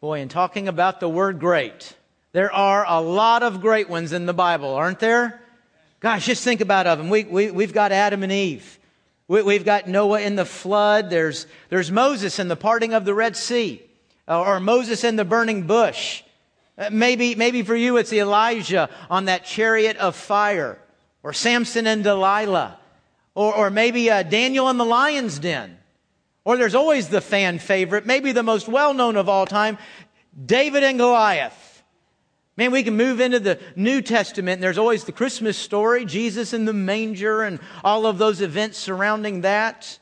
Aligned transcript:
Boy, 0.00 0.20
in 0.20 0.28
talking 0.28 0.68
about 0.68 1.00
the 1.00 1.08
word 1.08 1.40
great, 1.40 1.92
there 2.30 2.52
are 2.52 2.84
a 2.86 3.00
lot 3.00 3.42
of 3.42 3.60
great 3.60 3.88
ones 3.88 4.12
in 4.12 4.26
the 4.26 4.32
Bible, 4.32 4.74
aren't 4.74 5.00
there? 5.00 5.40
Gosh, 5.98 6.26
just 6.26 6.44
think 6.44 6.60
about 6.60 6.86
of 6.86 6.98
them. 6.98 7.10
We, 7.10 7.24
we, 7.24 7.50
we've 7.50 7.72
got 7.72 7.90
Adam 7.90 8.22
and 8.22 8.30
Eve. 8.30 8.78
We, 9.26 9.54
have 9.54 9.64
got 9.64 9.88
Noah 9.88 10.20
in 10.20 10.36
the 10.36 10.44
flood. 10.44 11.10
There's, 11.10 11.48
there's 11.68 11.90
Moses 11.90 12.38
in 12.38 12.46
the 12.46 12.54
parting 12.54 12.94
of 12.94 13.04
the 13.04 13.12
Red 13.12 13.36
Sea, 13.36 13.82
or 14.28 14.60
Moses 14.60 15.02
in 15.02 15.16
the 15.16 15.24
burning 15.24 15.66
bush. 15.66 16.22
Uh, 16.78 16.90
maybe, 16.92 17.34
maybe 17.34 17.62
for 17.62 17.74
you 17.74 17.96
it's 17.96 18.12
Elijah 18.12 18.88
on 19.10 19.24
that 19.24 19.44
chariot 19.44 19.96
of 19.96 20.14
fire, 20.14 20.78
or 21.24 21.32
Samson 21.32 21.88
and 21.88 22.04
Delilah, 22.04 22.78
or, 23.34 23.52
or 23.52 23.70
maybe 23.70 24.08
uh, 24.10 24.22
Daniel 24.22 24.68
in 24.70 24.78
the 24.78 24.84
lion's 24.84 25.40
den. 25.40 25.77
Or 26.48 26.56
there's 26.56 26.74
always 26.74 27.08
the 27.08 27.20
fan 27.20 27.58
favorite, 27.58 28.06
maybe 28.06 28.32
the 28.32 28.42
most 28.42 28.68
well 28.68 28.94
known 28.94 29.16
of 29.16 29.28
all 29.28 29.44
time, 29.44 29.76
David 30.46 30.82
and 30.82 30.96
Goliath. 30.96 31.82
Man, 32.56 32.70
we 32.70 32.82
can 32.82 32.96
move 32.96 33.20
into 33.20 33.38
the 33.38 33.60
New 33.76 34.00
Testament, 34.00 34.54
and 34.54 34.62
there's 34.62 34.78
always 34.78 35.04
the 35.04 35.12
Christmas 35.12 35.58
story, 35.58 36.06
Jesus 36.06 36.54
in 36.54 36.64
the 36.64 36.72
manger, 36.72 37.42
and 37.42 37.60
all 37.84 38.06
of 38.06 38.16
those 38.16 38.40
events 38.40 38.78
surrounding 38.78 39.42
that. 39.42 39.98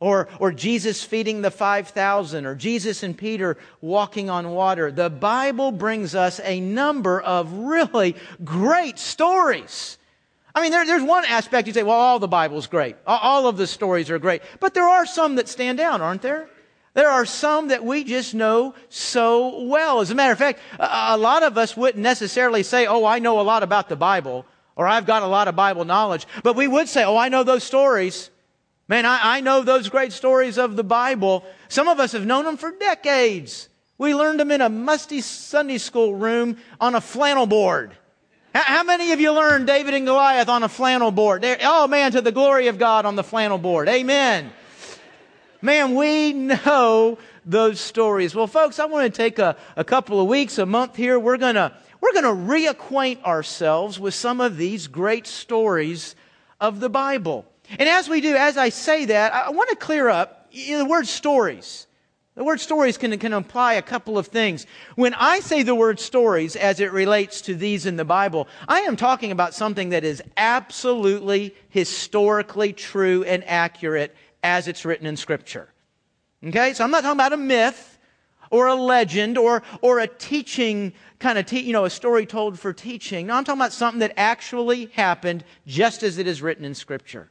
Or, 0.00 0.28
or 0.38 0.52
Jesus 0.52 1.02
feeding 1.02 1.40
the 1.40 1.50
5,000, 1.50 2.44
or 2.44 2.54
Jesus 2.54 3.02
and 3.02 3.16
Peter 3.16 3.56
walking 3.80 4.28
on 4.28 4.50
water. 4.50 4.92
The 4.92 5.08
Bible 5.08 5.72
brings 5.72 6.14
us 6.14 6.40
a 6.44 6.60
number 6.60 7.22
of 7.22 7.50
really 7.54 8.16
great 8.44 8.98
stories. 8.98 9.96
I 10.54 10.62
mean, 10.62 10.72
there, 10.72 10.84
there's 10.84 11.02
one 11.02 11.24
aspect 11.24 11.66
you 11.66 11.72
say, 11.72 11.82
well, 11.82 11.96
all 11.96 12.18
the 12.18 12.28
Bible's 12.28 12.66
great. 12.66 12.96
All 13.06 13.46
of 13.46 13.56
the 13.56 13.66
stories 13.66 14.10
are 14.10 14.18
great. 14.18 14.42
But 14.58 14.74
there 14.74 14.88
are 14.88 15.06
some 15.06 15.36
that 15.36 15.48
stand 15.48 15.80
out, 15.80 16.00
aren't 16.00 16.22
there? 16.22 16.48
There 16.94 17.08
are 17.08 17.24
some 17.24 17.68
that 17.68 17.84
we 17.84 18.02
just 18.02 18.34
know 18.34 18.74
so 18.88 19.64
well. 19.64 20.00
As 20.00 20.10
a 20.10 20.14
matter 20.14 20.32
of 20.32 20.38
fact, 20.38 20.58
a, 20.78 21.16
lot 21.16 21.44
of 21.44 21.56
us 21.56 21.76
wouldn't 21.76 22.02
necessarily 22.02 22.64
say, 22.64 22.86
oh, 22.86 23.04
I 23.04 23.20
know 23.20 23.40
a 23.40 23.42
lot 23.42 23.62
about 23.62 23.88
the 23.88 23.96
Bible, 23.96 24.44
or 24.74 24.88
I've 24.88 25.06
got 25.06 25.22
a 25.22 25.28
lot 25.28 25.46
of 25.46 25.54
Bible 25.54 25.84
knowledge. 25.84 26.26
But 26.42 26.56
we 26.56 26.66
would 26.66 26.88
say, 26.88 27.04
oh, 27.04 27.16
I 27.16 27.28
know 27.28 27.44
those 27.44 27.62
stories. 27.62 28.30
Man, 28.88 29.06
I, 29.06 29.36
I 29.36 29.40
know 29.40 29.62
those 29.62 29.88
great 29.88 30.12
stories 30.12 30.58
of 30.58 30.74
the 30.74 30.82
Bible. 30.82 31.44
Some 31.68 31.86
of 31.86 32.00
us 32.00 32.10
have 32.10 32.26
known 32.26 32.44
them 32.44 32.56
for 32.56 32.72
decades. 32.72 33.68
We 33.96 34.14
learned 34.14 34.40
them 34.40 34.50
in 34.50 34.60
a 34.60 34.68
musty 34.68 35.20
Sunday 35.20 35.78
school 35.78 36.16
room 36.16 36.56
on 36.80 36.96
a 36.96 37.00
flannel 37.00 37.46
board. 37.46 37.96
How 38.52 38.82
many 38.82 39.12
of 39.12 39.20
you 39.20 39.32
learned 39.32 39.68
David 39.68 39.94
and 39.94 40.06
Goliath 40.06 40.48
on 40.48 40.62
a 40.62 40.68
flannel 40.68 41.12
board? 41.12 41.44
Oh 41.62 41.86
man, 41.86 42.12
to 42.12 42.20
the 42.20 42.32
glory 42.32 42.66
of 42.66 42.78
God 42.78 43.06
on 43.06 43.14
the 43.14 43.22
flannel 43.22 43.58
board. 43.58 43.88
Amen. 43.88 44.50
Man, 45.62 45.94
we 45.94 46.32
know 46.32 47.18
those 47.44 47.80
stories. 47.80 48.34
Well, 48.34 48.46
folks, 48.46 48.78
I 48.78 48.86
want 48.86 49.12
to 49.12 49.16
take 49.16 49.38
a, 49.38 49.56
a 49.76 49.84
couple 49.84 50.20
of 50.20 50.26
weeks, 50.26 50.58
a 50.58 50.66
month 50.66 50.96
here. 50.96 51.18
We're 51.18 51.36
gonna, 51.36 51.76
we're 52.00 52.12
gonna 52.12 52.28
reacquaint 52.28 53.22
ourselves 53.24 54.00
with 54.00 54.14
some 54.14 54.40
of 54.40 54.56
these 54.56 54.88
great 54.88 55.26
stories 55.26 56.16
of 56.60 56.80
the 56.80 56.90
Bible. 56.90 57.46
And 57.78 57.88
as 57.88 58.08
we 58.08 58.20
do, 58.20 58.34
as 58.34 58.56
I 58.56 58.70
say 58.70 59.04
that, 59.06 59.32
I 59.32 59.50
want 59.50 59.70
to 59.70 59.76
clear 59.76 60.08
up 60.08 60.50
the 60.52 60.84
word 60.84 61.06
stories. 61.06 61.86
The 62.40 62.44
word 62.44 62.58
stories 62.58 62.96
can, 62.96 63.18
can 63.18 63.34
imply 63.34 63.74
a 63.74 63.82
couple 63.82 64.16
of 64.16 64.28
things. 64.28 64.66
When 64.94 65.12
I 65.12 65.40
say 65.40 65.62
the 65.62 65.74
word 65.74 66.00
stories 66.00 66.56
as 66.56 66.80
it 66.80 66.90
relates 66.90 67.42
to 67.42 67.54
these 67.54 67.84
in 67.84 67.96
the 67.96 68.04
Bible, 68.06 68.48
I 68.66 68.80
am 68.80 68.96
talking 68.96 69.30
about 69.30 69.52
something 69.52 69.90
that 69.90 70.04
is 70.04 70.22
absolutely 70.38 71.54
historically 71.68 72.72
true 72.72 73.24
and 73.24 73.44
accurate 73.46 74.16
as 74.42 74.68
it's 74.68 74.86
written 74.86 75.06
in 75.06 75.18
Scripture. 75.18 75.68
Okay? 76.42 76.72
So 76.72 76.82
I'm 76.82 76.90
not 76.90 77.02
talking 77.02 77.18
about 77.18 77.34
a 77.34 77.36
myth 77.36 77.98
or 78.50 78.68
a 78.68 78.74
legend 78.74 79.36
or, 79.36 79.62
or 79.82 79.98
a 79.98 80.06
teaching 80.06 80.94
kind 81.18 81.36
of, 81.36 81.44
te- 81.44 81.60
you 81.60 81.74
know, 81.74 81.84
a 81.84 81.90
story 81.90 82.24
told 82.24 82.58
for 82.58 82.72
teaching. 82.72 83.26
No, 83.26 83.34
I'm 83.34 83.44
talking 83.44 83.60
about 83.60 83.74
something 83.74 84.00
that 84.00 84.14
actually 84.16 84.86
happened 84.94 85.44
just 85.66 86.02
as 86.02 86.16
it 86.16 86.26
is 86.26 86.40
written 86.40 86.64
in 86.64 86.74
Scripture. 86.74 87.30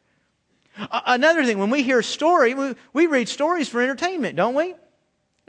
Another 0.78 1.44
thing, 1.44 1.58
when 1.58 1.72
we 1.72 1.82
hear 1.82 2.04
story, 2.04 2.54
we, 2.54 2.76
we 2.94 3.08
read 3.08 3.28
stories 3.28 3.68
for 3.68 3.82
entertainment, 3.82 4.36
don't 4.36 4.54
we? 4.54 4.76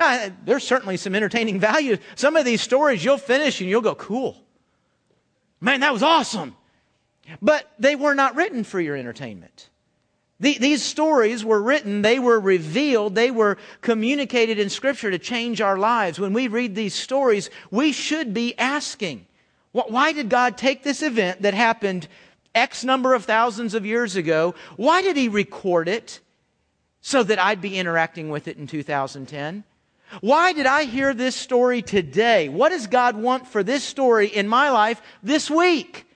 Now, 0.00 0.32
there's 0.46 0.66
certainly 0.66 0.96
some 0.96 1.14
entertaining 1.14 1.60
value. 1.60 1.98
Some 2.14 2.34
of 2.34 2.46
these 2.46 2.62
stories 2.62 3.04
you'll 3.04 3.18
finish 3.18 3.60
and 3.60 3.68
you'll 3.68 3.82
go, 3.82 3.94
cool. 3.94 4.42
Man, 5.60 5.80
that 5.80 5.92
was 5.92 6.02
awesome. 6.02 6.56
But 7.42 7.70
they 7.78 7.96
were 7.96 8.14
not 8.14 8.34
written 8.34 8.64
for 8.64 8.80
your 8.80 8.96
entertainment. 8.96 9.68
The, 10.40 10.56
these 10.58 10.82
stories 10.82 11.44
were 11.44 11.62
written, 11.62 12.00
they 12.00 12.18
were 12.18 12.40
revealed, 12.40 13.14
they 13.14 13.30
were 13.30 13.58
communicated 13.82 14.58
in 14.58 14.70
Scripture 14.70 15.10
to 15.10 15.18
change 15.18 15.60
our 15.60 15.76
lives. 15.76 16.18
When 16.18 16.32
we 16.32 16.48
read 16.48 16.74
these 16.74 16.94
stories, 16.94 17.50
we 17.70 17.92
should 17.92 18.32
be 18.32 18.58
asking, 18.58 19.26
why 19.72 20.12
did 20.12 20.30
God 20.30 20.56
take 20.56 20.82
this 20.82 21.02
event 21.02 21.42
that 21.42 21.52
happened 21.52 22.08
X 22.54 22.84
number 22.84 23.12
of 23.12 23.26
thousands 23.26 23.74
of 23.74 23.84
years 23.84 24.16
ago? 24.16 24.54
Why 24.76 25.02
did 25.02 25.18
He 25.18 25.28
record 25.28 25.88
it 25.88 26.20
so 27.02 27.22
that 27.22 27.38
I'd 27.38 27.60
be 27.60 27.76
interacting 27.76 28.30
with 28.30 28.48
it 28.48 28.56
in 28.56 28.66
2010? 28.66 29.64
Why 30.20 30.52
did 30.52 30.66
I 30.66 30.84
hear 30.84 31.14
this 31.14 31.36
story 31.36 31.82
today? 31.82 32.48
What 32.48 32.70
does 32.70 32.86
God 32.86 33.16
want 33.16 33.46
for 33.46 33.62
this 33.62 33.84
story 33.84 34.26
in 34.26 34.48
my 34.48 34.70
life 34.70 35.00
this 35.22 35.50
week? 35.50 36.06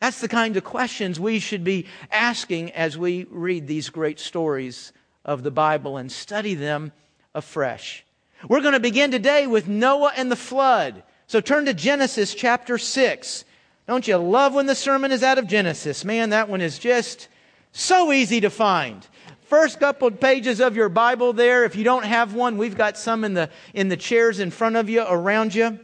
That's 0.00 0.20
the 0.20 0.28
kind 0.28 0.56
of 0.56 0.64
questions 0.64 1.20
we 1.20 1.38
should 1.38 1.62
be 1.62 1.86
asking 2.10 2.72
as 2.72 2.98
we 2.98 3.26
read 3.30 3.66
these 3.66 3.90
great 3.90 4.18
stories 4.18 4.92
of 5.24 5.42
the 5.42 5.50
Bible 5.50 5.96
and 5.96 6.10
study 6.10 6.54
them 6.54 6.92
afresh. 7.34 8.04
We're 8.48 8.62
going 8.62 8.72
to 8.72 8.80
begin 8.80 9.10
today 9.10 9.46
with 9.46 9.68
Noah 9.68 10.12
and 10.16 10.30
the 10.30 10.36
flood. 10.36 11.02
So 11.26 11.40
turn 11.40 11.66
to 11.66 11.74
Genesis 11.74 12.34
chapter 12.34 12.78
6. 12.78 13.44
Don't 13.86 14.08
you 14.08 14.16
love 14.16 14.54
when 14.54 14.66
the 14.66 14.74
sermon 14.74 15.12
is 15.12 15.22
out 15.22 15.38
of 15.38 15.46
Genesis? 15.46 16.04
Man, 16.04 16.30
that 16.30 16.48
one 16.48 16.60
is 16.60 16.78
just 16.78 17.28
so 17.72 18.12
easy 18.12 18.40
to 18.40 18.50
find 18.50 19.06
first 19.50 19.80
couple 19.80 20.10
pages 20.12 20.60
of 20.60 20.76
your 20.76 20.88
Bible 20.88 21.32
there. 21.32 21.64
If 21.64 21.74
you 21.74 21.82
don't 21.82 22.04
have 22.04 22.34
one, 22.34 22.56
we've 22.56 22.76
got 22.76 22.96
some 22.96 23.24
in 23.24 23.34
the, 23.34 23.50
in 23.74 23.88
the 23.88 23.96
chairs 23.96 24.38
in 24.38 24.52
front 24.52 24.76
of 24.76 24.88
you, 24.88 25.02
around 25.02 25.54
you. 25.54 25.80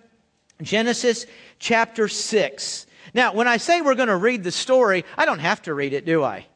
Genesis 0.63 1.27
chapter 1.59 2.07
6. 2.07 2.87
Now, 3.13 3.35
when 3.35 3.49
I 3.49 3.57
say 3.57 3.81
we're 3.81 3.97
going 3.97 4.09
to 4.09 4.17
read 4.17 4.45
the 4.45 4.53
story, 4.53 5.05
I 5.19 5.27
don't 5.27 5.41
have 5.41 5.63
to 5.63 5.75
read 5.75 5.93
it, 5.93 6.07
do 6.07 6.23
I? 6.23 6.47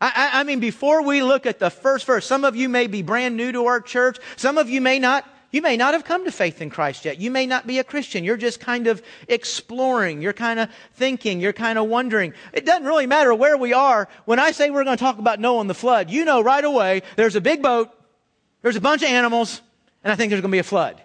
I, 0.00 0.30
I, 0.40 0.42
mean, 0.42 0.58
before 0.58 1.02
we 1.02 1.22
look 1.22 1.46
at 1.46 1.60
the 1.60 1.70
first 1.70 2.06
verse, 2.06 2.26
some 2.26 2.44
of 2.44 2.56
you 2.56 2.68
may 2.68 2.88
be 2.88 3.02
brand 3.02 3.36
new 3.36 3.52
to 3.52 3.66
our 3.66 3.80
church. 3.80 4.18
Some 4.34 4.58
of 4.58 4.68
you 4.68 4.80
may 4.80 4.98
not 4.98 5.24
you 5.52 5.60
may 5.60 5.76
not 5.76 5.92
have 5.92 6.04
come 6.04 6.24
to 6.24 6.32
faith 6.32 6.62
in 6.62 6.70
Christ 6.70 7.04
yet. 7.04 7.20
You 7.20 7.30
may 7.30 7.46
not 7.46 7.66
be 7.66 7.78
a 7.78 7.84
Christian. 7.84 8.24
You're 8.24 8.38
just 8.38 8.58
kind 8.58 8.86
of 8.86 9.02
exploring. 9.28 10.22
You're 10.22 10.32
kind 10.32 10.58
of 10.58 10.70
thinking. 10.94 11.40
You're 11.40 11.52
kind 11.52 11.78
of 11.78 11.88
wondering. 11.88 12.32
It 12.54 12.64
doesn't 12.64 12.86
really 12.86 13.06
matter 13.06 13.34
where 13.34 13.58
we 13.58 13.74
are. 13.74 14.08
When 14.24 14.38
I 14.38 14.52
say 14.52 14.70
we're 14.70 14.84
going 14.84 14.96
to 14.96 15.04
talk 15.04 15.18
about 15.18 15.38
Noah 15.38 15.60
and 15.60 15.70
the 15.70 15.74
flood, 15.74 16.10
you 16.10 16.24
know 16.24 16.42
right 16.42 16.64
away 16.64 17.02
there's 17.16 17.36
a 17.36 17.40
big 17.40 17.62
boat, 17.62 17.90
there's 18.62 18.76
a 18.76 18.80
bunch 18.80 19.02
of 19.02 19.08
animals, 19.08 19.60
and 20.02 20.10
I 20.10 20.16
think 20.16 20.30
there's 20.30 20.40
going 20.40 20.50
to 20.50 20.54
be 20.56 20.58
a 20.58 20.64
flood. 20.64 21.02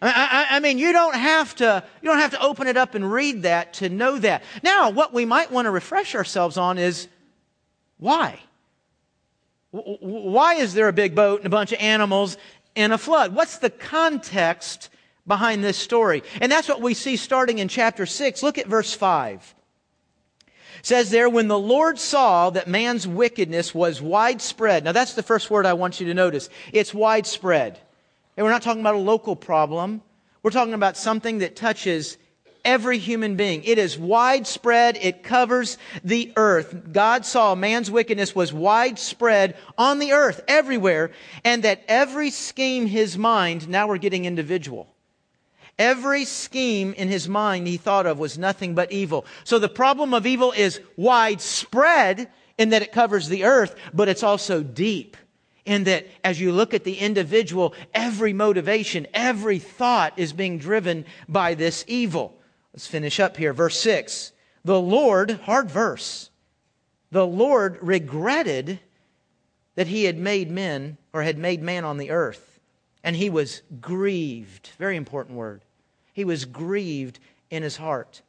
I, 0.00 0.46
I, 0.50 0.56
I, 0.56 0.60
mean, 0.60 0.78
you 0.78 0.92
don't 0.92 1.16
have 1.16 1.54
to, 1.56 1.84
you 2.00 2.08
don't 2.08 2.20
have 2.20 2.30
to 2.30 2.42
open 2.42 2.68
it 2.68 2.76
up 2.76 2.94
and 2.94 3.10
read 3.12 3.42
that 3.42 3.74
to 3.74 3.88
know 3.90 4.18
that. 4.18 4.44
Now, 4.62 4.90
what 4.90 5.12
we 5.12 5.26
might 5.26 5.50
want 5.50 5.66
to 5.66 5.70
refresh 5.70 6.14
ourselves 6.14 6.56
on 6.56 6.78
is 6.78 7.08
why? 7.98 8.40
Why 9.70 10.54
is 10.54 10.72
there 10.72 10.88
a 10.88 10.92
big 10.92 11.14
boat 11.14 11.40
and 11.40 11.46
a 11.46 11.50
bunch 11.50 11.72
of 11.72 11.80
animals 11.80 12.38
in 12.78 12.92
a 12.92 12.98
flood. 12.98 13.34
What's 13.34 13.58
the 13.58 13.70
context 13.70 14.88
behind 15.26 15.64
this 15.64 15.76
story? 15.76 16.22
And 16.40 16.50
that's 16.50 16.68
what 16.68 16.80
we 16.80 16.94
see 16.94 17.16
starting 17.16 17.58
in 17.58 17.66
chapter 17.66 18.06
6. 18.06 18.42
Look 18.42 18.56
at 18.56 18.68
verse 18.68 18.94
5. 18.94 19.54
It 20.46 20.86
says 20.86 21.10
there, 21.10 21.28
when 21.28 21.48
the 21.48 21.58
Lord 21.58 21.98
saw 21.98 22.50
that 22.50 22.68
man's 22.68 23.06
wickedness 23.06 23.74
was 23.74 24.00
widespread. 24.00 24.84
Now 24.84 24.92
that's 24.92 25.14
the 25.14 25.24
first 25.24 25.50
word 25.50 25.66
I 25.66 25.72
want 25.72 25.98
you 25.98 26.06
to 26.06 26.14
notice. 26.14 26.48
It's 26.72 26.94
widespread. 26.94 27.80
And 28.36 28.44
we're 28.44 28.52
not 28.52 28.62
talking 28.62 28.80
about 28.80 28.94
a 28.94 28.98
local 28.98 29.34
problem. 29.34 30.00
We're 30.44 30.52
talking 30.52 30.74
about 30.74 30.96
something 30.96 31.38
that 31.38 31.56
touches 31.56 32.16
every 32.68 32.98
human 32.98 33.34
being. 33.34 33.64
It 33.64 33.78
is 33.78 33.98
widespread. 33.98 34.98
It 35.00 35.22
covers 35.22 35.78
the 36.04 36.34
earth. 36.36 36.92
God 36.92 37.24
saw 37.24 37.54
man's 37.54 37.90
wickedness 37.90 38.34
was 38.34 38.52
widespread 38.52 39.56
on 39.78 39.98
the 39.98 40.12
earth, 40.12 40.42
everywhere, 40.46 41.10
and 41.44 41.64
that 41.64 41.82
every 41.88 42.28
scheme 42.28 42.84
his 42.84 43.16
mind, 43.16 43.70
now 43.70 43.88
we're 43.88 43.96
getting 43.96 44.26
individual. 44.26 44.86
Every 45.78 46.26
scheme 46.26 46.92
in 46.92 47.08
his 47.08 47.26
mind 47.26 47.66
he 47.66 47.78
thought 47.78 48.04
of 48.04 48.18
was 48.18 48.36
nothing 48.36 48.74
but 48.74 48.92
evil. 48.92 49.24
So 49.44 49.58
the 49.58 49.70
problem 49.70 50.12
of 50.12 50.26
evil 50.26 50.52
is 50.52 50.78
widespread 50.96 52.28
in 52.58 52.68
that 52.68 52.82
it 52.82 52.92
covers 52.92 53.28
the 53.28 53.44
earth, 53.44 53.76
but 53.94 54.10
it's 54.10 54.22
also 54.22 54.62
deep 54.62 55.16
in 55.64 55.84
that 55.84 56.06
as 56.22 56.38
you 56.38 56.52
look 56.52 56.74
at 56.74 56.84
the 56.84 56.98
individual, 56.98 57.72
every 57.94 58.34
motivation, 58.34 59.06
every 59.14 59.58
thought 59.58 60.12
is 60.18 60.34
being 60.34 60.58
driven 60.58 61.06
by 61.28 61.54
this 61.54 61.82
evil. 61.88 62.37
Let's 62.78 62.86
finish 62.86 63.18
up 63.18 63.36
here. 63.36 63.52
Verse 63.52 63.76
6. 63.80 64.30
The 64.64 64.80
Lord, 64.80 65.32
hard 65.46 65.68
verse, 65.68 66.30
the 67.10 67.26
Lord 67.26 67.76
regretted 67.82 68.78
that 69.74 69.88
he 69.88 70.04
had 70.04 70.16
made 70.16 70.48
men 70.48 70.96
or 71.12 71.24
had 71.24 71.38
made 71.38 71.60
man 71.60 71.84
on 71.84 71.98
the 71.98 72.12
earth. 72.12 72.60
And 73.02 73.16
he 73.16 73.30
was 73.30 73.62
grieved. 73.80 74.70
Very 74.78 74.96
important 74.96 75.36
word. 75.36 75.62
He 76.12 76.24
was 76.24 76.44
grieved 76.44 77.18
in 77.50 77.64
his 77.64 77.78
heart. 77.78 78.22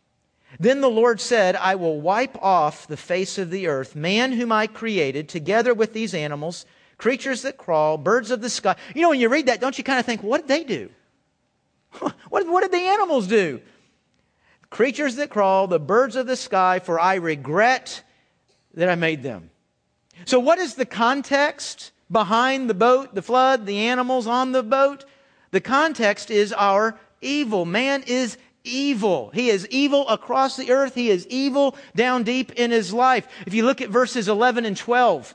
Then 0.60 0.82
the 0.82 0.90
Lord 0.90 1.22
said, 1.22 1.56
I 1.56 1.76
will 1.76 2.02
wipe 2.02 2.36
off 2.42 2.88
the 2.88 2.98
face 2.98 3.38
of 3.38 3.52
the 3.52 3.68
earth 3.68 3.96
man 3.96 4.32
whom 4.32 4.52
I 4.52 4.66
created, 4.66 5.30
together 5.30 5.76
with 5.76 5.94
these 5.94 6.16
animals, 6.16 6.66
creatures 6.98 7.44
that 7.44 7.60
crawl, 7.60 8.00
birds 8.00 8.32
of 8.32 8.42
the 8.42 8.50
sky. 8.50 8.78
You 8.96 9.04
know, 9.04 9.10
when 9.10 9.20
you 9.20 9.30
read 9.30 9.46
that, 9.46 9.62
don't 9.62 9.78
you 9.78 9.84
kind 9.84 10.00
of 10.00 10.08
think, 10.08 10.24
what 10.24 10.42
did 10.42 10.48
they 10.48 10.64
do? 10.64 10.90
what, 12.30 12.48
what 12.48 12.62
did 12.62 12.72
the 12.72 12.88
animals 12.88 13.28
do? 13.28 13.62
Creatures 14.70 15.16
that 15.16 15.30
crawl, 15.30 15.68
the 15.68 15.80
birds 15.80 16.16
of 16.16 16.28
the 16.28 16.36
sky, 16.36 16.80
for 16.80 17.00
I 17.00 17.16
regret 17.16 18.04
that 18.76 18.90
I 18.90 18.96
made 18.96 19.24
them. 19.24 19.50
So, 20.26 20.40
what 20.40 20.60
is 20.60 20.76
the 20.76 20.86
context 20.86 21.92
behind 22.12 22.70
the 22.70 22.74
boat, 22.74 23.16
the 23.16 23.22
flood, 23.22 23.66
the 23.66 23.80
animals 23.80 24.28
on 24.28 24.52
the 24.52 24.64
boat? 24.64 25.06
The 25.52 25.62
context 25.62 26.30
is 26.30 26.54
our 26.54 27.00
evil. 27.22 27.66
Man 27.66 28.04
is 28.06 28.38
evil. 28.64 29.32
He 29.34 29.50
is 29.50 29.68
evil 29.70 30.08
across 30.08 30.56
the 30.56 30.72
earth. 30.72 30.94
He 30.96 31.10
is 31.10 31.26
evil 31.28 31.76
down 31.96 32.24
deep 32.24 32.52
in 32.54 32.72
his 32.72 32.94
life. 32.94 33.28
If 33.48 33.54
you 33.54 33.66
look 33.66 33.82
at 33.82 33.90
verses 33.90 34.28
11 34.28 34.66
and 34.66 34.78
12, 34.78 35.34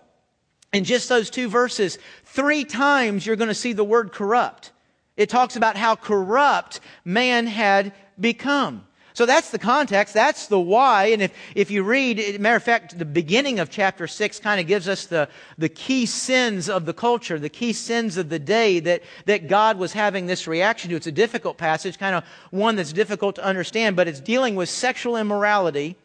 in 0.72 0.84
just 0.84 1.08
those 1.08 1.30
two 1.30 1.48
verses, 1.48 1.98
three 2.24 2.64
times 2.64 3.26
you're 3.26 3.36
going 3.36 3.48
to 3.48 3.54
see 3.54 3.72
the 3.72 3.84
word 3.84 4.12
corrupt. 4.12 4.72
It 5.16 5.28
talks 5.28 5.56
about 5.56 5.76
how 5.76 5.94
corrupt 5.94 6.80
man 7.04 7.46
had 7.46 7.92
become. 8.18 8.86
So 9.14 9.26
that's 9.26 9.50
the 9.50 9.60
context. 9.60 10.12
That's 10.12 10.48
the 10.48 10.58
why. 10.58 11.06
And 11.06 11.22
if, 11.22 11.32
if 11.54 11.70
you 11.70 11.84
read, 11.84 12.40
matter 12.40 12.56
of 12.56 12.64
fact, 12.64 12.98
the 12.98 13.04
beginning 13.04 13.60
of 13.60 13.70
chapter 13.70 14.08
6 14.08 14.40
kind 14.40 14.60
of 14.60 14.66
gives 14.66 14.88
us 14.88 15.06
the, 15.06 15.28
the 15.56 15.68
key 15.68 16.04
sins 16.04 16.68
of 16.68 16.84
the 16.84 16.92
culture, 16.92 17.38
the 17.38 17.48
key 17.48 17.72
sins 17.72 18.16
of 18.16 18.28
the 18.28 18.40
day 18.40 18.80
that, 18.80 19.02
that 19.26 19.46
God 19.46 19.78
was 19.78 19.92
having 19.92 20.26
this 20.26 20.48
reaction 20.48 20.90
to. 20.90 20.96
It's 20.96 21.06
a 21.06 21.12
difficult 21.12 21.58
passage, 21.58 21.96
kind 21.96 22.16
of 22.16 22.24
one 22.50 22.74
that's 22.74 22.92
difficult 22.92 23.36
to 23.36 23.44
understand, 23.44 23.94
but 23.94 24.08
it's 24.08 24.18
dealing 24.18 24.56
with 24.56 24.68
sexual 24.68 25.16
immorality 25.16 25.96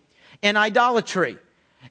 and 0.43 0.55
idolatry. 0.55 1.39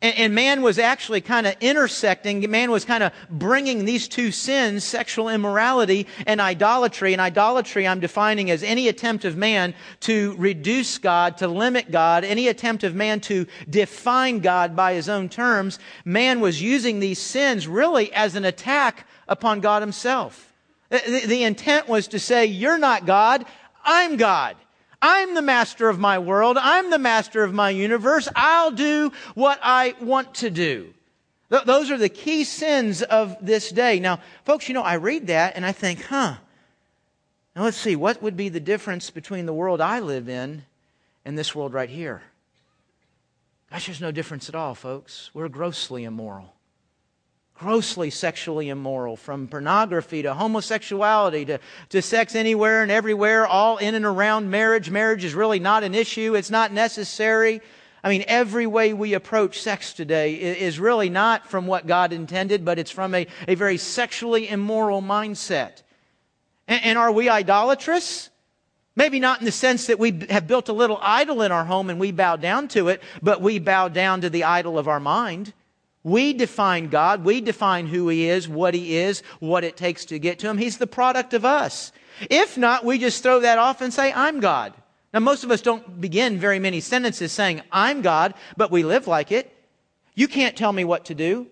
And, 0.00 0.16
and 0.16 0.34
man 0.34 0.62
was 0.62 0.78
actually 0.78 1.20
kind 1.20 1.46
of 1.46 1.56
intersecting, 1.60 2.48
man 2.50 2.70
was 2.70 2.84
kind 2.84 3.02
of 3.02 3.12
bringing 3.30 3.84
these 3.84 4.06
two 4.06 4.30
sins, 4.30 4.84
sexual 4.84 5.28
immorality 5.28 6.06
and 6.26 6.40
idolatry. 6.40 7.12
And 7.12 7.20
idolatry 7.20 7.86
I'm 7.86 8.00
defining 8.00 8.50
as 8.50 8.62
any 8.62 8.88
attempt 8.88 9.24
of 9.24 9.36
man 9.36 9.74
to 10.00 10.34
reduce 10.38 10.98
God, 10.98 11.38
to 11.38 11.48
limit 11.48 11.90
God, 11.90 12.24
any 12.24 12.48
attempt 12.48 12.84
of 12.84 12.94
man 12.94 13.20
to 13.22 13.46
define 13.68 14.40
God 14.40 14.76
by 14.76 14.94
his 14.94 15.08
own 15.08 15.28
terms. 15.28 15.78
Man 16.04 16.40
was 16.40 16.62
using 16.62 17.00
these 17.00 17.20
sins 17.20 17.66
really 17.66 18.12
as 18.12 18.34
an 18.34 18.44
attack 18.44 19.06
upon 19.26 19.60
God 19.60 19.82
himself. 19.82 20.52
The, 20.90 21.24
the 21.26 21.42
intent 21.42 21.88
was 21.88 22.08
to 22.08 22.18
say, 22.18 22.46
you're 22.46 22.78
not 22.78 23.04
God, 23.04 23.44
I'm 23.84 24.16
God. 24.16 24.56
I'm 25.00 25.34
the 25.34 25.42
master 25.42 25.88
of 25.88 25.98
my 25.98 26.18
world. 26.18 26.58
I'm 26.60 26.90
the 26.90 26.98
master 26.98 27.44
of 27.44 27.54
my 27.54 27.70
universe. 27.70 28.28
I'll 28.34 28.70
do 28.70 29.12
what 29.34 29.60
I 29.62 29.94
want 30.00 30.34
to 30.36 30.50
do. 30.50 30.92
Th- 31.50 31.64
those 31.64 31.90
are 31.90 31.98
the 31.98 32.08
key 32.08 32.44
sins 32.44 33.02
of 33.02 33.36
this 33.40 33.70
day. 33.70 34.00
Now, 34.00 34.20
folks, 34.44 34.68
you 34.68 34.74
know, 34.74 34.82
I 34.82 34.94
read 34.94 35.28
that 35.28 35.54
and 35.56 35.64
I 35.64 35.72
think, 35.72 36.02
huh. 36.04 36.36
Now 37.54 37.64
let's 37.64 37.76
see, 37.76 37.96
what 37.96 38.22
would 38.22 38.36
be 38.36 38.48
the 38.48 38.60
difference 38.60 39.10
between 39.10 39.46
the 39.46 39.52
world 39.52 39.80
I 39.80 40.00
live 40.00 40.28
in 40.28 40.64
and 41.24 41.38
this 41.38 41.54
world 41.54 41.72
right 41.72 41.90
here? 41.90 42.22
Gosh, 43.70 43.86
there's 43.86 44.00
no 44.00 44.12
difference 44.12 44.48
at 44.48 44.54
all, 44.54 44.74
folks. 44.74 45.30
We're 45.34 45.48
grossly 45.48 46.04
immoral 46.04 46.54
grossly 47.58 48.08
sexually 48.10 48.68
immoral, 48.68 49.16
from 49.16 49.48
pornography 49.48 50.22
to 50.22 50.32
homosexuality 50.32 51.44
to, 51.44 51.58
to 51.88 52.00
sex 52.00 52.34
anywhere 52.34 52.82
and 52.82 52.90
everywhere, 52.90 53.46
all 53.46 53.78
in 53.78 53.94
and 53.94 54.04
around 54.04 54.50
marriage. 54.50 54.90
Marriage 54.90 55.24
is 55.24 55.34
really 55.34 55.58
not 55.58 55.82
an 55.82 55.94
issue, 55.94 56.34
it's 56.34 56.50
not 56.50 56.72
necessary. 56.72 57.60
I 58.02 58.10
mean, 58.10 58.24
every 58.28 58.66
way 58.66 58.92
we 58.92 59.14
approach 59.14 59.60
sex 59.60 59.92
today 59.92 60.34
is 60.34 60.78
really 60.78 61.10
not 61.10 61.48
from 61.48 61.66
what 61.66 61.86
God 61.86 62.12
intended, 62.12 62.64
but 62.64 62.78
it's 62.78 62.92
from 62.92 63.12
a, 63.12 63.26
a 63.48 63.56
very 63.56 63.76
sexually 63.76 64.48
immoral 64.48 65.02
mindset. 65.02 65.82
And, 66.68 66.84
and 66.84 66.98
are 66.98 67.10
we 67.10 67.28
idolatrous? 67.28 68.30
Maybe 68.94 69.18
not 69.18 69.40
in 69.40 69.44
the 69.44 69.52
sense 69.52 69.88
that 69.88 69.98
we 69.98 70.26
have 70.30 70.46
built 70.46 70.68
a 70.68 70.72
little 70.72 70.98
idol 71.02 71.42
in 71.42 71.50
our 71.50 71.64
home 71.64 71.90
and 71.90 71.98
we 71.98 72.12
bow 72.12 72.36
down 72.36 72.68
to 72.68 72.88
it, 72.88 73.02
but 73.20 73.40
we 73.40 73.58
bow 73.58 73.88
down 73.88 74.20
to 74.20 74.30
the 74.30 74.44
idol 74.44 74.78
of 74.78 74.86
our 74.86 75.00
mind. 75.00 75.52
We 76.02 76.32
define 76.32 76.88
God. 76.88 77.24
We 77.24 77.40
define 77.40 77.86
who 77.86 78.08
He 78.08 78.28
is, 78.28 78.48
what 78.48 78.74
He 78.74 78.96
is, 78.96 79.22
what 79.40 79.64
it 79.64 79.76
takes 79.76 80.04
to 80.06 80.18
get 80.18 80.38
to 80.40 80.48
Him. 80.48 80.58
He's 80.58 80.78
the 80.78 80.86
product 80.86 81.34
of 81.34 81.44
us. 81.44 81.92
If 82.30 82.56
not, 82.56 82.84
we 82.84 82.98
just 82.98 83.22
throw 83.22 83.40
that 83.40 83.58
off 83.58 83.80
and 83.80 83.92
say, 83.92 84.12
I'm 84.12 84.40
God. 84.40 84.74
Now, 85.12 85.20
most 85.20 85.44
of 85.44 85.50
us 85.50 85.62
don't 85.62 86.00
begin 86.00 86.38
very 86.38 86.58
many 86.58 86.80
sentences 86.80 87.32
saying, 87.32 87.62
I'm 87.72 88.02
God, 88.02 88.34
but 88.56 88.70
we 88.70 88.82
live 88.82 89.06
like 89.06 89.32
it. 89.32 89.54
You 90.14 90.28
can't 90.28 90.56
tell 90.56 90.72
me 90.72 90.84
what 90.84 91.06
to 91.06 91.14
do. 91.14 91.46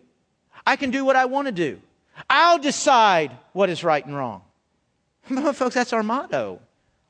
I 0.66 0.76
can 0.76 0.90
do 0.90 1.04
what 1.04 1.16
I 1.16 1.26
want 1.26 1.46
to 1.46 1.52
do. 1.52 1.80
I'll 2.28 2.58
decide 2.58 3.36
what 3.52 3.70
is 3.70 3.84
right 3.84 4.04
and 4.04 4.16
wrong. 4.16 4.42
Folks, 5.54 5.74
that's 5.74 5.92
our 5.92 6.02
motto. 6.02 6.60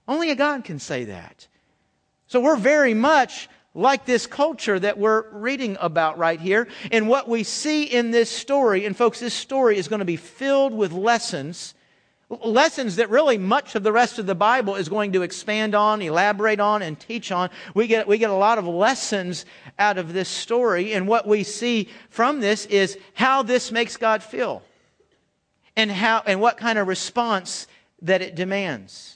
Only 0.07 0.31
a 0.31 0.35
God 0.35 0.65
can 0.65 0.79
say 0.79 1.05
that. 1.05 1.49
So 2.29 2.41
we're 2.41 2.57
very 2.57 2.95
much 2.95 3.49
like 3.77 4.07
this 4.07 4.27
culture 4.27 4.81
that 4.81 4.99
we're 4.99 5.29
reading 5.31 5.77
about 5.81 6.19
right 6.19 6.41
here. 6.41 6.67
And 6.91 7.09
what 7.09 7.29
we 7.29 7.43
see 7.43 7.85
in 7.85 8.11
this 8.11 8.31
story, 8.31 8.87
and 8.87 8.97
folks, 8.97 9.21
this 9.21 9.35
story 9.35 9.77
is 9.77 9.87
going 9.87 9.99
to 9.99 10.07
be 10.07 10.17
filled 10.17 10.73
with 10.73 10.93
lessons, 10.93 11.75
lessons 12.29 12.97
that 12.97 13.11
really 13.11 13.37
much 13.37 13.75
of 13.75 13.83
the 13.83 13.93
rest 13.93 14.19
of 14.19 14.25
the 14.25 14.35
Bible 14.35 14.77
is 14.77 14.89
going 14.89 15.13
to 15.13 15.23
expand 15.23 15.75
on, 15.75 16.01
elaborate 16.01 16.59
on, 16.59 16.81
and 16.81 16.99
teach 16.99 17.31
on. 17.31 17.51
We 17.75 17.87
get, 17.87 18.09
we 18.09 18.17
get 18.17 18.31
a 18.31 18.35
lot 18.35 18.57
of 18.59 18.67
lessons 18.67 19.45
out 19.79 19.99
of 19.99 20.15
this 20.15 20.29
story. 20.29 20.95
And 20.95 21.07
what 21.07 21.29
we 21.29 21.45
see 21.45 21.91
from 22.09 22.41
this 22.41 22.65
is 22.67 22.99
how 23.13 23.43
this 23.43 23.71
makes 23.71 23.99
God 23.99 24.23
feel 24.23 24.63
and 25.77 25.91
how, 25.91 26.23
and 26.27 26.41
what 26.41 26.57
kind 26.57 26.79
of 26.79 26.89
response 26.89 27.67
that 28.01 28.23
it 28.23 28.35
demands. 28.35 29.16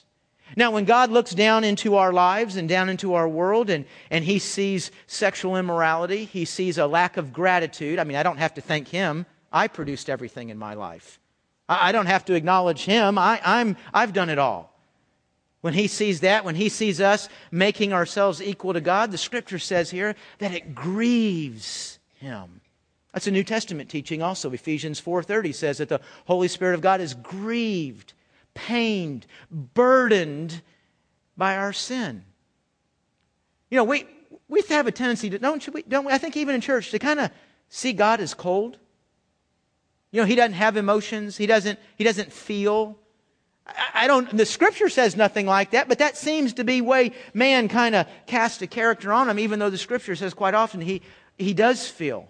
Now, 0.55 0.71
when 0.71 0.85
God 0.85 1.11
looks 1.11 1.31
down 1.31 1.63
into 1.63 1.95
our 1.95 2.11
lives 2.11 2.55
and 2.55 2.67
down 2.67 2.89
into 2.89 3.13
our 3.13 3.27
world 3.27 3.69
and, 3.69 3.85
and 4.09 4.23
he 4.23 4.39
sees 4.39 4.91
sexual 5.07 5.55
immorality, 5.55 6.25
he 6.25 6.45
sees 6.45 6.77
a 6.77 6.87
lack 6.87 7.17
of 7.17 7.31
gratitude. 7.31 7.99
I 7.99 8.03
mean, 8.03 8.17
I 8.17 8.23
don't 8.23 8.37
have 8.37 8.55
to 8.55 8.61
thank 8.61 8.89
him. 8.89 9.25
I 9.51 9.67
produced 9.67 10.09
everything 10.09 10.49
in 10.49 10.57
my 10.57 10.73
life. 10.73 11.19
I, 11.69 11.89
I 11.89 11.91
don't 11.91 12.07
have 12.07 12.25
to 12.25 12.33
acknowledge 12.33 12.83
him. 12.83 13.17
I, 13.17 13.39
I'm, 13.43 13.77
I've 13.93 14.13
done 14.13 14.29
it 14.29 14.39
all. 14.39 14.71
When 15.61 15.73
he 15.73 15.87
sees 15.87 16.21
that, 16.21 16.43
when 16.43 16.55
he 16.55 16.69
sees 16.69 16.99
us 16.99 17.29
making 17.51 17.93
ourselves 17.93 18.41
equal 18.41 18.73
to 18.73 18.81
God, 18.81 19.11
the 19.11 19.17
scripture 19.17 19.59
says 19.59 19.91
here 19.91 20.15
that 20.39 20.53
it 20.53 20.73
grieves 20.73 21.99
him. 22.15 22.61
That's 23.13 23.27
a 23.27 23.31
New 23.31 23.43
Testament 23.43 23.89
teaching 23.89 24.21
also. 24.21 24.51
Ephesians 24.51 24.99
4:30 24.99 25.53
says 25.53 25.77
that 25.77 25.89
the 25.89 26.01
Holy 26.25 26.47
Spirit 26.47 26.75
of 26.75 26.81
God 26.81 26.99
is 26.99 27.13
grieved 27.13 28.13
pained, 28.53 29.25
burdened 29.49 30.61
by 31.37 31.57
our 31.57 31.73
sin. 31.73 32.23
You 33.69 33.77
know, 33.77 33.83
we, 33.83 34.05
we 34.47 34.61
have 34.69 34.87
a 34.87 34.91
tendency 34.91 35.29
to, 35.29 35.39
don't, 35.39 35.73
we, 35.73 35.81
don't 35.83 36.05
we? 36.05 36.11
I 36.11 36.17
think 36.17 36.35
even 36.37 36.55
in 36.55 36.61
church, 36.61 36.91
to 36.91 36.99
kind 36.99 37.19
of 37.19 37.31
see 37.69 37.93
God 37.93 38.19
as 38.19 38.33
cold. 38.33 38.77
You 40.11 40.21
know, 40.21 40.27
he 40.27 40.35
doesn't 40.35 40.53
have 40.53 40.75
emotions. 40.75 41.37
He 41.37 41.47
doesn't, 41.47 41.79
he 41.95 42.03
doesn't 42.03 42.33
feel. 42.33 42.97
I, 43.65 43.73
I 43.93 44.07
don't, 44.07 44.35
the 44.35 44.45
scripture 44.45 44.89
says 44.89 45.15
nothing 45.15 45.45
like 45.45 45.71
that, 45.71 45.87
but 45.87 45.99
that 45.99 46.17
seems 46.17 46.53
to 46.53 46.63
be 46.63 46.81
way 46.81 47.13
man 47.33 47.69
kind 47.69 47.95
of 47.95 48.07
casts 48.27 48.61
a 48.61 48.67
character 48.67 49.13
on 49.13 49.29
him, 49.29 49.39
even 49.39 49.59
though 49.59 49.69
the 49.69 49.77
scripture 49.77 50.15
says 50.15 50.33
quite 50.33 50.53
often 50.53 50.81
he, 50.81 51.01
he 51.37 51.53
does 51.53 51.87
feel. 51.87 52.27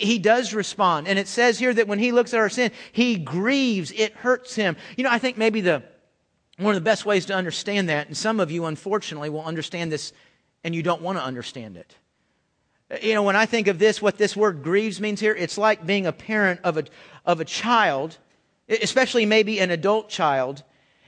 He 0.00 0.18
does 0.18 0.54
respond. 0.54 1.08
And 1.08 1.18
it 1.18 1.28
says 1.28 1.58
here 1.58 1.74
that 1.74 1.88
when 1.88 1.98
he 1.98 2.12
looks 2.12 2.32
at 2.32 2.40
our 2.40 2.48
sin, 2.48 2.70
he 2.92 3.16
grieves. 3.16 3.92
It 3.92 4.14
hurts 4.14 4.54
him. 4.54 4.76
You 4.96 5.04
know, 5.04 5.10
I 5.10 5.18
think 5.18 5.36
maybe 5.36 5.60
the, 5.60 5.82
one 6.58 6.74
of 6.74 6.80
the 6.80 6.84
best 6.84 7.04
ways 7.04 7.26
to 7.26 7.34
understand 7.34 7.88
that, 7.88 8.06
and 8.06 8.16
some 8.16 8.40
of 8.40 8.50
you 8.50 8.64
unfortunately 8.64 9.28
will 9.30 9.44
understand 9.44 9.92
this 9.92 10.12
and 10.64 10.74
you 10.74 10.82
don't 10.82 11.02
want 11.02 11.18
to 11.18 11.24
understand 11.24 11.76
it. 11.76 11.96
You 13.02 13.14
know, 13.14 13.22
when 13.22 13.36
I 13.36 13.46
think 13.46 13.68
of 13.68 13.78
this, 13.78 14.00
what 14.00 14.18
this 14.18 14.36
word 14.36 14.62
grieves 14.62 15.00
means 15.00 15.18
here, 15.18 15.34
it's 15.34 15.58
like 15.58 15.84
being 15.86 16.06
a 16.06 16.12
parent 16.12 16.60
of 16.62 16.76
a, 16.76 16.84
of 17.24 17.40
a 17.40 17.44
child, 17.44 18.18
especially 18.68 19.26
maybe 19.26 19.60
an 19.60 19.70
adult 19.70 20.08
child, 20.08 20.62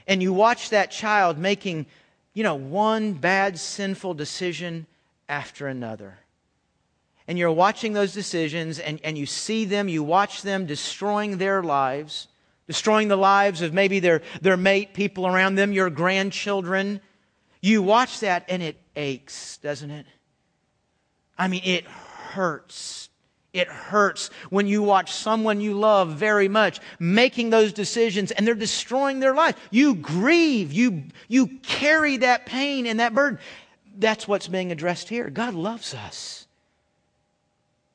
and 0.06 0.22
you 0.22 0.32
watch 0.32 0.70
that 0.70 0.90
child 0.90 1.38
making, 1.38 1.86
you 2.32 2.42
know, 2.42 2.54
one 2.54 3.12
bad 3.12 3.58
sinful 3.58 4.14
decision 4.14 4.86
after 5.28 5.68
another 5.68 6.18
and 7.26 7.38
you're 7.38 7.52
watching 7.52 7.92
those 7.92 8.12
decisions 8.12 8.78
and, 8.78 9.00
and 9.02 9.16
you 9.16 9.26
see 9.26 9.64
them, 9.64 9.88
you 9.88 10.02
watch 10.02 10.42
them 10.42 10.66
destroying 10.66 11.38
their 11.38 11.62
lives, 11.62 12.28
destroying 12.66 13.08
the 13.08 13.16
lives 13.16 13.62
of 13.62 13.72
maybe 13.72 14.00
their, 14.00 14.22
their 14.42 14.56
mate, 14.56 14.94
people 14.94 15.26
around 15.26 15.54
them, 15.54 15.72
your 15.72 15.90
grandchildren. 15.90 17.00
You 17.60 17.82
watch 17.82 18.20
that 18.20 18.44
and 18.48 18.62
it 18.62 18.78
aches, 18.94 19.56
doesn't 19.58 19.90
it? 19.90 20.06
I 21.38 21.48
mean, 21.48 21.62
it 21.64 21.86
hurts 21.86 23.08
It 23.54 23.68
hurts 23.68 24.30
when 24.50 24.66
you 24.66 24.82
watch 24.82 25.12
someone 25.12 25.60
you 25.60 25.74
love 25.74 26.10
very 26.10 26.48
much 26.48 26.80
making 26.98 27.50
those 27.50 27.72
decisions 27.72 28.32
and 28.32 28.44
they're 28.46 28.56
destroying 28.56 29.20
their 29.20 29.34
life. 29.34 29.56
You 29.70 29.94
grieve. 29.94 30.72
You, 30.72 31.04
you 31.28 31.46
carry 31.62 32.18
that 32.18 32.46
pain 32.46 32.86
and 32.86 32.98
that 32.98 33.14
burden. 33.14 33.38
That's 33.96 34.26
what's 34.26 34.48
being 34.48 34.72
addressed 34.72 35.08
here. 35.08 35.30
God 35.30 35.54
loves 35.54 35.94
us 35.94 36.43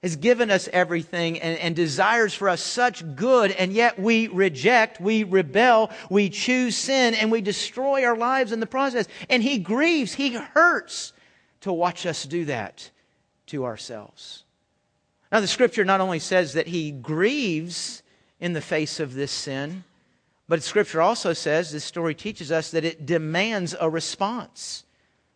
has 0.02 0.16
given 0.16 0.50
us 0.50 0.70
everything 0.72 1.40
and, 1.40 1.60
and, 1.60 1.76
desires 1.76 2.34
for 2.34 2.48
us 2.48 2.62
such 2.62 3.04
good, 3.16 3.52
and 3.52 3.74
yet 3.74 4.00
we 4.00 4.28
reject, 4.28 5.02
we 5.02 5.24
rebel, 5.24 5.90
we 6.10 6.30
choose 6.30 6.78
sin, 6.78 7.14
and 7.14 7.32
we 7.32 7.42
destroy 7.42 8.06
our 8.06 8.16
lives 8.16 8.52
in 8.52 8.62
the 8.62 8.66
process. 8.66 9.08
And 9.30 9.44
He 9.44 9.58
grieves, 9.58 10.14
He 10.14 10.32
hurts 10.32 11.12
to 11.62 11.74
watch 11.74 12.06
us 12.06 12.24
do 12.24 12.46
that 12.46 12.90
to 13.48 13.66
ourselves. 13.66 14.46
Now, 15.32 15.42
the 15.42 15.48
scripture 15.48 15.84
not 15.84 16.02
only 16.02 16.20
says 16.20 16.54
that 16.54 16.68
He 16.68 16.92
grieves 16.92 18.02
in 18.40 18.54
the 18.54 18.62
face 18.62 19.02
of 19.02 19.14
this 19.14 19.32
sin, 19.32 19.84
but 20.48 20.64
scripture 20.64 21.02
also 21.02 21.34
says, 21.34 21.72
this 21.72 21.84
story 21.84 22.16
teaches 22.16 22.52
us 22.52 22.72
that 22.72 22.86
it 22.86 23.06
demands 23.06 23.76
a 23.80 23.90
response. 23.90 24.86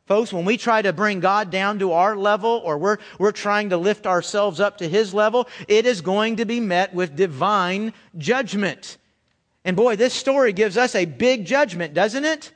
Folks, 0.05 0.33
when 0.33 0.43
we 0.43 0.57
try 0.57 0.81
to 0.81 0.91
bring 0.91 1.22
God 1.22 1.50
down 1.50 1.79
to 1.79 1.93
our 1.93 2.17
level 2.17 2.62
or 2.65 2.77
we're, 2.77 2.98
we're 3.17 3.31
trying 3.31 3.69
to 3.69 3.77
lift 3.77 4.05
ourselves 4.05 4.60
up 4.60 4.79
to 4.79 4.89
His 4.89 5.13
level, 5.13 5.48
it 5.67 5.86
is 5.86 6.01
going 6.01 6.38
to 6.38 6.45
be 6.45 6.60
met 6.60 6.93
with 6.93 7.15
divine 7.15 7.93
judgment. 8.17 8.98
And 9.63 9.77
boy, 9.77 9.95
this 9.95 10.13
story 10.13 10.51
gives 10.51 10.75
us 10.75 10.93
a 10.93 11.05
big 11.05 11.45
judgment, 11.45 11.93
doesn't 11.93 12.25
it? 12.25 12.51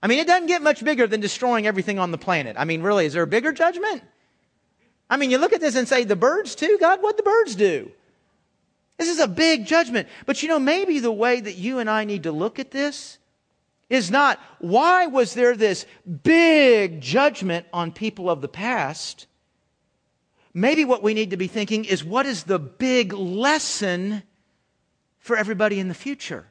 I 0.00 0.06
mean, 0.06 0.20
it 0.20 0.28
doesn't 0.28 0.46
get 0.46 0.62
much 0.62 0.84
bigger 0.84 1.08
than 1.08 1.20
destroying 1.20 1.66
everything 1.66 1.98
on 1.98 2.12
the 2.12 2.18
planet. 2.18 2.54
I 2.56 2.64
mean, 2.64 2.82
really, 2.82 3.06
is 3.06 3.14
there 3.14 3.24
a 3.24 3.26
bigger 3.26 3.50
judgment? 3.50 4.02
I 5.10 5.16
mean, 5.16 5.32
you 5.32 5.38
look 5.38 5.52
at 5.52 5.60
this 5.60 5.74
and 5.74 5.88
say, 5.88 6.04
the 6.04 6.14
birds 6.14 6.54
too? 6.54 6.78
God, 6.78 7.02
what 7.02 7.16
the 7.16 7.24
birds 7.24 7.56
do? 7.56 7.90
This 8.98 9.08
is 9.08 9.18
a 9.18 9.26
big 9.26 9.66
judgment. 9.66 10.06
But 10.26 10.42
you 10.42 10.48
know, 10.48 10.60
maybe 10.60 11.00
the 11.00 11.10
way 11.10 11.40
that 11.40 11.56
you 11.56 11.80
and 11.80 11.90
I 11.90 12.04
need 12.04 12.24
to 12.24 12.32
look 12.32 12.60
at 12.60 12.70
this 12.70 13.18
is 13.90 14.10
not 14.10 14.38
why 14.58 15.06
was 15.06 15.34
there 15.34 15.56
this 15.56 15.86
big 16.22 17.00
judgment 17.00 17.66
on 17.72 17.92
people 17.92 18.28
of 18.28 18.40
the 18.40 18.48
past? 18.48 19.26
Maybe 20.52 20.84
what 20.84 21.02
we 21.02 21.14
need 21.14 21.30
to 21.30 21.36
be 21.36 21.46
thinking 21.46 21.84
is 21.84 22.04
what 22.04 22.26
is 22.26 22.44
the 22.44 22.58
big 22.58 23.12
lesson 23.12 24.22
for 25.18 25.36
everybody 25.36 25.78
in 25.78 25.88
the 25.88 25.94
future? 25.94 26.46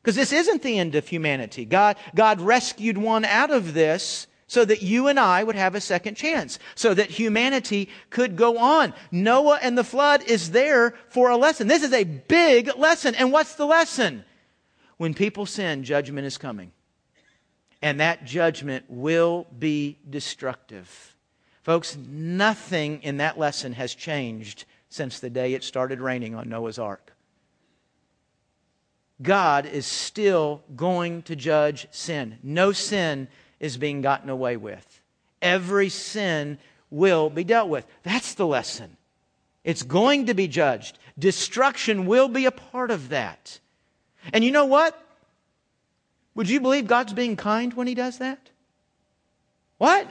Because 0.00 0.16
this 0.16 0.32
isn't 0.32 0.62
the 0.62 0.78
end 0.78 0.94
of 0.94 1.08
humanity. 1.08 1.64
God, 1.64 1.96
God 2.14 2.40
rescued 2.40 2.96
one 2.96 3.24
out 3.24 3.50
of 3.50 3.74
this 3.74 4.26
so 4.46 4.64
that 4.64 4.80
you 4.80 5.08
and 5.08 5.20
I 5.20 5.44
would 5.44 5.56
have 5.56 5.74
a 5.74 5.80
second 5.80 6.14
chance, 6.14 6.58
so 6.74 6.94
that 6.94 7.10
humanity 7.10 7.90
could 8.08 8.34
go 8.34 8.56
on. 8.56 8.94
Noah 9.10 9.58
and 9.60 9.76
the 9.76 9.84
flood 9.84 10.22
is 10.22 10.52
there 10.52 10.94
for 11.10 11.28
a 11.28 11.36
lesson. 11.36 11.66
This 11.68 11.82
is 11.82 11.92
a 11.92 12.04
big 12.04 12.74
lesson. 12.78 13.14
And 13.14 13.30
what's 13.30 13.56
the 13.56 13.66
lesson? 13.66 14.24
When 14.96 15.12
people 15.12 15.44
sin, 15.44 15.84
judgment 15.84 16.26
is 16.26 16.38
coming 16.38 16.72
and 17.82 18.00
that 18.00 18.24
judgment 18.24 18.84
will 18.88 19.46
be 19.58 19.98
destructive. 20.08 21.14
Folks, 21.62 21.96
nothing 21.96 23.02
in 23.02 23.18
that 23.18 23.38
lesson 23.38 23.74
has 23.74 23.94
changed 23.94 24.64
since 24.88 25.20
the 25.20 25.30
day 25.30 25.54
it 25.54 25.62
started 25.62 26.00
raining 26.00 26.34
on 26.34 26.48
Noah's 26.48 26.78
Ark. 26.78 27.12
God 29.20 29.66
is 29.66 29.84
still 29.84 30.62
going 30.76 31.22
to 31.22 31.36
judge 31.36 31.88
sin. 31.90 32.38
No 32.42 32.72
sin 32.72 33.28
is 33.60 33.76
being 33.76 34.00
gotten 34.00 34.30
away 34.30 34.56
with. 34.56 35.00
Every 35.42 35.88
sin 35.88 36.58
will 36.90 37.28
be 37.28 37.44
dealt 37.44 37.68
with. 37.68 37.86
That's 38.02 38.34
the 38.34 38.46
lesson. 38.46 38.96
It's 39.64 39.82
going 39.82 40.26
to 40.26 40.34
be 40.34 40.48
judged. 40.48 40.98
Destruction 41.18 42.06
will 42.06 42.28
be 42.28 42.46
a 42.46 42.50
part 42.50 42.90
of 42.90 43.10
that. 43.10 43.58
And 44.32 44.44
you 44.44 44.52
know 44.52 44.66
what? 44.66 44.98
Would 46.38 46.48
you 46.48 46.60
believe 46.60 46.86
God's 46.86 47.12
being 47.12 47.34
kind 47.34 47.74
when 47.74 47.88
He 47.88 47.96
does 47.96 48.18
that? 48.18 48.38
What? 49.78 50.06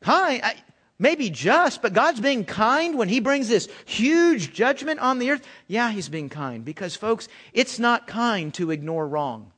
Kind? 0.00 0.40
I, 0.40 0.54
maybe 1.00 1.30
just, 1.30 1.82
but 1.82 1.92
God's 1.92 2.20
being 2.20 2.44
kind 2.44 2.96
when 2.96 3.08
He 3.08 3.18
brings 3.18 3.48
this 3.48 3.68
huge 3.84 4.52
judgment 4.52 5.00
on 5.00 5.18
the 5.18 5.32
earth? 5.32 5.44
Yeah, 5.66 5.90
He's 5.90 6.08
being 6.08 6.28
kind 6.28 6.64
because, 6.64 6.94
folks, 6.94 7.26
it's 7.52 7.80
not 7.80 8.06
kind 8.06 8.54
to 8.54 8.70
ignore 8.70 9.08
wrong. 9.08 9.50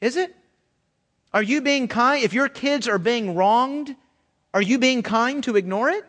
Is 0.00 0.16
it? 0.16 0.34
Are 1.32 1.40
you 1.40 1.60
being 1.60 1.86
kind? 1.86 2.24
If 2.24 2.32
your 2.32 2.48
kids 2.48 2.88
are 2.88 2.98
being 2.98 3.36
wronged, 3.36 3.94
are 4.52 4.62
you 4.62 4.80
being 4.80 5.04
kind 5.04 5.44
to 5.44 5.54
ignore 5.54 5.90
it? 5.90 6.04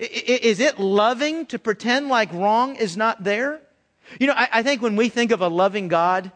Is 0.00 0.58
it 0.58 0.80
loving 0.80 1.46
to 1.46 1.58
pretend 1.60 2.08
like 2.08 2.32
wrong 2.32 2.74
is 2.74 2.96
not 2.96 3.22
there? 3.22 3.60
You 4.18 4.26
know, 4.26 4.34
I, 4.36 4.64
think 4.64 4.82
when 4.82 4.96
we 4.96 5.08
think 5.08 5.30
of 5.30 5.40
a 5.40 5.46
loving 5.46 5.86
God, 5.86 6.32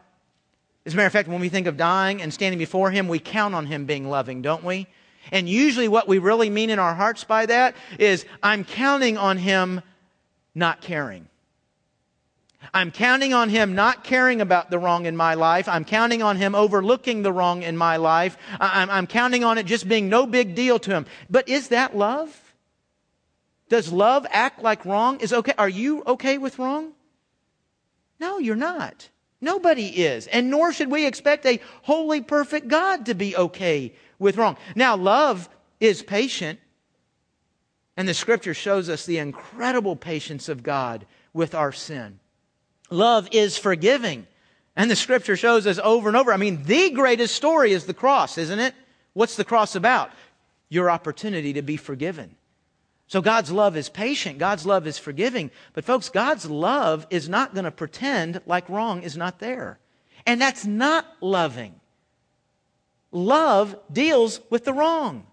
as 0.86 0.94
a 0.94 0.96
matter 0.96 1.06
of 1.06 1.12
fact, 1.12 1.28
when 1.28 1.40
we 1.40 1.48
think 1.48 1.66
of 1.66 1.76
dying 1.76 2.22
and 2.22 2.32
standing 2.32 2.58
before 2.58 2.90
Him, 2.90 3.08
we 3.08 3.18
count 3.18 3.54
on 3.54 3.66
Him 3.66 3.84
being 3.84 4.08
loving, 4.08 4.42
don't 4.42 4.64
we? 4.64 4.86
And 5.30 5.48
usually 5.48 5.88
what 5.88 6.08
we 6.08 6.18
really 6.18 6.48
mean 6.48 6.70
in 6.70 6.78
our 6.78 6.94
hearts 6.94 7.24
by 7.24 7.46
that 7.46 7.76
is, 7.98 8.24
I'm 8.42 8.64
counting 8.64 9.18
on 9.18 9.36
Him 9.36 9.82
not 10.54 10.80
caring. 10.80 11.28
I'm 12.72 12.90
counting 12.90 13.34
on 13.34 13.48
Him 13.48 13.74
not 13.74 14.04
caring 14.04 14.40
about 14.40 14.70
the 14.70 14.78
wrong 14.78 15.06
in 15.06 15.16
my 15.16 15.34
life. 15.34 15.68
I'm 15.68 15.84
counting 15.84 16.22
on 16.22 16.36
Him 16.36 16.54
overlooking 16.54 17.22
the 17.22 17.32
wrong 17.32 17.62
in 17.62 17.76
my 17.76 17.96
life. 17.96 18.36
I'm, 18.58 18.90
I'm 18.90 19.06
counting 19.06 19.44
on 19.44 19.58
it 19.58 19.66
just 19.66 19.88
being 19.88 20.08
no 20.08 20.26
big 20.26 20.54
deal 20.54 20.78
to 20.80 20.90
Him. 20.90 21.06
But 21.30 21.48
is 21.48 21.68
that 21.68 21.96
love? 21.96 22.34
Does 23.68 23.92
love 23.92 24.26
act 24.30 24.62
like 24.62 24.84
wrong 24.84 25.20
is 25.20 25.32
okay? 25.32 25.52
Are 25.58 25.68
you 25.68 26.02
okay 26.06 26.38
with 26.38 26.58
wrong? 26.58 26.92
No, 28.18 28.38
you're 28.38 28.56
not. 28.56 29.08
Nobody 29.40 29.86
is. 29.86 30.26
And 30.26 30.50
nor 30.50 30.72
should 30.72 30.90
we 30.90 31.06
expect 31.06 31.46
a 31.46 31.60
holy, 31.82 32.20
perfect 32.20 32.68
God 32.68 33.06
to 33.06 33.14
be 33.14 33.36
okay 33.36 33.94
with 34.18 34.36
wrong. 34.36 34.56
Now, 34.74 34.96
love 34.96 35.48
is 35.80 36.02
patient. 36.02 36.58
And 37.96 38.08
the 38.08 38.14
scripture 38.14 38.54
shows 38.54 38.88
us 38.88 39.06
the 39.06 39.18
incredible 39.18 39.96
patience 39.96 40.48
of 40.48 40.62
God 40.62 41.06
with 41.32 41.54
our 41.54 41.72
sin. 41.72 42.20
Love 42.90 43.28
is 43.32 43.58
forgiving. 43.58 44.26
And 44.76 44.90
the 44.90 44.96
scripture 44.96 45.36
shows 45.36 45.66
us 45.66 45.80
over 45.82 46.08
and 46.08 46.16
over. 46.16 46.32
I 46.32 46.36
mean, 46.36 46.62
the 46.64 46.90
greatest 46.90 47.34
story 47.34 47.72
is 47.72 47.86
the 47.86 47.94
cross, 47.94 48.38
isn't 48.38 48.60
it? 48.60 48.74
What's 49.12 49.36
the 49.36 49.44
cross 49.44 49.74
about? 49.74 50.10
Your 50.68 50.90
opportunity 50.90 51.54
to 51.54 51.62
be 51.62 51.76
forgiven. 51.76 52.36
So 53.08 53.22
God's 53.22 53.50
love 53.50 53.76
is 53.76 53.88
patient. 53.88 54.38
God's 54.38 54.66
love 54.66 54.86
is 54.86 54.98
forgiving. 54.98 55.50
But 55.72 55.84
folks, 55.84 56.10
God's 56.10 56.48
love 56.48 57.06
is 57.08 57.28
not 57.28 57.54
going 57.54 57.64
to 57.64 57.70
pretend 57.70 58.42
like 58.46 58.68
wrong 58.68 59.02
is 59.02 59.16
not 59.16 59.38
there. 59.38 59.78
And 60.26 60.40
that's 60.40 60.66
not 60.66 61.06
loving. 61.22 61.80
Love 63.10 63.76
deals 63.90 64.40
with 64.50 64.66
the 64.66 64.74
wrong. 64.74 65.26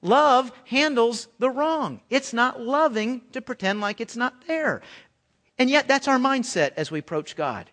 Love 0.00 0.50
handles 0.64 1.28
the 1.38 1.50
wrong. 1.50 2.00
It's 2.08 2.32
not 2.32 2.60
loving 2.60 3.20
to 3.32 3.42
pretend 3.42 3.82
like 3.82 4.00
it's 4.00 4.16
not 4.16 4.46
there. 4.46 4.80
And 5.58 5.68
yet 5.68 5.86
that's 5.86 6.08
our 6.08 6.18
mindset 6.18 6.72
as 6.78 6.90
we 6.90 6.98
approach 6.98 7.36
God. 7.36 7.70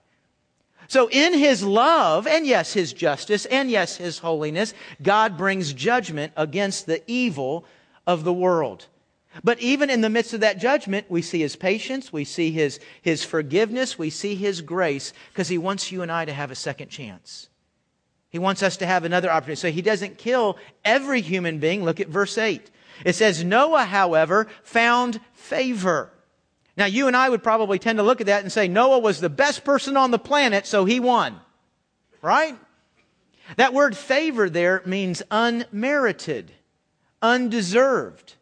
So 0.89 1.07
in 1.09 1.33
his 1.33 1.63
love, 1.63 2.27
and 2.27 2.45
yes, 2.45 2.73
his 2.73 2.91
justice, 2.91 3.45
and 3.45 3.71
yes, 3.71 3.95
his 3.95 4.19
holiness, 4.19 4.73
God 5.01 5.37
brings 5.37 5.71
judgment 5.71 6.33
against 6.35 6.87
the 6.87 7.01
evil 7.09 7.63
of 8.05 8.23
the 8.25 8.33
world. 8.33 8.87
But 9.43 9.59
even 9.59 9.89
in 9.89 10.01
the 10.01 10.09
midst 10.09 10.33
of 10.33 10.41
that 10.41 10.59
judgment, 10.59 11.05
we 11.09 11.21
see 11.21 11.39
his 11.39 11.55
patience, 11.55 12.11
we 12.11 12.25
see 12.25 12.51
his, 12.51 12.79
his 13.01 13.23
forgiveness, 13.23 13.97
we 13.97 14.09
see 14.09 14.35
his 14.35 14.61
grace, 14.61 15.13
because 15.31 15.47
he 15.47 15.57
wants 15.57 15.91
you 15.91 16.01
and 16.01 16.11
I 16.11 16.25
to 16.25 16.33
have 16.33 16.51
a 16.51 16.55
second 16.55 16.89
chance. 16.89 17.49
He 18.29 18.39
wants 18.39 18.61
us 18.61 18.77
to 18.77 18.85
have 18.85 19.05
another 19.05 19.29
opportunity. 19.31 19.59
So 19.59 19.71
he 19.71 19.81
doesn't 19.81 20.17
kill 20.17 20.57
every 20.85 21.21
human 21.21 21.59
being. 21.59 21.83
Look 21.83 21.99
at 21.99 22.09
verse 22.09 22.37
8. 22.37 22.69
It 23.05 23.15
says, 23.15 23.43
Noah, 23.43 23.85
however, 23.85 24.47
found 24.63 25.19
favor. 25.33 26.11
Now, 26.77 26.85
you 26.85 27.07
and 27.07 27.15
I 27.15 27.29
would 27.29 27.43
probably 27.43 27.79
tend 27.79 27.97
to 27.97 28.03
look 28.03 28.21
at 28.21 28.27
that 28.27 28.43
and 28.43 28.51
say, 28.51 28.67
Noah 28.67 28.99
was 28.99 29.19
the 29.19 29.29
best 29.29 29.63
person 29.63 29.97
on 29.97 30.11
the 30.11 30.19
planet, 30.19 30.65
so 30.65 30.85
he 30.85 30.99
won. 30.99 31.39
Right? 32.21 32.55
That 33.57 33.73
word 33.73 33.97
favor 33.97 34.49
there 34.49 34.81
means 34.85 35.23
unmerited, 35.31 36.51
undeserved. 37.21 38.35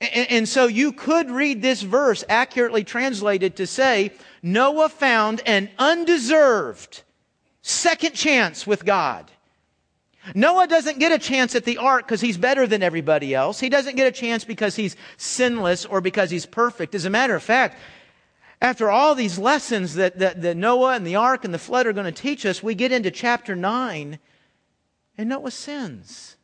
And, 0.00 0.48
so 0.48 0.66
you 0.66 0.92
could 0.92 1.30
read 1.30 1.62
this 1.62 1.80
verse 1.82 2.24
accurately 2.28 2.84
translated 2.84 3.56
to 3.56 3.66
say, 3.66 4.12
Noah 4.42 4.88
found 4.88 5.40
an 5.46 5.70
undeserved 5.78 7.02
second 7.62 8.14
chance 8.14 8.66
with 8.66 8.84
God. 8.84 9.30
Noah 10.34 10.66
doesn't 10.66 10.98
get 10.98 11.12
a 11.12 11.18
chance 11.18 11.54
at 11.54 11.64
the 11.64 11.78
ark 11.78 12.06
because 12.06 12.20
he's 12.20 12.38
better 12.38 12.66
than 12.66 12.82
everybody 12.82 13.34
else. 13.34 13.60
He 13.60 13.68
doesn't 13.68 13.96
get 13.96 14.06
a 14.06 14.12
chance 14.12 14.44
because 14.44 14.76
he's 14.76 14.96
sinless 15.16 15.84
or 15.84 16.00
because 16.00 16.30
he's 16.30 16.46
perfect. 16.46 16.94
As 16.94 17.04
a 17.04 17.10
matter 17.10 17.34
of 17.34 17.42
fact, 17.42 17.78
after 18.60 18.90
all 18.90 19.14
these 19.14 19.38
lessons 19.38 19.94
that, 19.94 20.18
that, 20.18 20.40
that 20.40 20.56
Noah 20.56 20.94
and 20.94 21.06
the 21.06 21.16
ark 21.16 21.44
and 21.44 21.52
the 21.52 21.58
flood 21.58 21.86
are 21.86 21.92
going 21.92 22.12
to 22.12 22.22
teach 22.22 22.46
us, 22.46 22.62
we 22.62 22.74
get 22.74 22.92
into 22.92 23.10
chapter 23.10 23.54
9 23.54 24.18
and 25.18 25.28
Noah 25.28 25.50
sins. 25.50 26.36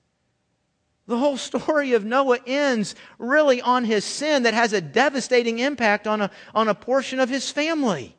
The 1.11 1.19
whole 1.19 1.37
story 1.37 1.95
of 1.95 2.05
Noah 2.05 2.39
ends 2.47 2.95
really 3.19 3.61
on 3.61 3.85
his 3.85 4.05
sin 4.05 4.45
that 4.45 4.55
has 4.55 4.73
a 4.73 4.81
devastating 4.81 5.59
impact 5.59 6.07
on 6.07 6.21
a, 6.21 6.31
on 6.55 6.69
a 6.69 6.75
portion 6.75 7.19
of 7.19 7.29
his 7.29 7.51
family. 7.51 8.17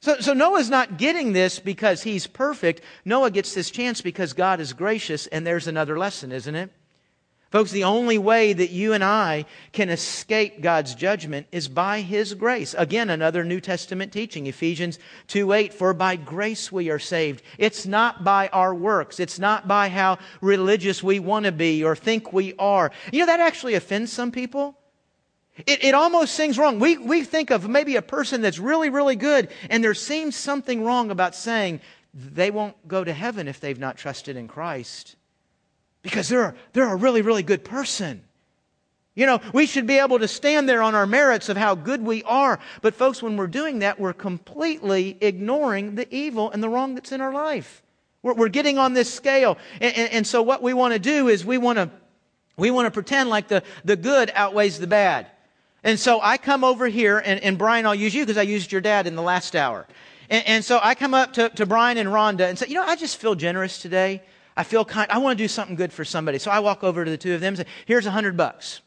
So, 0.00 0.18
so 0.18 0.32
Noah's 0.32 0.70
not 0.70 0.98
getting 0.98 1.34
this 1.34 1.60
because 1.60 2.02
he's 2.02 2.26
perfect. 2.26 2.80
Noah 3.04 3.30
gets 3.30 3.54
this 3.54 3.70
chance 3.70 4.00
because 4.00 4.32
God 4.32 4.58
is 4.58 4.72
gracious, 4.72 5.28
and 5.28 5.46
there's 5.46 5.68
another 5.68 5.96
lesson, 5.96 6.32
isn't 6.32 6.56
it? 6.56 6.72
Folks, 7.50 7.70
the 7.70 7.84
only 7.84 8.18
way 8.18 8.52
that 8.52 8.70
you 8.70 8.92
and 8.92 9.02
I 9.02 9.46
can 9.72 9.88
escape 9.88 10.60
God's 10.60 10.94
judgment 10.94 11.46
is 11.50 11.66
by 11.66 12.02
His 12.02 12.34
grace. 12.34 12.74
Again, 12.76 13.08
another 13.08 13.42
New 13.42 13.58
Testament 13.58 14.12
teaching, 14.12 14.46
Ephesians 14.46 14.98
2 15.28 15.52
8, 15.52 15.72
for 15.72 15.94
by 15.94 16.16
grace 16.16 16.70
we 16.70 16.90
are 16.90 16.98
saved. 16.98 17.42
It's 17.56 17.86
not 17.86 18.22
by 18.22 18.48
our 18.48 18.74
works. 18.74 19.18
It's 19.18 19.38
not 19.38 19.66
by 19.66 19.88
how 19.88 20.18
religious 20.42 21.02
we 21.02 21.20
want 21.20 21.46
to 21.46 21.52
be 21.52 21.82
or 21.82 21.96
think 21.96 22.34
we 22.34 22.52
are. 22.58 22.90
You 23.12 23.20
know, 23.20 23.26
that 23.26 23.40
actually 23.40 23.74
offends 23.74 24.12
some 24.12 24.30
people. 24.30 24.76
It, 25.66 25.82
it 25.82 25.94
almost 25.94 26.34
seems 26.34 26.58
wrong. 26.58 26.78
We, 26.78 26.98
we 26.98 27.24
think 27.24 27.50
of 27.50 27.66
maybe 27.66 27.96
a 27.96 28.02
person 28.02 28.42
that's 28.42 28.58
really, 28.58 28.90
really 28.90 29.16
good, 29.16 29.48
and 29.70 29.82
there 29.82 29.94
seems 29.94 30.36
something 30.36 30.84
wrong 30.84 31.10
about 31.10 31.34
saying 31.34 31.80
they 32.12 32.50
won't 32.50 32.86
go 32.86 33.04
to 33.04 33.12
heaven 33.14 33.48
if 33.48 33.58
they've 33.58 33.78
not 33.78 33.96
trusted 33.96 34.36
in 34.36 34.48
Christ 34.48 35.16
because 36.10 36.28
they're, 36.28 36.54
they're 36.72 36.92
a 36.92 36.96
really, 36.96 37.22
really 37.22 37.42
good 37.42 37.64
person. 37.64 38.22
You 39.18 39.26
know, 39.26 39.40
we 39.52 39.66
should 39.66 39.88
be 39.88 39.98
able 39.98 40.20
to 40.20 40.28
stand 40.28 40.68
there 40.68 40.80
on 40.80 40.94
our 40.94 41.04
merits 41.04 41.48
of 41.48 41.56
how 41.56 41.74
good 41.74 42.02
we 42.02 42.22
are. 42.22 42.60
But, 42.82 42.94
folks, 42.94 43.20
when 43.20 43.36
we're 43.36 43.48
doing 43.48 43.80
that, 43.80 43.98
we're 43.98 44.12
completely 44.12 45.18
ignoring 45.20 45.96
the 45.96 46.06
evil 46.14 46.52
and 46.52 46.62
the 46.62 46.68
wrong 46.68 46.94
that's 46.94 47.10
in 47.10 47.20
our 47.20 47.32
life. 47.32 47.82
We're, 48.22 48.34
we're 48.34 48.48
getting 48.48 48.78
on 48.78 48.94
this 48.94 49.12
scale. 49.12 49.58
And, 49.80 49.96
and, 49.96 50.12
and 50.12 50.26
so, 50.26 50.40
what 50.42 50.62
we 50.62 50.72
want 50.72 50.94
to 50.94 51.00
do 51.00 51.26
is 51.26 51.44
we 51.44 51.58
want 51.58 51.78
to 51.78 51.90
we 52.56 52.70
want 52.70 52.86
to 52.86 52.92
pretend 52.92 53.28
like 53.28 53.48
the, 53.48 53.64
the 53.84 53.96
good 53.96 54.30
outweighs 54.34 54.78
the 54.78 54.86
bad. 54.86 55.26
And 55.82 55.98
so, 55.98 56.20
I 56.22 56.38
come 56.38 56.62
over 56.62 56.86
here, 56.86 57.18
and, 57.18 57.40
and 57.40 57.58
Brian, 57.58 57.86
I'll 57.86 57.96
use 57.96 58.14
you 58.14 58.22
because 58.22 58.38
I 58.38 58.42
used 58.42 58.70
your 58.70 58.80
dad 58.80 59.08
in 59.08 59.16
the 59.16 59.22
last 59.22 59.56
hour. 59.56 59.88
And, 60.30 60.46
and 60.46 60.64
so, 60.64 60.78
I 60.80 60.94
come 60.94 61.14
up 61.14 61.32
to, 61.32 61.48
to 61.48 61.66
Brian 61.66 61.98
and 61.98 62.08
Rhonda 62.08 62.48
and 62.48 62.56
say, 62.56 62.66
You 62.68 62.74
know, 62.74 62.84
I 62.84 62.94
just 62.94 63.16
feel 63.16 63.34
generous 63.34 63.82
today. 63.82 64.22
I 64.58 64.64
feel 64.64 64.84
kind, 64.84 65.08
I 65.08 65.18
want 65.18 65.38
to 65.38 65.44
do 65.44 65.46
something 65.46 65.76
good 65.76 65.92
for 65.92 66.04
somebody. 66.04 66.38
So 66.40 66.50
I 66.50 66.58
walk 66.58 66.82
over 66.82 67.04
to 67.04 67.10
the 67.10 67.16
two 67.16 67.32
of 67.32 67.40
them 67.40 67.52
and 67.54 67.58
say, 67.58 67.66
here's 67.86 68.06
a 68.06 68.10
hundred 68.10 68.36
bucks. 68.36 68.80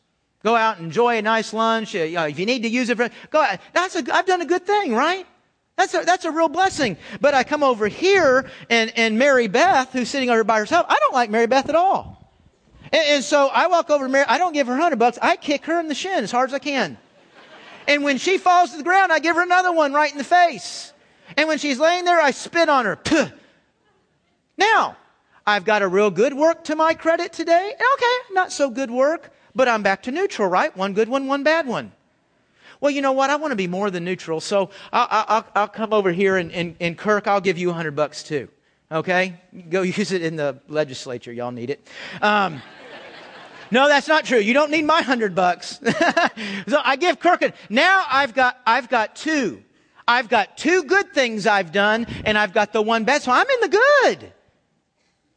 Go 0.43 0.53
out 0.53 0.75
and 0.77 0.87
enjoy 0.87 1.17
a 1.17 1.21
nice 1.21 1.53
lunch. 1.53 1.95
You 1.95 2.11
know, 2.11 2.25
if 2.25 2.37
you 2.37 2.45
need 2.45 2.63
to 2.63 2.67
use 2.67 2.89
it 2.89 2.97
for, 2.97 3.09
go 3.29 3.41
out. 3.41 3.57
That's 3.71 3.95
a, 3.95 4.03
I've 4.13 4.25
done 4.25 4.41
a 4.41 4.45
good 4.45 4.65
thing, 4.65 4.93
right? 4.93 5.25
That's 5.77 5.93
a, 5.93 6.01
that's 6.01 6.25
a 6.25 6.31
real 6.31 6.49
blessing. 6.49 6.97
But 7.21 7.33
I 7.35 7.45
come 7.45 7.63
over 7.63 7.87
here 7.87 8.49
and, 8.69 8.91
and 8.97 9.17
Mary 9.17 9.47
Beth, 9.47 9.93
who's 9.93 10.09
sitting 10.09 10.29
over 10.29 10.43
by 10.43 10.59
herself, 10.59 10.87
I 10.89 10.99
don't 10.99 11.13
like 11.13 11.29
Mary 11.29 11.47
Beth 11.47 11.69
at 11.69 11.75
all. 11.75 12.29
And, 12.91 13.03
and 13.07 13.23
so 13.23 13.47
I 13.47 13.67
walk 13.67 13.89
over 13.89 14.05
to 14.05 14.11
Mary, 14.11 14.25
I 14.27 14.39
don't 14.39 14.51
give 14.51 14.67
her 14.67 14.73
a 14.73 14.81
hundred 14.81 14.99
bucks. 14.99 15.17
I 15.21 15.37
kick 15.37 15.67
her 15.67 15.79
in 15.79 15.87
the 15.87 15.95
shin 15.95 16.21
as 16.21 16.31
hard 16.31 16.49
as 16.49 16.53
I 16.53 16.59
can. 16.59 16.97
And 17.87 18.03
when 18.03 18.17
she 18.17 18.37
falls 18.37 18.71
to 18.71 18.77
the 18.77 18.83
ground, 18.83 19.13
I 19.13 19.19
give 19.19 19.37
her 19.37 19.41
another 19.41 19.71
one 19.71 19.93
right 19.93 20.11
in 20.11 20.17
the 20.17 20.25
face. 20.25 20.91
And 21.37 21.47
when 21.47 21.59
she's 21.59 21.79
laying 21.79 22.03
there, 22.03 22.19
I 22.19 22.31
spit 22.31 22.67
on 22.67 22.83
her. 22.83 22.99
Now, 24.57 24.97
I've 25.45 25.65
got 25.65 25.81
a 25.81 25.87
real 25.87 26.11
good 26.11 26.33
work 26.33 26.63
to 26.65 26.75
my 26.75 26.93
credit 26.93 27.33
today. 27.33 27.73
Okay, 27.73 28.33
not 28.33 28.51
so 28.51 28.69
good 28.69 28.91
work, 28.91 29.33
but 29.55 29.67
I'm 29.67 29.81
back 29.81 30.03
to 30.03 30.11
neutral, 30.11 30.47
right? 30.47 30.75
One 30.77 30.93
good 30.93 31.09
one, 31.09 31.27
one 31.27 31.43
bad 31.43 31.67
one. 31.67 31.91
Well, 32.79 32.91
you 32.91 33.01
know 33.01 33.11
what? 33.11 33.29
I 33.29 33.35
want 33.35 33.51
to 33.51 33.55
be 33.55 33.67
more 33.67 33.91
than 33.91 34.03
neutral, 34.03 34.41
so 34.41 34.71
I'll, 34.91 35.07
I'll, 35.09 35.47
I'll 35.55 35.67
come 35.67 35.93
over 35.93 36.11
here 36.11 36.37
and, 36.37 36.51
and, 36.51 36.75
and 36.79 36.97
Kirk, 36.97 37.27
I'll 37.27 37.41
give 37.41 37.57
you 37.57 37.69
a 37.69 37.73
hundred 37.73 37.95
bucks 37.95 38.23
too. 38.23 38.49
Okay? 38.91 39.39
Go 39.69 39.81
use 39.83 40.11
it 40.11 40.21
in 40.21 40.35
the 40.35 40.59
legislature. 40.67 41.31
Y'all 41.31 41.51
need 41.51 41.69
it. 41.69 41.87
Um, 42.21 42.61
no, 43.71 43.87
that's 43.87 44.07
not 44.07 44.25
true. 44.25 44.39
You 44.39 44.53
don't 44.53 44.71
need 44.71 44.85
my 44.85 45.01
hundred 45.01 45.35
bucks. 45.35 45.79
so 46.67 46.81
I 46.83 46.95
give 46.99 47.19
Kirk 47.19 47.41
it. 47.41 47.55
Now 47.69 48.03
I've 48.09 48.33
got, 48.33 48.59
I've 48.65 48.89
got 48.89 49.15
two. 49.15 49.63
I've 50.07 50.27
got 50.27 50.57
two 50.57 50.83
good 50.83 51.13
things 51.13 51.47
I've 51.47 51.71
done, 51.71 52.05
and 52.25 52.37
I've 52.37 52.53
got 52.53 52.73
the 52.73 52.81
one 52.81 53.05
bad. 53.05 53.21
So 53.21 53.31
I'm 53.31 53.47
in 53.47 53.59
the 53.61 53.79
good. 54.03 54.33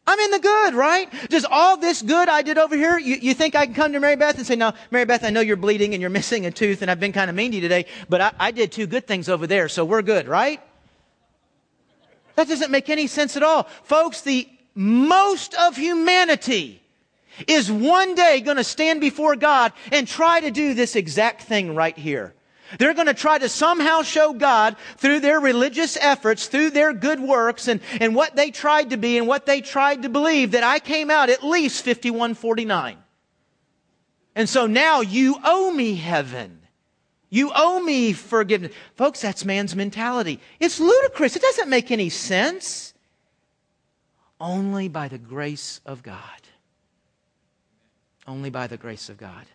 I'm 0.07 0.19
in 0.21 0.31
the 0.33 0.39
good, 0.39 0.75
right? 0.75 1.11
Just 1.31 1.47
all 1.51 1.77
this 1.79 2.03
good 2.03 2.29
I 2.29 2.43
did 2.43 2.59
over 2.59 2.77
here, 2.77 2.99
you, 2.99 3.17
you 3.17 3.35
think 3.35 3.55
I 3.55 3.65
can 3.65 3.75
come 3.75 3.93
to 3.93 4.01
Mary 4.01 4.17
Beth 4.17 4.37
and 4.37 4.47
say, 4.47 4.55
no, 4.55 4.73
Mary 4.91 5.07
Beth, 5.07 5.25
I 5.25 5.31
know 5.31 5.41
you're 5.41 5.57
bleeding 5.57 5.95
and 5.95 6.01
you're 6.01 6.11
missing 6.11 6.45
a 6.45 6.51
tooth 6.51 6.83
and 6.83 6.91
I've 6.91 7.01
been 7.01 7.13
kind 7.13 7.31
of 7.31 7.37
mean 7.37 7.53
to 7.53 7.57
you 7.57 7.63
today, 7.63 7.87
but 8.09 8.21
I, 8.21 8.33
I 8.39 8.51
did 8.51 8.71
two 8.71 8.87
good 8.87 9.07
things 9.07 9.29
over 9.29 9.47
there, 9.47 9.69
so 9.69 9.85
we're 9.85 10.03
good, 10.03 10.29
right? 10.29 10.61
That 12.37 12.49
doesn't 12.49 12.71
make 12.71 12.91
any 12.91 13.07
sense 13.07 13.37
at 13.37 13.43
all. 13.43 13.65
Folks, 13.85 14.21
the 14.21 14.49
most 14.75 15.55
of 15.55 15.77
humanity 15.77 16.83
is 17.47 17.71
one 17.71 18.15
day 18.15 18.41
going 18.41 18.57
to 18.57 18.65
stand 18.65 19.01
before 19.01 19.37
God 19.37 19.73
and 19.91 20.07
try 20.07 20.41
to 20.41 20.51
do 20.51 20.75
this 20.75 20.97
exact 20.97 21.43
thing 21.43 21.75
right 21.75 21.97
here. 21.97 22.35
They're 22.79 22.95
going 22.95 23.07
to 23.07 23.15
try 23.15 23.39
to 23.39 23.49
somehow 23.49 24.03
show 24.03 24.33
God 24.33 24.77
through 24.97 25.21
their 25.21 25.41
religious 25.41 25.97
efforts, 25.97 26.47
through 26.47 26.71
their 26.71 26.93
good 26.93 27.21
works, 27.21 27.69
and, 27.69 27.81
and 28.01 28.15
what 28.15 28.37
they 28.37 28.51
tried 28.51 28.91
to 28.91 28.97
be 28.97 29.19
and 29.19 29.27
what 29.27 29.47
they 29.47 29.61
tried 29.61 30.03
to 30.03 30.09
believe 30.09 30.53
that 30.53 30.65
I 30.65 30.79
came 30.79 31.11
out 31.11 31.31
at 31.31 31.45
least 31.45 31.85
5149. 31.85 32.97
And 34.35 34.49
so 34.49 34.67
now 34.67 35.01
you 35.01 35.37
owe 35.45 35.71
me 35.71 35.95
heaven. 35.95 36.61
You 37.31 37.51
owe 37.55 37.81
me 37.81 38.13
forgiveness. 38.13 38.73
Folks, 38.97 39.21
that's 39.21 39.45
man's 39.45 39.75
mentality. 39.75 40.41
It's 40.61 40.81
ludicrous. 40.81 41.37
It 41.37 41.43
doesn't 41.43 41.69
make 41.69 41.91
any 41.91 42.09
sense. 42.09 42.95
Only 44.41 44.89
by 44.89 45.09
the 45.09 45.19
grace 45.19 45.81
of 45.85 46.03
God. 46.03 46.19
Only 48.27 48.51
by 48.51 48.67
the 48.67 48.77
grace 48.77 49.09
of 49.09 49.17
God. 49.17 49.47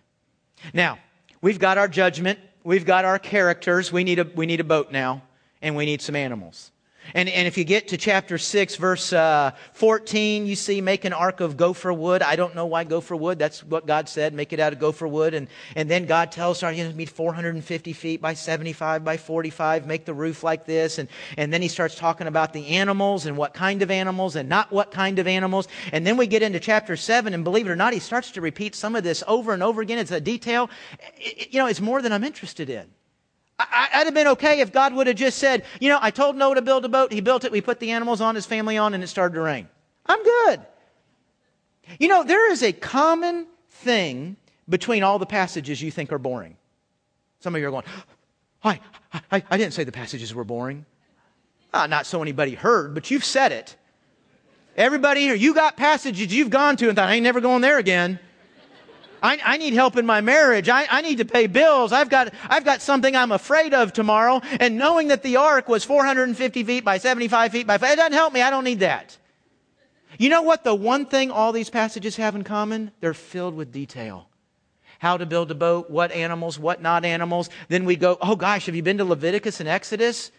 Now, 0.73 0.99
we've 1.41 1.59
got 1.59 1.77
our 1.77 1.87
judgment 1.87 2.39
we've 2.63 2.85
got 2.85 3.05
our 3.05 3.19
characters. 3.19 3.91
We 3.91 4.03
need 4.03 4.19
a, 4.19 4.23
we 4.35 4.45
need 4.45 4.59
a 4.59 4.63
boat 4.65 4.91
now, 4.91 5.21
and 5.61 5.75
we 5.75 5.85
need 5.85 6.01
some 6.01 6.15
animals. 6.15 6.71
And, 7.13 7.29
and 7.29 7.47
if 7.47 7.57
you 7.57 7.63
get 7.63 7.89
to 7.89 7.97
chapter 7.97 8.37
6, 8.37 8.75
verse 8.75 9.13
uh, 9.13 9.51
14, 9.73 10.45
you 10.45 10.55
see, 10.55 10.81
make 10.81 11.05
an 11.05 11.13
ark 11.13 11.39
of 11.39 11.57
gopher 11.57 11.93
wood. 11.93 12.21
I 12.21 12.35
don't 12.35 12.55
know 12.55 12.65
why 12.65 12.83
gopher 12.83 13.15
wood. 13.15 13.39
That's 13.39 13.63
what 13.63 13.85
God 13.85 14.09
said. 14.09 14.33
Make 14.33 14.53
it 14.53 14.59
out 14.59 14.73
of 14.73 14.79
gopher 14.79 15.07
wood. 15.07 15.33
And, 15.33 15.47
and 15.75 15.89
then 15.89 16.05
God 16.05 16.31
tells 16.31 16.61
her, 16.61 16.71
you 16.71 16.83
know, 16.83 16.91
need 16.91 17.09
450 17.09 17.93
feet 17.93 18.21
by 18.21 18.33
75 18.33 19.03
by 19.03 19.17
45. 19.17 19.87
Make 19.87 20.05
the 20.05 20.13
roof 20.13 20.43
like 20.43 20.65
this. 20.65 20.97
And, 20.97 21.09
and 21.37 21.51
then 21.51 21.61
he 21.61 21.67
starts 21.67 21.95
talking 21.95 22.27
about 22.27 22.53
the 22.53 22.67
animals 22.67 23.25
and 23.25 23.37
what 23.37 23.53
kind 23.53 23.81
of 23.81 23.91
animals 23.91 24.35
and 24.35 24.49
not 24.49 24.71
what 24.71 24.91
kind 24.91 25.19
of 25.19 25.27
animals. 25.27 25.67
And 25.91 26.05
then 26.05 26.17
we 26.17 26.27
get 26.27 26.43
into 26.43 26.59
chapter 26.59 26.95
7, 26.95 27.33
and 27.33 27.43
believe 27.43 27.67
it 27.67 27.71
or 27.71 27.75
not, 27.75 27.93
he 27.93 27.99
starts 27.99 28.31
to 28.31 28.41
repeat 28.41 28.75
some 28.75 28.95
of 28.95 29.03
this 29.03 29.23
over 29.27 29.53
and 29.53 29.63
over 29.63 29.81
again. 29.81 29.97
It's 29.97 30.11
a 30.11 30.21
detail. 30.21 30.69
It, 31.17 31.53
you 31.53 31.59
know, 31.59 31.67
it's 31.67 31.81
more 31.81 32.01
than 32.01 32.11
I'm 32.11 32.23
interested 32.23 32.69
in. 32.69 32.87
I, 33.59 33.89
would 33.97 34.07
have 34.07 34.13
been 34.13 34.27
okay 34.27 34.61
if 34.61 34.71
God 34.71 34.93
would 34.93 35.07
have 35.07 35.17
just 35.17 35.37
said, 35.37 35.65
you 35.81 35.89
know, 35.89 35.99
I 36.01 36.11
told 36.11 36.37
Noah 36.37 36.55
to 36.55 36.61
build 36.61 36.85
a 36.85 36.89
boat. 36.89 37.11
He 37.11 37.19
built 37.19 37.43
it. 37.43 37.51
We 37.51 37.61
put 37.61 37.79
the 37.79 37.91
animals 37.91 38.21
on, 38.21 38.35
his 38.35 38.45
family 38.45 38.77
on, 38.77 38.93
and 38.93 39.03
it 39.03 39.07
started 39.07 39.35
to 39.35 39.41
rain. 39.41 39.67
I'm 40.05 40.23
good. 40.23 40.61
You 41.99 42.07
know, 42.07 42.23
there 42.23 42.49
is 42.51 42.63
a 42.63 42.71
common 42.71 43.47
thing 43.69 44.37
between 44.69 45.03
all 45.03 45.19
the 45.19 45.25
passages 45.25 45.81
you 45.81 45.91
think 45.91 46.11
are 46.11 46.19
boring. 46.19 46.55
Some 47.41 47.55
of 47.55 47.61
you 47.61 47.67
are 47.67 47.71
going, 47.71 47.85
I, 48.63 48.79
I, 49.31 49.43
I 49.49 49.57
didn't 49.57 49.73
say 49.73 49.83
the 49.83 49.91
passages 49.91 50.33
were 50.33 50.43
boring. 50.43 50.85
Ah, 51.73 51.85
not 51.85 52.05
so 52.05 52.21
anybody 52.21 52.55
heard, 52.55 52.93
but 52.93 53.11
you've 53.11 53.25
said 53.25 53.51
it. 53.51 53.75
Everybody 54.75 55.21
here, 55.21 55.35
you 55.35 55.53
got 55.53 55.75
passages 55.75 56.33
you've 56.33 56.49
gone 56.49 56.77
to 56.77 56.87
and 56.87 56.95
thought, 56.95 57.09
I 57.09 57.15
ain't 57.15 57.23
never 57.23 57.41
going 57.41 57.61
there 57.61 57.77
again. 57.77 58.19
I, 59.21 59.39
I, 59.43 59.57
need 59.57 59.73
help 59.73 59.97
in 59.97 60.05
my 60.05 60.21
marriage. 60.21 60.69
I, 60.69 60.85
I, 60.89 61.01
need 61.01 61.17
to 61.17 61.25
pay 61.25 61.47
bills. 61.47 61.91
I've 61.91 62.09
got, 62.09 62.33
I've 62.49 62.63
got 62.63 62.81
something 62.81 63.15
I'm 63.15 63.31
afraid 63.31 63.73
of 63.73 63.93
tomorrow. 63.93 64.41
And 64.59 64.77
knowing 64.77 65.09
that 65.09 65.23
the 65.23 65.37
ark 65.37 65.67
was 65.67 65.83
450 65.83 66.63
feet 66.63 66.85
by 66.85 66.97
75 66.97 67.51
feet 67.51 67.67
by, 67.67 67.75
it 67.75 67.79
doesn't 67.79 68.13
help 68.13 68.33
me. 68.33 68.41
I 68.41 68.49
don't 68.49 68.63
need 68.63 68.79
that. 68.79 69.17
You 70.17 70.29
know 70.29 70.41
what? 70.41 70.63
The 70.63 70.75
one 70.75 71.05
thing 71.05 71.31
all 71.31 71.51
these 71.51 71.69
passages 71.69 72.15
have 72.17 72.35
in 72.35 72.43
common? 72.43 72.91
They're 72.99 73.13
filled 73.13 73.55
with 73.55 73.71
detail. 73.71 74.27
How 74.99 75.15
to 75.15 75.25
build 75.25 75.49
a 75.49 75.55
boat, 75.55 75.89
what 75.89 76.11
animals, 76.11 76.59
what 76.59 76.81
not 76.81 77.05
animals. 77.05 77.49
Then 77.69 77.85
we 77.85 77.95
go, 77.95 78.17
oh 78.21 78.35
gosh, 78.35 78.65
have 78.65 78.75
you 78.75 78.83
been 78.83 78.97
to 78.97 79.05
Leviticus 79.05 79.59
and 79.59 79.69
Exodus? 79.69 80.31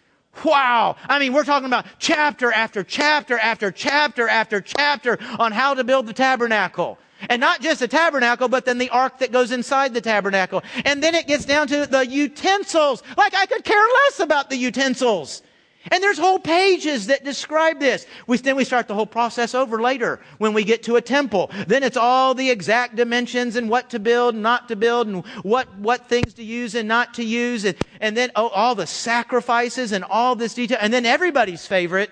Wow. 0.45 0.95
I 1.09 1.19
mean, 1.19 1.33
we're 1.33 1.43
talking 1.43 1.65
about 1.65 1.85
chapter 1.99 2.51
after 2.51 2.83
chapter 2.83 3.37
after 3.37 3.71
chapter 3.71 4.27
after 4.27 4.61
chapter 4.61 5.17
on 5.39 5.51
how 5.51 5.73
to 5.73 5.83
build 5.83 6.07
the 6.07 6.13
tabernacle. 6.13 6.97
And 7.29 7.39
not 7.39 7.61
just 7.61 7.79
the 7.79 7.87
tabernacle, 7.87 8.47
but 8.47 8.65
then 8.65 8.77
the 8.77 8.89
ark 8.89 9.19
that 9.19 9.31
goes 9.31 9.51
inside 9.51 9.93
the 9.93 10.01
tabernacle. 10.01 10.63
And 10.85 11.01
then 11.03 11.15
it 11.15 11.27
gets 11.27 11.45
down 11.45 11.67
to 11.67 11.85
the 11.85 12.05
utensils. 12.05 13.03
Like 13.17 13.33
I 13.33 13.45
could 13.45 13.63
care 13.63 13.85
less 14.05 14.19
about 14.19 14.49
the 14.49 14.57
utensils. 14.57 15.41
And 15.89 16.03
there's 16.03 16.19
whole 16.19 16.37
pages 16.37 17.07
that 17.07 17.23
describe 17.23 17.79
this. 17.79 18.05
We, 18.27 18.37
then 18.37 18.55
we 18.55 18.65
start 18.65 18.87
the 18.87 18.93
whole 18.93 19.07
process 19.07 19.55
over 19.55 19.81
later 19.81 20.19
when 20.37 20.53
we 20.53 20.63
get 20.63 20.83
to 20.83 20.97
a 20.97 21.01
temple. 21.01 21.49
Then 21.67 21.81
it's 21.81 21.97
all 21.97 22.35
the 22.35 22.51
exact 22.51 22.95
dimensions 22.95 23.55
and 23.55 23.67
what 23.67 23.89
to 23.89 23.99
build 23.99 24.35
and 24.35 24.43
not 24.43 24.67
to 24.67 24.75
build 24.75 25.07
and 25.07 25.25
what, 25.41 25.75
what 25.79 26.07
things 26.07 26.35
to 26.35 26.43
use 26.43 26.75
and 26.75 26.87
not 26.87 27.15
to 27.15 27.23
use. 27.23 27.65
And, 27.65 27.75
and 27.99 28.15
then 28.15 28.29
oh, 28.35 28.49
all 28.49 28.75
the 28.75 28.85
sacrifices 28.85 29.91
and 29.91 30.03
all 30.03 30.35
this 30.35 30.53
detail. 30.53 30.77
And 30.79 30.93
then 30.93 31.05
everybody's 31.05 31.65
favorite, 31.65 32.11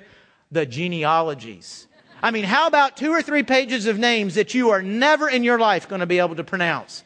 the 0.52 0.66
genealogies. 0.66 1.88
I 2.22 2.32
mean, 2.32 2.44
how 2.44 2.68
about 2.68 2.98
two 2.98 3.12
or 3.12 3.22
three 3.22 3.44
pages 3.44 3.86
of 3.86 3.98
names 3.98 4.36
that 4.36 4.54
you 4.54 4.72
are 4.72 4.82
never 4.82 5.30
in 5.30 5.44
your 5.44 5.58
life 5.58 5.88
going 5.88 6.02
to 6.02 6.06
be 6.06 6.20
able 6.20 6.36
to 6.36 6.44
pronounce? 6.44 7.04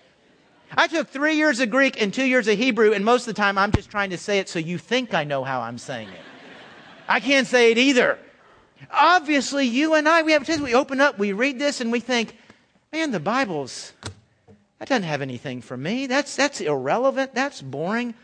I 0.76 0.88
took 0.88 1.08
three 1.08 1.36
years 1.36 1.60
of 1.60 1.69
Greek 1.69 2.02
and 2.02 2.12
two 2.12 2.26
years 2.26 2.47
of 2.47 2.58
Hebrew, 2.58 2.93
and 2.93 3.06
most 3.06 3.28
of 3.28 3.36
the 3.36 3.39
time 3.39 3.58
I'm 3.58 3.71
just 3.71 3.91
trying 3.91 4.10
to 4.10 4.17
say 4.17 4.39
it 4.39 4.49
so 4.49 4.58
you 4.58 4.78
think 4.78 5.13
I 5.13 5.23
know 5.23 5.43
how 5.43 5.62
I'm 5.62 5.78
saying 5.78 6.10
it. 6.10 6.21
I 7.08 7.19
can't 7.19 7.45
say 7.45 7.71
it 7.71 7.78
either. 7.78 8.17
Obviously, 8.91 9.67
you 9.67 9.93
and 9.93 10.10
I, 10.10 10.23
we 10.23 10.32
have 10.32 10.49
a 10.49 10.63
we 10.63 10.73
open 10.73 10.99
up, 10.99 11.19
we 11.19 11.32
read 11.32 11.60
this, 11.60 11.80
and 11.80 11.91
we 11.91 11.99
think, 11.99 12.36
man, 12.91 13.12
the 13.12 13.19
Bible's, 13.19 13.93
that 14.80 14.89
doesn't 14.89 15.04
have 15.04 15.21
anything 15.21 15.62
for 15.62 15.78
me. 15.78 16.08
That's, 16.08 16.36
that's 16.36 16.60
irrelevant. 16.60 17.36
That's 17.36 17.62
boring. 17.62 18.15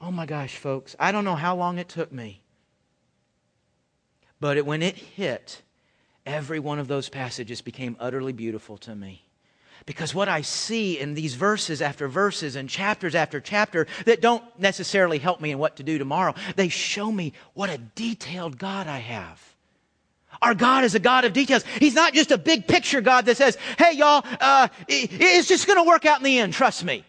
Oh 0.00 0.10
my 0.10 0.26
gosh, 0.26 0.56
folks, 0.56 0.94
I 1.00 1.12
don't 1.12 1.24
know 1.24 1.34
how 1.34 1.56
long 1.56 1.78
it 1.78 1.88
took 1.88 2.12
me. 2.12 2.42
But 4.38 4.58
it, 4.58 4.66
when 4.66 4.82
it 4.82 4.96
hit, 4.96 5.62
every 6.26 6.58
one 6.58 6.78
of 6.78 6.88
those 6.88 7.08
passages 7.08 7.60
became 7.60 7.96
utterly 8.00 8.32
beautiful 8.32 8.76
to 8.78 8.94
me. 8.94 9.24
Because 9.86 10.14
what 10.14 10.28
I 10.28 10.40
see 10.40 10.98
in 10.98 11.14
these 11.14 11.34
verses 11.34 11.82
after 11.82 12.08
verses 12.08 12.56
and 12.56 12.68
chapters 12.68 13.14
after 13.14 13.40
chapter 13.40 13.86
that 14.06 14.22
don't 14.22 14.42
necessarily 14.58 15.18
help 15.18 15.40
me 15.40 15.50
in 15.50 15.58
what 15.58 15.76
to 15.76 15.82
do 15.82 15.98
tomorrow, 15.98 16.34
they 16.56 16.68
show 16.68 17.10
me 17.12 17.34
what 17.52 17.68
a 17.68 17.78
detailed 17.78 18.58
God 18.58 18.86
I 18.86 18.98
have. 18.98 19.54
Our 20.40 20.54
God 20.54 20.84
is 20.84 20.94
a 20.94 20.98
God 20.98 21.24
of 21.24 21.32
details. 21.32 21.64
He's 21.78 21.94
not 21.94 22.14
just 22.14 22.30
a 22.30 22.38
big 22.38 22.66
picture 22.66 23.00
God 23.00 23.26
that 23.26 23.36
says, 23.36 23.56
hey, 23.78 23.92
y'all, 23.92 24.24
uh, 24.40 24.68
it's 24.88 25.48
just 25.48 25.66
going 25.66 25.78
to 25.78 25.88
work 25.88 26.06
out 26.06 26.18
in 26.18 26.24
the 26.24 26.38
end, 26.38 26.54
trust 26.54 26.82
me. 26.84 27.04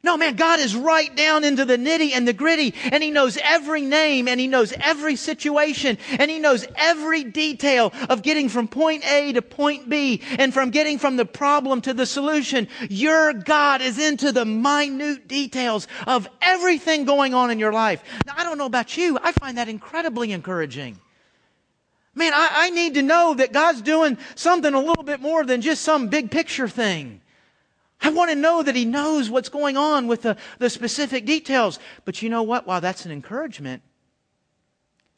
No, 0.00 0.16
man, 0.16 0.36
God 0.36 0.60
is 0.60 0.76
right 0.76 1.14
down 1.16 1.42
into 1.42 1.64
the 1.64 1.76
nitty 1.76 2.12
and 2.12 2.26
the 2.26 2.32
gritty, 2.32 2.72
and 2.92 3.02
He 3.02 3.10
knows 3.10 3.36
every 3.42 3.82
name, 3.82 4.28
and 4.28 4.38
He 4.38 4.46
knows 4.46 4.72
every 4.72 5.16
situation, 5.16 5.98
and 6.18 6.30
He 6.30 6.38
knows 6.38 6.64
every 6.76 7.24
detail 7.24 7.92
of 8.08 8.22
getting 8.22 8.48
from 8.48 8.68
point 8.68 9.04
A 9.10 9.32
to 9.32 9.42
point 9.42 9.88
B, 9.88 10.22
and 10.38 10.54
from 10.54 10.70
getting 10.70 10.98
from 10.98 11.16
the 11.16 11.24
problem 11.24 11.80
to 11.80 11.92
the 11.92 12.06
solution. 12.06 12.68
Your 12.88 13.32
God 13.32 13.82
is 13.82 13.98
into 13.98 14.30
the 14.30 14.44
minute 14.44 15.26
details 15.26 15.88
of 16.06 16.28
everything 16.40 17.04
going 17.04 17.34
on 17.34 17.50
in 17.50 17.58
your 17.58 17.72
life. 17.72 18.04
Now, 18.24 18.34
I 18.36 18.44
don't 18.44 18.56
know 18.56 18.66
about 18.66 18.96
you, 18.96 19.18
I 19.20 19.32
find 19.32 19.58
that 19.58 19.68
incredibly 19.68 20.30
encouraging. 20.30 21.00
Man, 22.14 22.32
I, 22.32 22.48
I 22.52 22.70
need 22.70 22.94
to 22.94 23.02
know 23.02 23.34
that 23.34 23.52
God's 23.52 23.82
doing 23.82 24.16
something 24.36 24.72
a 24.72 24.80
little 24.80 25.04
bit 25.04 25.20
more 25.20 25.44
than 25.44 25.60
just 25.60 25.82
some 25.82 26.06
big 26.06 26.30
picture 26.30 26.68
thing. 26.68 27.20
I 28.00 28.10
want 28.10 28.30
to 28.30 28.36
know 28.36 28.62
that 28.62 28.76
he 28.76 28.84
knows 28.84 29.28
what's 29.28 29.48
going 29.48 29.76
on 29.76 30.06
with 30.06 30.22
the, 30.22 30.36
the 30.58 30.70
specific 30.70 31.26
details. 31.26 31.78
But 32.04 32.22
you 32.22 32.28
know 32.28 32.42
what? 32.42 32.66
While 32.66 32.80
that's 32.80 33.04
an 33.04 33.12
encouragement, 33.12 33.82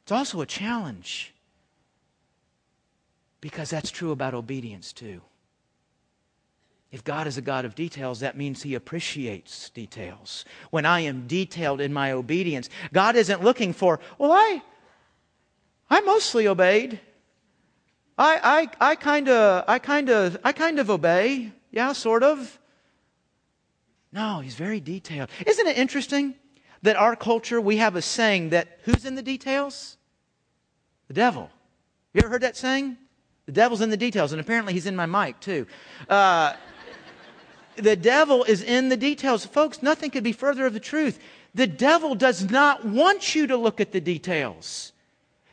it's 0.02 0.12
also 0.12 0.40
a 0.40 0.46
challenge. 0.46 1.34
Because 3.40 3.70
that's 3.70 3.90
true 3.90 4.12
about 4.12 4.34
obedience 4.34 4.92
too. 4.92 5.20
If 6.90 7.04
God 7.04 7.26
is 7.26 7.38
a 7.38 7.42
God 7.42 7.64
of 7.64 7.74
details, 7.74 8.20
that 8.20 8.36
means 8.36 8.62
He 8.62 8.74
appreciates 8.74 9.70
details. 9.70 10.44
When 10.70 10.84
I 10.84 11.00
am 11.00 11.26
detailed 11.26 11.80
in 11.80 11.92
my 11.92 12.12
obedience, 12.12 12.68
God 12.92 13.14
isn't 13.14 13.44
looking 13.44 13.72
for, 13.72 14.00
well, 14.18 14.32
I, 14.32 14.62
I 15.88 16.00
mostly 16.00 16.48
obeyed. 16.48 16.98
I, 18.18 18.68
I, 18.80 18.90
I 18.90 18.94
kind 18.96 19.28
of, 19.28 19.64
I 19.68 19.78
kind 19.78 20.10
of, 20.10 20.36
I 20.42 20.52
kind 20.52 20.78
of 20.78 20.90
obey. 20.90 21.52
Yeah, 21.70 21.92
sort 21.92 22.22
of. 22.22 22.58
No, 24.12 24.40
he's 24.40 24.54
very 24.54 24.80
detailed. 24.80 25.30
Isn't 25.46 25.66
it 25.66 25.78
interesting 25.78 26.34
that 26.82 26.96
our 26.96 27.14
culture, 27.14 27.60
we 27.60 27.76
have 27.76 27.96
a 27.96 28.02
saying 28.02 28.50
that 28.50 28.80
who's 28.84 29.04
in 29.04 29.14
the 29.14 29.22
details? 29.22 29.96
The 31.08 31.14
devil. 31.14 31.50
You 32.12 32.20
ever 32.22 32.30
heard 32.30 32.42
that 32.42 32.56
saying? 32.56 32.96
The 33.46 33.52
devil's 33.52 33.80
in 33.80 33.90
the 33.90 33.96
details, 33.96 34.32
and 34.32 34.40
apparently 34.40 34.72
he's 34.72 34.86
in 34.86 34.96
my 34.96 35.06
mic 35.06 35.40
too. 35.40 35.66
Uh, 36.08 36.54
the 37.76 37.96
devil 37.96 38.44
is 38.44 38.62
in 38.62 38.88
the 38.88 38.96
details. 38.96 39.46
Folks, 39.46 39.82
nothing 39.82 40.10
could 40.10 40.24
be 40.24 40.32
further 40.32 40.66
of 40.66 40.72
the 40.72 40.80
truth. 40.80 41.18
The 41.54 41.66
devil 41.66 42.14
does 42.14 42.50
not 42.50 42.84
want 42.84 43.34
you 43.34 43.46
to 43.48 43.56
look 43.56 43.80
at 43.80 43.92
the 43.92 44.00
details. 44.00 44.92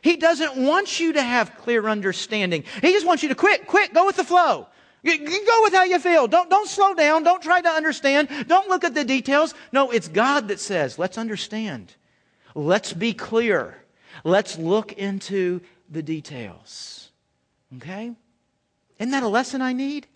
He 0.00 0.16
doesn't 0.16 0.56
want 0.56 1.00
you 1.00 1.12
to 1.14 1.22
have 1.22 1.56
clear 1.58 1.88
understanding. 1.88 2.64
He 2.80 2.92
just 2.92 3.06
wants 3.06 3.22
you 3.22 3.28
to 3.30 3.34
quit, 3.34 3.66
quit, 3.66 3.92
go 3.92 4.06
with 4.06 4.16
the 4.16 4.24
flow. 4.24 4.68
You, 5.02 5.18
go 5.18 5.62
with 5.62 5.72
how 5.72 5.84
you 5.84 5.98
feel. 5.98 6.26
Don't, 6.26 6.50
don't 6.50 6.68
slow 6.68 6.94
down. 6.94 7.22
Don't 7.22 7.42
try 7.42 7.60
to 7.60 7.68
understand. 7.68 8.28
Don't 8.48 8.68
look 8.68 8.84
at 8.84 8.94
the 8.94 9.04
details. 9.04 9.54
No, 9.72 9.90
it's 9.90 10.08
God 10.08 10.48
that 10.48 10.60
says, 10.60 10.98
let's 10.98 11.16
understand. 11.16 11.94
Let's 12.54 12.92
be 12.92 13.12
clear. 13.12 13.82
Let's 14.24 14.58
look 14.58 14.92
into 14.92 15.60
the 15.88 16.02
details. 16.02 17.10
Okay? 17.76 18.12
Isn't 18.98 19.12
that 19.12 19.22
a 19.22 19.28
lesson 19.28 19.62
I 19.62 19.72
need? 19.72 20.06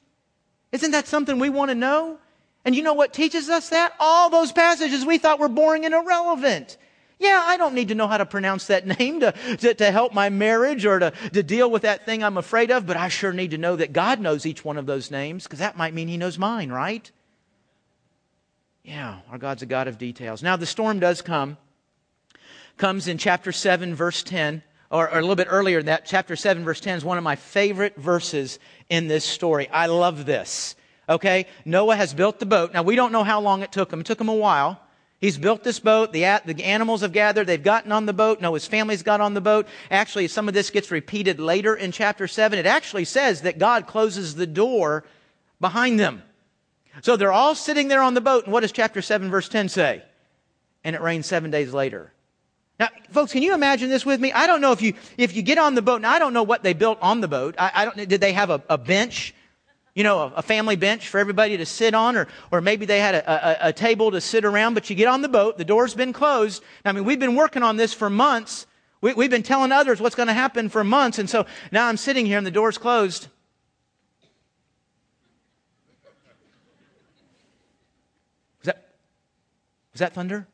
Isn't 0.73 0.91
that 0.91 1.07
something 1.07 1.39
we 1.39 1.51
want 1.51 1.71
to 1.71 1.75
know? 1.75 2.19
And 2.65 2.75
you 2.75 2.83
know 2.83 2.95
what 2.95 3.13
teaches 3.13 3.49
us 3.49 3.69
that? 3.71 3.95
All 4.01 4.31
those 4.31 4.53
passages 4.53 5.05
we 5.05 5.19
thought 5.19 5.39
were 5.39 5.49
boring 5.49 5.85
and 5.85 5.95
irrelevant. 5.95 6.77
Yeah, 7.19 7.43
I 7.45 7.57
don't 7.57 7.75
need 7.75 7.89
to 7.89 7.95
know 7.95 8.09
how 8.09 8.19
to 8.19 8.27
pronounce 8.27 8.67
that 8.67 8.87
name 8.99 9.21
to, 9.21 9.33
to, 9.59 9.75
to, 9.75 9.91
help 9.91 10.13
my 10.13 10.29
marriage 10.29 10.85
or 10.85 10.99
to, 10.99 11.13
to 11.33 11.43
deal 11.43 11.71
with 11.71 11.83
that 11.83 12.05
thing 12.05 12.23
I'm 12.25 12.37
afraid 12.37 12.71
of, 12.71 12.87
but 12.87 12.97
I 12.97 13.09
sure 13.09 13.33
need 13.33 13.53
to 13.53 13.59
know 13.59 13.77
that 13.77 13.93
God 13.93 14.21
knows 14.21 14.47
each 14.47 14.65
one 14.65 14.77
of 14.77 14.87
those 14.87 15.11
names 15.11 15.45
because 15.45 15.61
that 15.61 15.77
might 15.77 15.95
mean 15.95 16.09
He 16.09 16.17
knows 16.17 16.39
mine, 16.39 16.71
right? 16.71 17.11
Yeah, 18.83 19.21
our 19.31 19.39
God's 19.39 19.63
a 19.63 19.67
God 19.67 19.87
of 19.87 19.99
details. 19.99 20.43
Now, 20.43 20.57
the 20.57 20.67
storm 20.67 20.99
does 20.99 21.23
come. 21.23 21.57
Comes 22.77 23.07
in 23.07 23.19
chapter 23.19 23.53
7, 23.53 23.95
verse 23.95 24.23
10, 24.25 24.63
or, 24.91 25.09
or 25.09 25.19
a 25.19 25.21
little 25.21 25.37
bit 25.37 25.47
earlier 25.49 25.79
than 25.79 25.87
that. 25.87 26.05
Chapter 26.05 26.35
7, 26.35 26.65
verse 26.65 26.81
10 26.81 26.99
is 26.99 27.05
one 27.05 27.19
of 27.19 27.25
my 27.25 27.37
favorite 27.37 27.97
verses 27.97 28.59
in 28.89 29.07
this 29.07 29.25
story. 29.25 29.69
I 29.69 29.87
love 29.87 30.27
this. 30.27 30.75
Okay? 31.09 31.47
Noah 31.65 31.95
has 31.95 32.13
built 32.13 32.41
the 32.41 32.47
boat. 32.47 32.73
Now, 32.73 32.83
we 32.83 32.97
don't 32.97 33.13
know 33.13 33.23
how 33.23 33.41
long 33.41 33.63
it 33.63 33.71
took 33.71 33.93
him. 33.93 34.01
It 34.01 34.07
took 34.07 34.21
him 34.21 34.29
a 34.29 34.35
while. 34.35 34.81
He's 35.23 35.39
built 35.39 35.63
this 35.63 35.79
boat. 35.79 36.13
The, 36.13 36.43
the 36.45 36.65
animals 36.65 37.03
have 37.03 37.13
gathered. 37.13 37.47
They've 37.47 37.63
gotten 37.63 37.93
on 37.93 38.07
the 38.07 38.13
boat. 38.13 38.41
Noah's 38.41 38.67
family's 38.67 39.05
got 39.05 39.21
on 39.21 39.35
the 39.35 39.41
boat. 39.41 39.69
Actually, 39.89 40.27
some 40.27 40.49
of 40.49 40.55
this 40.55 40.71
gets 40.71 40.91
repeated 40.91 41.39
later 41.39 41.77
in 41.77 41.93
chapter 41.93 42.27
7. 42.27 42.59
It 42.59 42.67
actually 42.67 43.05
says 43.05 43.43
that 43.43 43.57
God 43.57 43.87
closes 43.87 44.35
the 44.35 44.49
door 44.49 45.05
behind 45.61 46.01
them. 46.01 46.25
So 47.03 47.17
they're 47.17 47.31
all 47.31 47.55
sitting 47.55 47.87
there 47.87 48.03
on 48.03 48.15
the 48.15 48.21
boat. 48.21 48.45
And 48.45 48.53
what 48.53 48.61
does 48.63 48.73
chapter 48.73 49.01
7, 49.01 49.31
verse 49.31 49.49
10 49.49 49.69
say? 49.69 50.03
And 50.83 50.97
it 50.97 51.01
rains 51.01 51.27
seven 51.27 51.53
days 51.53 51.73
later. 51.73 52.13
Now, 52.81 52.89
folks, 53.11 53.31
can 53.31 53.45
you 53.45 53.55
imagine 53.55 53.91
this 53.91 54.05
with 54.05 54.21
me? 54.21 54.33
I 54.33 54.49
don't 54.49 54.61
know 54.61 54.73
if 54.73 54.83
you, 54.83 54.95
if 55.17 55.37
you 55.37 55.43
get 55.43 55.57
on 55.57 55.77
the 55.77 55.83
boat, 55.83 56.01
now 56.01 56.11
I 56.11 56.19
don't 56.19 56.33
know 56.33 56.43
what 56.43 56.65
they 56.65 56.73
built 56.73 56.99
on 57.01 57.21
the 57.21 57.29
boat. 57.29 57.55
I, 57.59 57.71
I 57.73 57.85
don't, 57.85 58.09
did 58.09 58.21
they 58.21 58.33
have 58.33 58.51
a, 58.51 58.61
a 58.69 58.77
bench 58.77 59.37
you 59.95 60.05
know, 60.05 60.21
a, 60.21 60.33
a, 60.37 60.43
family 60.43 60.77
bench 60.77 61.09
for 61.09 61.19
everybody 61.19 61.57
to 61.57 61.67
sit 61.67 61.95
on, 61.95 62.17
or, 62.17 62.29
or 62.51 62.61
maybe 62.61 62.87
they 62.87 62.99
had 62.99 63.15
a, 63.15 63.67
a, 63.67 63.69
a, 63.69 63.73
table 63.73 64.11
to 64.11 64.21
sit 64.21 64.45
around, 64.45 64.75
but 64.75 64.89
you 64.89 64.97
get 64.97 65.09
on 65.09 65.21
the 65.23 65.29
boat, 65.29 65.59
the 65.59 65.65
door's 65.65 65.95
been 65.95 66.13
closed. 66.13 66.63
I 66.85 66.93
mean, 66.93 67.05
we've 67.05 67.21
been 67.21 67.37
working 67.37 67.63
on 67.63 67.77
this 67.77 67.93
for 67.93 68.09
months. 68.09 68.67
We, 69.01 69.13
we've 69.13 69.31
been 69.31 69.43
telling 69.43 69.73
others 69.73 70.01
what's 70.01 70.15
going 70.15 70.29
to 70.29 70.35
happen 70.35 70.69
for 70.69 70.83
months, 70.83 71.19
and 71.19 71.29
so 71.29 71.45
now 71.71 71.89
I'm 71.89 71.97
sitting 71.97 72.25
here 72.25 72.39
and 72.39 72.47
the 72.47 72.51
door's 72.51 72.79
closed. 72.79 73.29
Was 79.93 79.99
that, 79.99 80.15
thunder? 80.15 80.47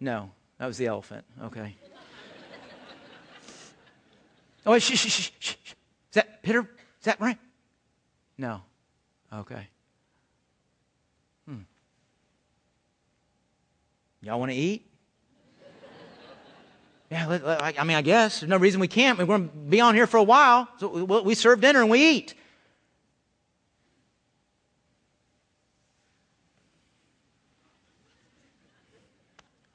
No, 0.00 0.32
that 0.58 0.66
was 0.66 0.78
the 0.78 0.86
elephant. 0.86 1.24
Okay. 1.44 1.76
Oh, 4.66 4.76
shh, 4.78 4.98
shh, 4.98 5.08
shh, 5.08 5.30
shh. 5.38 5.54
Is 5.64 6.14
that 6.14 6.42
Peter? 6.42 6.60
Is 6.60 7.04
that 7.04 7.20
right? 7.20 7.38
No. 8.38 8.62
Okay. 9.32 9.68
Hmm. 11.46 11.62
Y'all 14.22 14.38
want 14.38 14.52
to 14.52 14.56
eat? 14.56 14.86
yeah, 17.10 17.26
let, 17.26 17.44
let, 17.44 17.80
I 17.80 17.84
mean, 17.84 17.96
I 17.96 18.02
guess. 18.02 18.40
There's 18.40 18.48
no 18.48 18.56
reason 18.56 18.80
we 18.80 18.88
can't. 18.88 19.18
We're 19.18 19.26
going 19.26 19.48
to 19.48 19.54
be 19.54 19.80
on 19.80 19.96
here 19.96 20.06
for 20.06 20.18
a 20.18 20.22
while. 20.22 20.68
So 20.78 20.88
we, 20.88 21.20
we 21.20 21.34
serve 21.34 21.60
dinner 21.60 21.80
and 21.80 21.90
we 21.90 22.10
eat. 22.10 22.34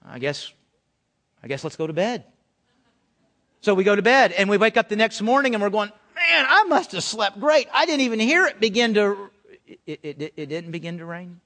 I 0.05 0.19
guess, 0.19 0.53
I 1.43 1.47
guess 1.47 1.63
let's 1.63 1.75
go 1.75 1.87
to 1.87 1.93
bed. 1.93 2.23
So 3.61 3.73
we 3.73 3.83
go 3.83 3.95
to 3.95 4.01
bed 4.01 4.31
and 4.31 4.49
we 4.49 4.57
wake 4.57 4.77
up 4.77 4.87
the 4.89 4.95
next 4.95 5.21
morning 5.21 5.55
and 5.55 5.61
we're 5.63 5.69
going, 5.69 5.91
man, 6.27 6.45
I 6.47 6.63
must 6.65 6.91
have 6.93 7.03
slept 7.03 7.39
great. 7.39 7.67
I 7.73 7.85
didn't 7.85 8.01
even 8.01 8.19
hear 8.19 8.45
it 8.45 8.59
begin 8.59 8.93
to, 8.95 9.29
it, 9.85 9.99
it, 10.03 10.33
it 10.35 10.45
didn't 10.47 10.71
begin 10.71 10.97
to 10.99 11.05
rain. 11.05 11.39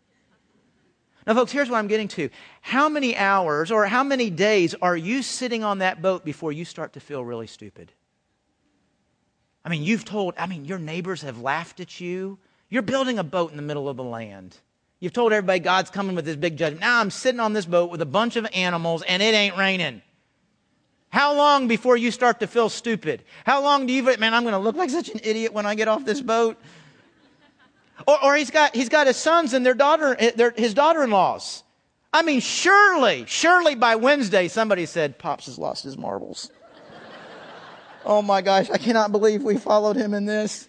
Now, 1.25 1.33
folks, 1.33 1.51
here's 1.51 1.69
what 1.69 1.77
I'm 1.77 1.87
getting 1.87 2.07
to. 2.09 2.29
How 2.61 2.87
many 2.87 3.15
hours 3.15 3.69
or 3.69 3.85
how 3.85 4.03
many 4.03 4.29
days 4.29 4.73
are 4.81 4.95
you 4.95 5.21
sitting 5.21 5.63
on 5.63 5.79
that 5.79 6.01
boat 6.01 6.23
before 6.23 6.53
you 6.53 6.63
start 6.63 6.93
to 6.93 7.01
feel 7.01 7.23
really 7.23 7.47
stupid? 7.47 7.91
I 9.65 9.69
mean, 9.69 9.83
you've 9.83 10.05
told, 10.05 10.35
I 10.37 10.47
mean, 10.47 10.63
your 10.63 10.79
neighbors 10.79 11.23
have 11.23 11.41
laughed 11.41 11.81
at 11.81 11.99
you. 11.99 12.39
You're 12.69 12.81
building 12.81 13.19
a 13.19 13.23
boat 13.23 13.51
in 13.51 13.57
the 13.57 13.63
middle 13.63 13.89
of 13.89 13.97
the 13.97 14.03
land. 14.03 14.57
You've 15.01 15.13
told 15.13 15.33
everybody 15.33 15.59
God's 15.59 15.89
coming 15.89 16.15
with 16.15 16.25
his 16.25 16.37
big 16.37 16.55
judgment. 16.55 16.81
Now 16.81 17.01
I'm 17.01 17.11
sitting 17.11 17.41
on 17.41 17.51
this 17.51 17.65
boat 17.65 17.91
with 17.91 18.01
a 18.01 18.05
bunch 18.05 18.37
of 18.37 18.47
animals 18.53 19.03
and 19.03 19.21
it 19.21 19.35
ain't 19.35 19.57
raining. 19.57 20.01
How 21.09 21.33
long 21.33 21.67
before 21.67 21.97
you 21.97 22.11
start 22.11 22.39
to 22.41 22.47
feel 22.47 22.69
stupid? 22.69 23.23
How 23.45 23.61
long 23.61 23.85
do 23.85 23.93
you, 23.93 24.03
man, 24.03 24.33
I'm 24.33 24.43
going 24.43 24.53
to 24.53 24.59
look 24.59 24.75
like 24.75 24.89
such 24.89 25.09
an 25.09 25.19
idiot 25.23 25.53
when 25.53 25.65
I 25.65 25.75
get 25.75 25.87
off 25.87 26.05
this 26.05 26.21
boat? 26.21 26.57
Or, 28.05 28.23
or 28.23 28.35
he's 28.35 28.51
got, 28.51 28.75
he's 28.75 28.89
got 28.89 29.07
his 29.07 29.17
sons 29.17 29.53
and 29.53 29.65
their 29.65 29.73
daughter, 29.73 30.15
eh, 30.19 30.31
their, 30.35 30.51
his 30.51 30.73
daughter-in-laws. 30.73 31.63
I 32.13 32.21
mean, 32.21 32.39
surely, 32.39 33.25
surely 33.27 33.75
by 33.75 33.95
Wednesday 33.95 34.47
somebody 34.47 34.85
said, 34.85 35.17
Pops 35.17 35.45
has 35.45 35.57
lost 35.57 35.83
his 35.83 35.97
marbles. 35.97 36.51
oh 38.05 38.21
my 38.21 38.41
gosh, 38.41 38.69
I 38.69 38.77
cannot 38.77 39.11
believe 39.11 39.43
we 39.43 39.57
followed 39.57 39.95
him 39.95 40.13
in 40.13 40.25
this. 40.25 40.67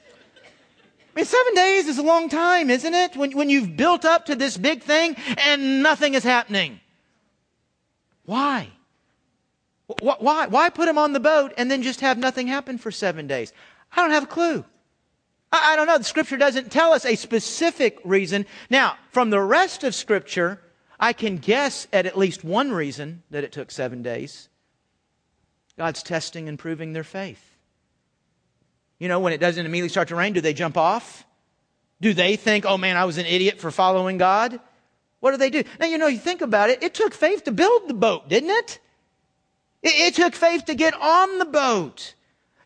I 1.15 1.21
mean, 1.21 1.25
seven 1.25 1.55
days 1.55 1.89
is 1.89 1.99
a 1.99 2.03
long 2.03 2.29
time, 2.29 2.71
isn't 2.71 2.95
it? 2.95 3.17
When, 3.17 3.33
when 3.33 3.51
you've 3.51 3.77
built 3.77 4.05
up 4.05 4.27
to 4.27 4.37
this 4.37 4.57
big 4.57 4.83
thing 4.83 5.17
and 5.39 5.83
nothing 5.83 6.15
is 6.15 6.23
happening. 6.23 6.81
Why? 8.25 8.69
Why? 10.01 10.47
Why 10.47 10.69
put 10.69 10.89
him 10.89 10.99
on 10.99 11.15
the 11.15 11.21
boat 11.21 11.55
and 11.57 11.71
then 11.71 11.83
just 11.83 12.01
have 12.01 12.19
nothing 12.19 12.47
happen 12.47 12.79
for 12.79 12.91
seven 12.91 13.27
days? 13.27 13.53
I 13.93 14.03
don't 14.03 14.11
have 14.11 14.25
a 14.25 14.27
clue. 14.27 14.65
I, 15.51 15.73
I 15.73 15.77
don't 15.77 15.87
know. 15.87 15.99
The 15.99 16.05
scripture 16.05 16.37
doesn't 16.37 16.71
tell 16.71 16.93
us 16.93 17.07
a 17.07 17.17
specific 17.17 17.99
reason. 18.05 18.45
Now, 18.69 18.97
from 19.11 19.31
the 19.31 19.41
rest 19.41 19.85
of 19.85 19.95
scripture, 19.95 20.61
I 21.01 21.15
can 21.15 21.39
guess 21.39 21.89
at 21.93 22.05
at 22.07 22.19
least 22.19 22.45
one 22.45 22.71
reason 22.71 23.23
that 23.31 23.45
it 23.45 23.53
took 23.53 23.71
seven 23.71 24.03
days. 24.03 24.49
God's 25.79 26.03
testing 26.03 26.49
and 26.49 26.59
proving 26.59 26.93
their 26.93 27.05
faith. 27.05 27.43
You 28.99 29.09
know, 29.09 29.21
when 29.21 29.33
it 29.33 29.39
doesn't 29.39 29.65
immediately 29.65 29.91
start 29.91 30.09
to 30.09 30.17
rain, 30.17 30.33
do 30.33 30.41
they 30.41 30.53
jump 30.53 30.77
off? 30.77 31.25
Do 32.01 32.13
they 32.13 32.37
think, 32.37 32.67
oh 32.67 32.77
man, 32.77 32.97
I 32.97 33.05
was 33.05 33.17
an 33.17 33.27
idiot 33.27 33.61
for 33.61 33.71
following 33.71 34.19
God? 34.19 34.61
What 35.21 35.31
do 35.31 35.37
they 35.37 35.51
do? 35.51 35.65
Now, 35.81 35.87
you 35.87 35.99
know, 35.99 36.09
you 36.09 36.19
think 36.19 36.43
about 36.43 36.71
it, 36.71 36.83
it 36.83 36.95
took 36.95 37.15
faith 37.15 37.45
to 37.45 37.53
build 37.53 37.89
the 37.89 37.95
boat, 37.95 38.29
didn't 38.29 38.51
it? 38.51 38.81
It, 39.83 39.95
it 40.09 40.15
took 40.15 40.35
faith 40.35 40.67
to 40.67 40.75
get 40.75 40.95
on 40.95 41.39
the 41.39 41.45
boat. 41.45 42.15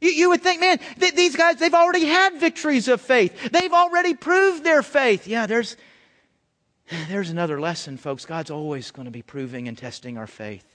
You, 0.01 0.11
you 0.11 0.29
would 0.31 0.43
think, 0.43 0.61
man, 0.61 0.79
th- 0.99 1.15
these 1.15 1.37
guys, 1.37 1.57
they've 1.57 1.73
already 1.73 2.07
had 2.07 2.35
victories 2.35 2.89
of 2.89 3.01
faith. 3.01 3.51
They've 3.51 3.73
already 3.73 4.15
proved 4.15 4.65
their 4.65 4.83
faith. 4.83 5.27
Yeah, 5.27 5.47
there's, 5.47 5.77
there's 7.09 7.31
another 7.31 7.61
lesson, 7.61 7.97
folks. 7.97 8.27
God's 8.27 8.51
always 8.51 8.91
going 8.91 9.07
to 9.07 9.13
be 9.13 9.23
proving 9.23 9.69
and 9.69 9.79
testing 9.79 10.19
our 10.19 10.27
faith. 10.27 10.67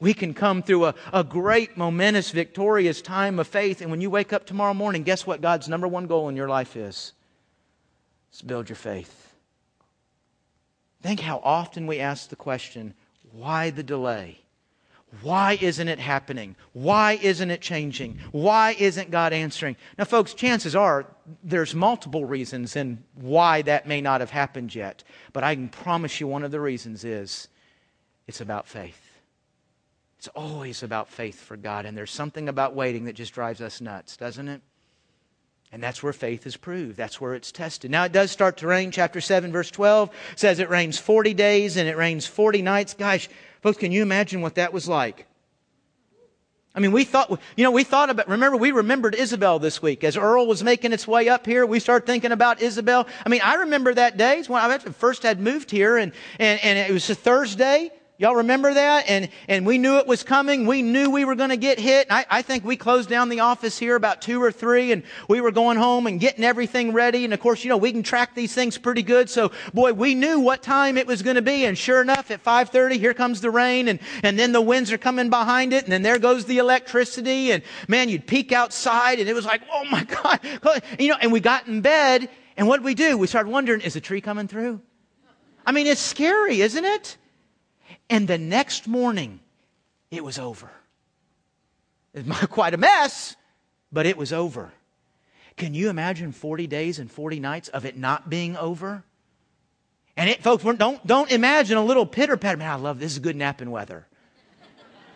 We 0.00 0.14
can 0.14 0.34
come 0.34 0.64
through 0.64 0.86
a, 0.86 0.94
a 1.12 1.22
great, 1.22 1.76
momentous, 1.76 2.32
victorious 2.32 3.00
time 3.00 3.38
of 3.38 3.46
faith, 3.46 3.80
and 3.80 3.90
when 3.92 4.00
you 4.00 4.10
wake 4.10 4.32
up 4.32 4.44
tomorrow 4.44 4.74
morning, 4.74 5.04
guess 5.04 5.24
what 5.24 5.40
God's 5.40 5.68
number 5.68 5.86
one 5.86 6.08
goal 6.08 6.28
in 6.28 6.34
your 6.34 6.48
life 6.48 6.74
is? 6.74 7.12
It's 8.30 8.42
build 8.42 8.68
your 8.68 8.76
faith. 8.76 9.32
Think 11.02 11.20
how 11.20 11.40
often 11.44 11.86
we 11.86 12.00
ask 12.00 12.28
the 12.28 12.36
question, 12.36 12.94
why 13.30 13.70
the 13.70 13.84
delay? 13.84 14.41
Why 15.20 15.58
isn't 15.60 15.88
it 15.88 15.98
happening? 15.98 16.56
Why 16.72 17.18
isn't 17.20 17.50
it 17.50 17.60
changing? 17.60 18.18
Why 18.30 18.74
isn't 18.78 19.10
God 19.10 19.34
answering? 19.34 19.76
Now, 19.98 20.04
folks, 20.04 20.32
chances 20.32 20.74
are 20.74 21.06
there's 21.44 21.74
multiple 21.74 22.24
reasons 22.24 22.76
and 22.76 23.02
why 23.14 23.60
that 23.62 23.86
may 23.86 24.00
not 24.00 24.20
have 24.20 24.30
happened 24.30 24.74
yet. 24.74 25.04
But 25.34 25.44
I 25.44 25.54
can 25.54 25.68
promise 25.68 26.18
you 26.18 26.26
one 26.26 26.44
of 26.44 26.50
the 26.50 26.60
reasons 26.60 27.04
is 27.04 27.48
it's 28.26 28.40
about 28.40 28.66
faith. 28.66 29.00
It's 30.18 30.28
always 30.28 30.82
about 30.82 31.10
faith 31.10 31.40
for 31.40 31.56
God. 31.56 31.84
And 31.84 31.96
there's 31.96 32.10
something 32.10 32.48
about 32.48 32.74
waiting 32.74 33.04
that 33.04 33.14
just 33.14 33.34
drives 33.34 33.60
us 33.60 33.80
nuts, 33.80 34.16
doesn't 34.16 34.48
it? 34.48 34.62
And 35.72 35.82
that's 35.82 36.02
where 36.02 36.12
faith 36.12 36.46
is 36.46 36.56
proved. 36.56 36.96
That's 36.96 37.20
where 37.20 37.34
it's 37.34 37.50
tested. 37.50 37.90
Now 37.90 38.04
it 38.04 38.12
does 38.12 38.30
start 38.30 38.58
to 38.58 38.66
rain. 38.66 38.90
Chapter 38.90 39.20
7, 39.20 39.52
verse 39.52 39.70
12 39.70 40.10
says 40.36 40.58
it 40.58 40.70
rains 40.70 40.98
40 40.98 41.34
days 41.34 41.76
and 41.76 41.88
it 41.88 41.96
rains 41.96 42.26
40 42.26 42.62
nights. 42.62 42.94
Gosh, 42.94 43.28
Folks, 43.62 43.78
can 43.78 43.92
you 43.92 44.02
imagine 44.02 44.40
what 44.40 44.56
that 44.56 44.72
was 44.72 44.88
like? 44.88 45.26
I 46.74 46.80
mean, 46.80 46.90
we 46.90 47.04
thought, 47.04 47.30
you 47.56 47.64
know, 47.64 47.70
we 47.70 47.84
thought 47.84 48.10
about, 48.10 48.28
remember, 48.28 48.56
we 48.56 48.72
remembered 48.72 49.14
Isabel 49.14 49.58
this 49.58 49.80
week. 49.80 50.02
As 50.04 50.16
Earl 50.16 50.46
was 50.46 50.64
making 50.64 50.92
its 50.92 51.06
way 51.06 51.28
up 51.28 51.46
here, 51.46 51.64
we 51.66 51.78
started 51.78 52.06
thinking 52.06 52.32
about 52.32 52.62
Isabel. 52.62 53.06
I 53.24 53.28
mean, 53.28 53.42
I 53.44 53.56
remember 53.56 53.94
that 53.94 54.16
day 54.16 54.42
when 54.48 54.60
I 54.60 54.78
first 54.78 55.22
had 55.22 55.38
moved 55.38 55.70
here 55.70 55.96
and, 55.96 56.12
and, 56.38 56.60
and 56.64 56.78
it 56.78 56.90
was 56.90 57.08
a 57.08 57.14
Thursday 57.14 57.90
Y'all 58.22 58.36
remember 58.36 58.72
that? 58.72 59.06
And, 59.08 59.28
and 59.48 59.66
we 59.66 59.78
knew 59.78 59.96
it 59.96 60.06
was 60.06 60.22
coming. 60.22 60.64
We 60.64 60.80
knew 60.80 61.10
we 61.10 61.24
were 61.24 61.34
going 61.34 61.50
to 61.50 61.56
get 61.56 61.80
hit. 61.80 62.06
I, 62.08 62.24
I 62.30 62.42
think 62.42 62.64
we 62.64 62.76
closed 62.76 63.08
down 63.08 63.30
the 63.30 63.40
office 63.40 63.76
here 63.76 63.96
about 63.96 64.22
two 64.22 64.40
or 64.40 64.52
three 64.52 64.92
and 64.92 65.02
we 65.26 65.40
were 65.40 65.50
going 65.50 65.76
home 65.76 66.06
and 66.06 66.20
getting 66.20 66.44
everything 66.44 66.92
ready. 66.92 67.24
And 67.24 67.34
of 67.34 67.40
course, 67.40 67.64
you 67.64 67.68
know, 67.68 67.76
we 67.76 67.90
can 67.90 68.04
track 68.04 68.36
these 68.36 68.54
things 68.54 68.78
pretty 68.78 69.02
good. 69.02 69.28
So 69.28 69.50
boy, 69.74 69.92
we 69.92 70.14
knew 70.14 70.38
what 70.38 70.62
time 70.62 70.98
it 70.98 71.08
was 71.08 71.20
going 71.20 71.34
to 71.34 71.42
be. 71.42 71.64
And 71.64 71.76
sure 71.76 72.00
enough, 72.00 72.30
at 72.30 72.44
5.30, 72.44 72.92
here 73.00 73.12
comes 73.12 73.40
the 73.40 73.50
rain 73.50 73.88
and, 73.88 73.98
and 74.22 74.38
then 74.38 74.52
the 74.52 74.60
winds 74.60 74.92
are 74.92 74.98
coming 74.98 75.28
behind 75.28 75.72
it. 75.72 75.82
And 75.82 75.92
then 75.92 76.02
there 76.02 76.20
goes 76.20 76.44
the 76.44 76.58
electricity. 76.58 77.50
And 77.50 77.64
man, 77.88 78.08
you'd 78.08 78.28
peek 78.28 78.52
outside 78.52 79.18
and 79.18 79.28
it 79.28 79.34
was 79.34 79.46
like, 79.46 79.62
oh 79.72 79.84
my 79.90 80.04
God. 80.22 80.38
You 80.96 81.08
know, 81.08 81.16
and 81.20 81.32
we 81.32 81.40
got 81.40 81.66
in 81.66 81.80
bed 81.80 82.28
and 82.56 82.68
what 82.68 82.76
did 82.76 82.84
we 82.84 82.94
do? 82.94 83.18
We 83.18 83.26
started 83.26 83.50
wondering, 83.50 83.80
is 83.80 83.94
the 83.94 84.00
tree 84.00 84.20
coming 84.20 84.46
through? 84.46 84.80
I 85.66 85.72
mean, 85.72 85.88
it's 85.88 86.00
scary, 86.00 86.60
isn't 86.60 86.84
it? 86.84 87.16
And 88.10 88.28
the 88.28 88.38
next 88.38 88.86
morning, 88.86 89.40
it 90.10 90.22
was 90.22 90.38
over. 90.38 90.70
It 92.14 92.26
quite 92.50 92.74
a 92.74 92.76
mess, 92.76 93.36
but 93.90 94.06
it 94.06 94.16
was 94.16 94.32
over. 94.32 94.72
Can 95.56 95.74
you 95.74 95.90
imagine 95.90 96.32
40 96.32 96.66
days 96.66 96.98
and 96.98 97.10
40 97.10 97.40
nights 97.40 97.68
of 97.68 97.84
it 97.84 97.96
not 97.96 98.28
being 98.28 98.56
over? 98.56 99.04
And 100.16 100.28
it, 100.28 100.42
folks, 100.42 100.62
don't, 100.62 101.06
don't 101.06 101.30
imagine 101.30 101.78
a 101.78 101.84
little 101.84 102.06
pitter 102.06 102.36
patter. 102.36 102.58
Man, 102.58 102.70
I 102.70 102.74
love 102.74 102.98
this 102.98 103.12
is 103.12 103.18
good 103.18 103.36
napping 103.36 103.70
weather. 103.70 104.06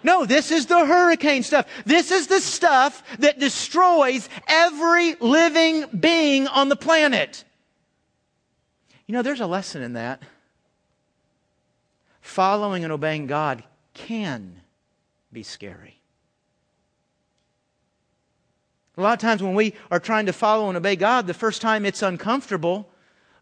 No, 0.02 0.24
this 0.24 0.52
is 0.52 0.66
the 0.66 0.86
hurricane 0.86 1.42
stuff. 1.42 1.66
This 1.84 2.12
is 2.12 2.28
the 2.28 2.40
stuff 2.40 3.02
that 3.18 3.40
destroys 3.40 4.28
every 4.46 5.16
living 5.16 5.86
being 5.98 6.46
on 6.46 6.68
the 6.68 6.76
planet. 6.76 7.44
You 9.06 9.14
know, 9.14 9.22
there's 9.22 9.40
a 9.40 9.46
lesson 9.46 9.82
in 9.82 9.94
that 9.94 10.22
following 12.26 12.84
and 12.84 12.92
obeying 12.92 13.26
God 13.26 13.62
can 13.94 14.60
be 15.32 15.42
scary. 15.42 16.00
A 18.96 19.02
lot 19.02 19.12
of 19.12 19.18
times 19.18 19.42
when 19.42 19.54
we 19.54 19.74
are 19.90 20.00
trying 20.00 20.26
to 20.26 20.32
follow 20.32 20.68
and 20.68 20.76
obey 20.76 20.96
God, 20.96 21.26
the 21.26 21.34
first 21.34 21.60
time 21.60 21.84
it's 21.84 22.02
uncomfortable. 22.02 22.88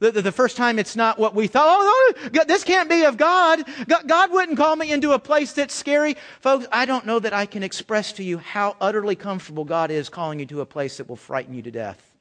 The, 0.00 0.10
the, 0.10 0.22
the 0.22 0.32
first 0.32 0.56
time 0.56 0.78
it's 0.78 0.96
not 0.96 1.18
what 1.18 1.34
we 1.34 1.46
thought. 1.46 1.66
Oh, 1.66 1.78
oh, 1.80 2.12
oh 2.16 2.28
no, 2.32 2.44
this 2.44 2.64
can't 2.64 2.90
be 2.90 3.04
of 3.04 3.16
God. 3.16 3.64
God. 3.86 4.08
God 4.08 4.32
wouldn't 4.32 4.58
call 4.58 4.74
me 4.74 4.90
into 4.90 5.12
a 5.12 5.18
place 5.18 5.52
that's 5.52 5.74
scary. 5.74 6.16
Folks, 6.40 6.66
I 6.72 6.84
don't 6.84 7.06
know 7.06 7.20
that 7.20 7.32
I 7.32 7.46
can 7.46 7.62
express 7.62 8.12
to 8.14 8.24
you 8.24 8.38
how 8.38 8.76
utterly 8.80 9.14
comfortable 9.14 9.64
God 9.64 9.90
is 9.90 10.08
calling 10.08 10.40
you 10.40 10.46
to 10.46 10.60
a 10.60 10.66
place 10.66 10.96
that 10.96 11.08
will 11.08 11.16
frighten 11.16 11.54
you 11.54 11.62
to 11.62 11.70
death. 11.70 12.12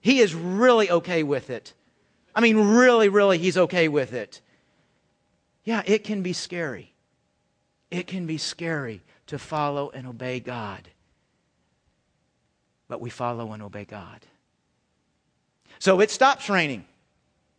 He 0.00 0.20
is 0.20 0.34
really 0.34 0.90
okay 0.90 1.22
with 1.22 1.50
it. 1.50 1.74
I 2.34 2.40
mean, 2.40 2.56
really, 2.56 3.08
really, 3.08 3.38
He's 3.38 3.58
okay 3.58 3.88
with 3.88 4.14
it. 4.14 4.40
Yeah, 5.66 5.82
it 5.84 6.04
can 6.04 6.22
be 6.22 6.32
scary. 6.32 6.92
It 7.90 8.06
can 8.06 8.24
be 8.24 8.38
scary 8.38 9.02
to 9.26 9.38
follow 9.38 9.90
and 9.90 10.06
obey 10.06 10.40
God. 10.40 10.88
But 12.88 13.00
we 13.00 13.10
follow 13.10 13.52
and 13.52 13.62
obey 13.62 13.84
God. 13.84 14.24
So 15.80 16.00
it 16.00 16.10
stops 16.10 16.48
raining. 16.48 16.84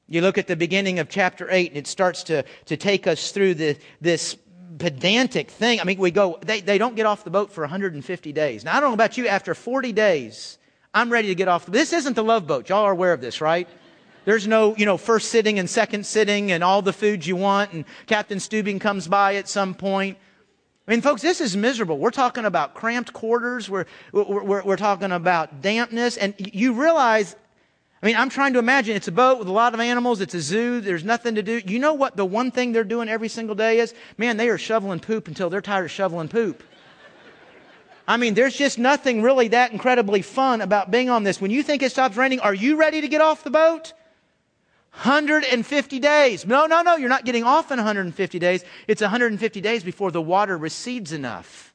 You 0.07 0.21
look 0.21 0.37
at 0.37 0.47
the 0.47 0.55
beginning 0.55 0.99
of 0.99 1.09
chapter 1.09 1.49
8, 1.51 1.71
and 1.71 1.77
it 1.77 1.85
starts 1.85 2.23
to, 2.23 2.43
to 2.65 2.77
take 2.77 3.07
us 3.07 3.31
through 3.31 3.55
the, 3.55 3.77
this 3.99 4.37
pedantic 4.77 5.51
thing. 5.51 5.81
I 5.81 5.83
mean, 5.83 5.99
we 5.99 6.11
go, 6.11 6.39
they, 6.41 6.61
they 6.61 6.77
don't 6.77 6.95
get 6.95 7.05
off 7.05 7.25
the 7.25 7.29
boat 7.29 7.51
for 7.51 7.61
150 7.61 8.31
days. 8.31 8.63
Now, 8.63 8.77
I 8.77 8.79
don't 8.79 8.91
know 8.91 8.93
about 8.93 9.17
you, 9.17 9.27
after 9.27 9.53
40 9.53 9.91
days, 9.91 10.57
I'm 10.93 11.09
ready 11.09 11.27
to 11.27 11.35
get 11.35 11.49
off. 11.49 11.65
The, 11.65 11.71
this 11.71 11.91
isn't 11.91 12.13
the 12.13 12.23
love 12.23 12.47
boat. 12.47 12.69
Y'all 12.69 12.85
are 12.85 12.91
aware 12.91 13.11
of 13.11 13.19
this, 13.19 13.41
right? 13.41 13.67
There's 14.27 14.45
no, 14.45 14.75
you 14.75 14.85
know, 14.85 14.97
first 14.97 15.29
sitting 15.29 15.57
and 15.57 15.69
second 15.69 16.05
sitting 16.05 16.51
and 16.51 16.61
all 16.61 16.81
the 16.81 16.91
foods 16.91 17.25
you 17.25 17.37
want 17.37 17.71
and 17.71 17.85
Captain 18.07 18.39
Stubing 18.39 18.81
comes 18.81 19.07
by 19.07 19.35
at 19.35 19.47
some 19.47 19.73
point. 19.73 20.17
I 20.85 20.91
mean, 20.91 20.99
folks, 20.99 21.21
this 21.21 21.39
is 21.39 21.55
miserable. 21.55 21.97
We're 21.97 22.11
talking 22.11 22.43
about 22.43 22.73
cramped 22.73 23.13
quarters. 23.13 23.69
We're, 23.69 23.85
we're, 24.11 24.63
we're 24.63 24.75
talking 24.75 25.13
about 25.13 25.61
dampness. 25.61 26.17
And 26.17 26.33
you 26.37 26.73
realize, 26.73 27.37
I 28.03 28.05
mean, 28.05 28.17
I'm 28.17 28.27
trying 28.27 28.51
to 28.51 28.59
imagine 28.59 28.97
it's 28.97 29.07
a 29.07 29.13
boat 29.13 29.39
with 29.39 29.47
a 29.47 29.53
lot 29.53 29.73
of 29.73 29.79
animals. 29.79 30.19
It's 30.19 30.33
a 30.33 30.41
zoo. 30.41 30.81
There's 30.81 31.05
nothing 31.05 31.35
to 31.35 31.41
do. 31.41 31.61
You 31.65 31.79
know 31.79 31.93
what 31.93 32.17
the 32.17 32.25
one 32.25 32.51
thing 32.51 32.73
they're 32.73 32.83
doing 32.83 33.07
every 33.07 33.29
single 33.29 33.55
day 33.55 33.79
is? 33.79 33.93
Man, 34.17 34.35
they 34.35 34.49
are 34.49 34.57
shoveling 34.57 34.99
poop 34.99 35.29
until 35.29 35.49
they're 35.49 35.61
tired 35.61 35.85
of 35.85 35.91
shoveling 35.91 36.27
poop. 36.27 36.63
I 38.09 38.17
mean, 38.17 38.33
there's 38.33 38.57
just 38.57 38.77
nothing 38.77 39.21
really 39.21 39.47
that 39.47 39.71
incredibly 39.71 40.21
fun 40.21 40.59
about 40.59 40.91
being 40.91 41.09
on 41.09 41.23
this. 41.23 41.39
When 41.39 41.49
you 41.49 41.63
think 41.63 41.81
it 41.81 41.93
stops 41.93 42.17
raining, 42.17 42.41
are 42.41 42.53
you 42.53 42.75
ready 42.75 42.99
to 42.99 43.07
get 43.07 43.21
off 43.21 43.45
the 43.45 43.51
boat? 43.51 43.93
150 44.97 45.99
days. 45.99 46.45
No, 46.45 46.65
no, 46.65 46.81
no, 46.81 46.95
you're 46.95 47.09
not 47.09 47.25
getting 47.25 47.43
off 47.43 47.71
in 47.71 47.77
150 47.77 48.39
days. 48.39 48.63
It's 48.87 49.01
150 49.01 49.61
days 49.61 49.83
before 49.83 50.11
the 50.11 50.21
water 50.21 50.57
recedes 50.57 51.11
enough. 51.11 51.73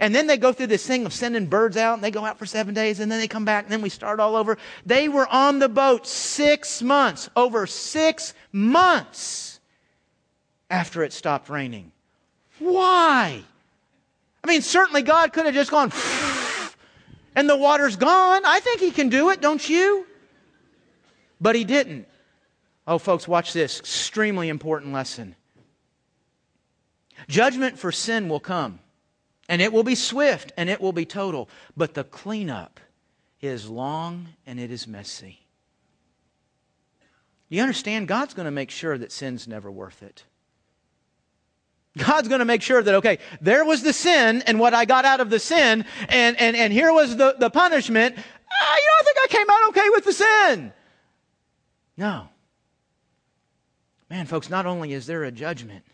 And 0.00 0.14
then 0.14 0.26
they 0.26 0.36
go 0.36 0.52
through 0.52 0.66
this 0.68 0.86
thing 0.86 1.06
of 1.06 1.12
sending 1.12 1.46
birds 1.46 1.76
out, 1.76 1.94
and 1.94 2.02
they 2.02 2.10
go 2.10 2.24
out 2.24 2.38
for 2.38 2.46
seven 2.46 2.74
days, 2.74 2.98
and 3.00 3.12
then 3.12 3.20
they 3.20 3.28
come 3.28 3.44
back, 3.44 3.64
and 3.64 3.72
then 3.72 3.82
we 3.82 3.88
start 3.88 4.18
all 4.18 4.34
over. 4.34 4.58
They 4.84 5.08
were 5.08 5.28
on 5.28 5.60
the 5.60 5.68
boat 5.68 6.06
six 6.06 6.82
months, 6.82 7.30
over 7.36 7.66
six 7.66 8.34
months 8.50 9.60
after 10.68 11.04
it 11.04 11.12
stopped 11.12 11.48
raining. 11.48 11.92
Why? 12.58 13.42
I 14.42 14.46
mean, 14.46 14.62
certainly 14.62 15.02
God 15.02 15.32
could 15.32 15.46
have 15.46 15.54
just 15.54 15.70
gone 15.70 15.92
and 17.34 17.48
the 17.48 17.56
water's 17.56 17.96
gone. 17.96 18.42
I 18.44 18.60
think 18.60 18.80
he 18.80 18.90
can 18.90 19.08
do 19.08 19.30
it, 19.30 19.40
don't 19.40 19.66
you? 19.68 20.06
But 21.40 21.56
he 21.56 21.64
didn't. 21.64 22.06
Oh, 22.86 22.98
folks, 22.98 23.26
watch 23.26 23.52
this. 23.52 23.80
Extremely 23.80 24.48
important 24.48 24.92
lesson. 24.92 25.36
Judgment 27.28 27.78
for 27.78 27.92
sin 27.92 28.28
will 28.28 28.40
come, 28.40 28.80
and 29.48 29.62
it 29.62 29.72
will 29.72 29.82
be 29.82 29.94
swift 29.94 30.52
and 30.56 30.68
it 30.68 30.80
will 30.80 30.92
be 30.92 31.06
total, 31.06 31.48
but 31.76 31.94
the 31.94 32.04
cleanup 32.04 32.80
is 33.40 33.68
long 33.68 34.28
and 34.46 34.60
it 34.60 34.70
is 34.70 34.86
messy. 34.86 35.40
You 37.48 37.62
understand? 37.62 38.08
God's 38.08 38.34
going 38.34 38.46
to 38.46 38.50
make 38.50 38.70
sure 38.70 38.98
that 38.98 39.12
sin's 39.12 39.46
never 39.46 39.70
worth 39.70 40.02
it. 40.02 40.24
God's 41.96 42.26
going 42.26 42.40
to 42.40 42.44
make 42.44 42.62
sure 42.62 42.82
that, 42.82 42.94
okay, 42.96 43.18
there 43.40 43.64
was 43.64 43.82
the 43.82 43.92
sin 43.92 44.42
and 44.46 44.58
what 44.58 44.74
I 44.74 44.84
got 44.84 45.04
out 45.04 45.20
of 45.20 45.30
the 45.30 45.38
sin, 45.38 45.84
and, 46.08 46.40
and, 46.40 46.56
and 46.56 46.72
here 46.72 46.92
was 46.92 47.16
the, 47.16 47.36
the 47.38 47.50
punishment. 47.50 48.16
Ah, 48.16 48.76
you 48.76 48.82
know, 48.82 48.98
I 48.98 49.02
think 49.04 49.16
I 49.22 49.26
came 49.28 49.50
out 49.50 49.68
okay 49.68 49.88
with 49.90 50.04
the 50.04 50.12
sin. 50.12 50.72
No. 51.96 52.28
Man, 54.14 54.26
folks, 54.26 54.48
not 54.48 54.64
only 54.64 54.92
is 54.92 55.06
there 55.06 55.24
a 55.24 55.32
judgment, 55.32 55.84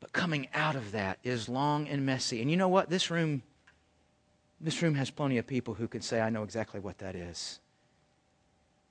but 0.00 0.12
coming 0.12 0.48
out 0.52 0.74
of 0.74 0.90
that 0.90 1.20
is 1.22 1.48
long 1.48 1.86
and 1.86 2.04
messy. 2.04 2.42
And 2.42 2.50
you 2.50 2.56
know 2.56 2.66
what? 2.66 2.90
This 2.90 3.08
room, 3.08 3.44
this 4.60 4.82
room 4.82 4.96
has 4.96 5.12
plenty 5.12 5.38
of 5.38 5.46
people 5.46 5.74
who 5.74 5.86
can 5.86 6.00
say, 6.00 6.20
I 6.20 6.28
know 6.28 6.42
exactly 6.42 6.80
what 6.80 6.98
that 6.98 7.14
is. 7.14 7.60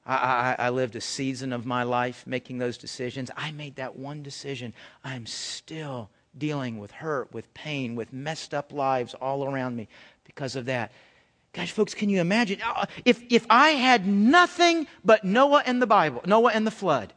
I, 0.06 0.56
I, 0.58 0.68
I, 0.68 0.70
lived 0.70 0.96
a 0.96 1.02
season 1.02 1.52
of 1.52 1.66
my 1.66 1.84
life 1.84 2.24
making 2.26 2.60
those 2.60 2.78
decisions. 2.78 3.30
I 3.36 3.52
made 3.52 3.76
that 3.76 3.98
one 3.98 4.24
decision. 4.24 4.74
I'm 5.04 5.26
still 5.26 6.10
dealing 6.38 6.80
with 6.80 6.92
hurt, 6.92 7.34
with 7.34 7.54
pain, 7.54 7.94
with 7.94 8.14
messed 8.14 8.54
up 8.54 8.72
lives 8.72 9.14
all 9.16 9.44
around 9.44 9.76
me 9.76 9.90
because 10.24 10.56
of 10.56 10.64
that. 10.68 10.94
Guys, 11.52 11.70
folks, 11.70 11.94
can 11.94 12.08
you 12.08 12.22
imagine? 12.22 12.62
Uh, 12.66 12.86
if, 13.04 13.22
if 13.30 13.46
I 13.50 13.72
had 13.72 14.08
nothing 14.08 14.88
but 15.04 15.26
Noah 15.26 15.64
and 15.66 15.82
the 15.82 15.88
Bible, 15.88 16.22
Noah 16.26 16.52
and 16.54 16.66
the 16.66 16.72
flood, 16.72 17.12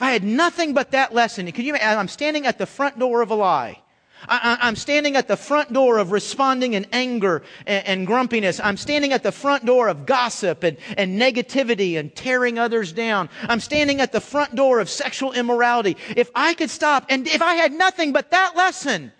if 0.00 0.04
I 0.04 0.12
had 0.12 0.24
nothing 0.24 0.72
but 0.72 0.92
that 0.92 1.12
lesson, 1.12 1.52
can 1.52 1.62
you? 1.66 1.76
I'm 1.76 2.08
standing 2.08 2.46
at 2.46 2.56
the 2.56 2.64
front 2.64 2.98
door 2.98 3.20
of 3.20 3.30
a 3.30 3.34
lie. 3.34 3.82
I, 4.26 4.56
am 4.62 4.74
standing 4.74 5.14
at 5.14 5.28
the 5.28 5.36
front 5.36 5.74
door 5.74 5.98
of 5.98 6.10
responding 6.10 6.72
in 6.72 6.86
anger 6.90 7.42
and, 7.66 7.86
and, 7.86 8.06
grumpiness. 8.06 8.60
I'm 8.64 8.78
standing 8.78 9.12
at 9.12 9.22
the 9.22 9.30
front 9.30 9.66
door 9.66 9.88
of 9.88 10.06
gossip 10.06 10.62
and, 10.62 10.78
and 10.96 11.20
negativity 11.20 11.98
and 11.98 12.14
tearing 12.14 12.58
others 12.58 12.94
down. 12.94 13.28
I'm 13.42 13.60
standing 13.60 14.00
at 14.00 14.10
the 14.10 14.22
front 14.22 14.54
door 14.54 14.80
of 14.80 14.88
sexual 14.88 15.32
immorality. 15.32 15.98
If 16.16 16.30
I 16.34 16.54
could 16.54 16.70
stop 16.70 17.04
and 17.10 17.28
if 17.28 17.42
I 17.42 17.56
had 17.56 17.72
nothing 17.72 18.12
but 18.12 18.30
that 18.30 18.56
lesson, 18.56 19.12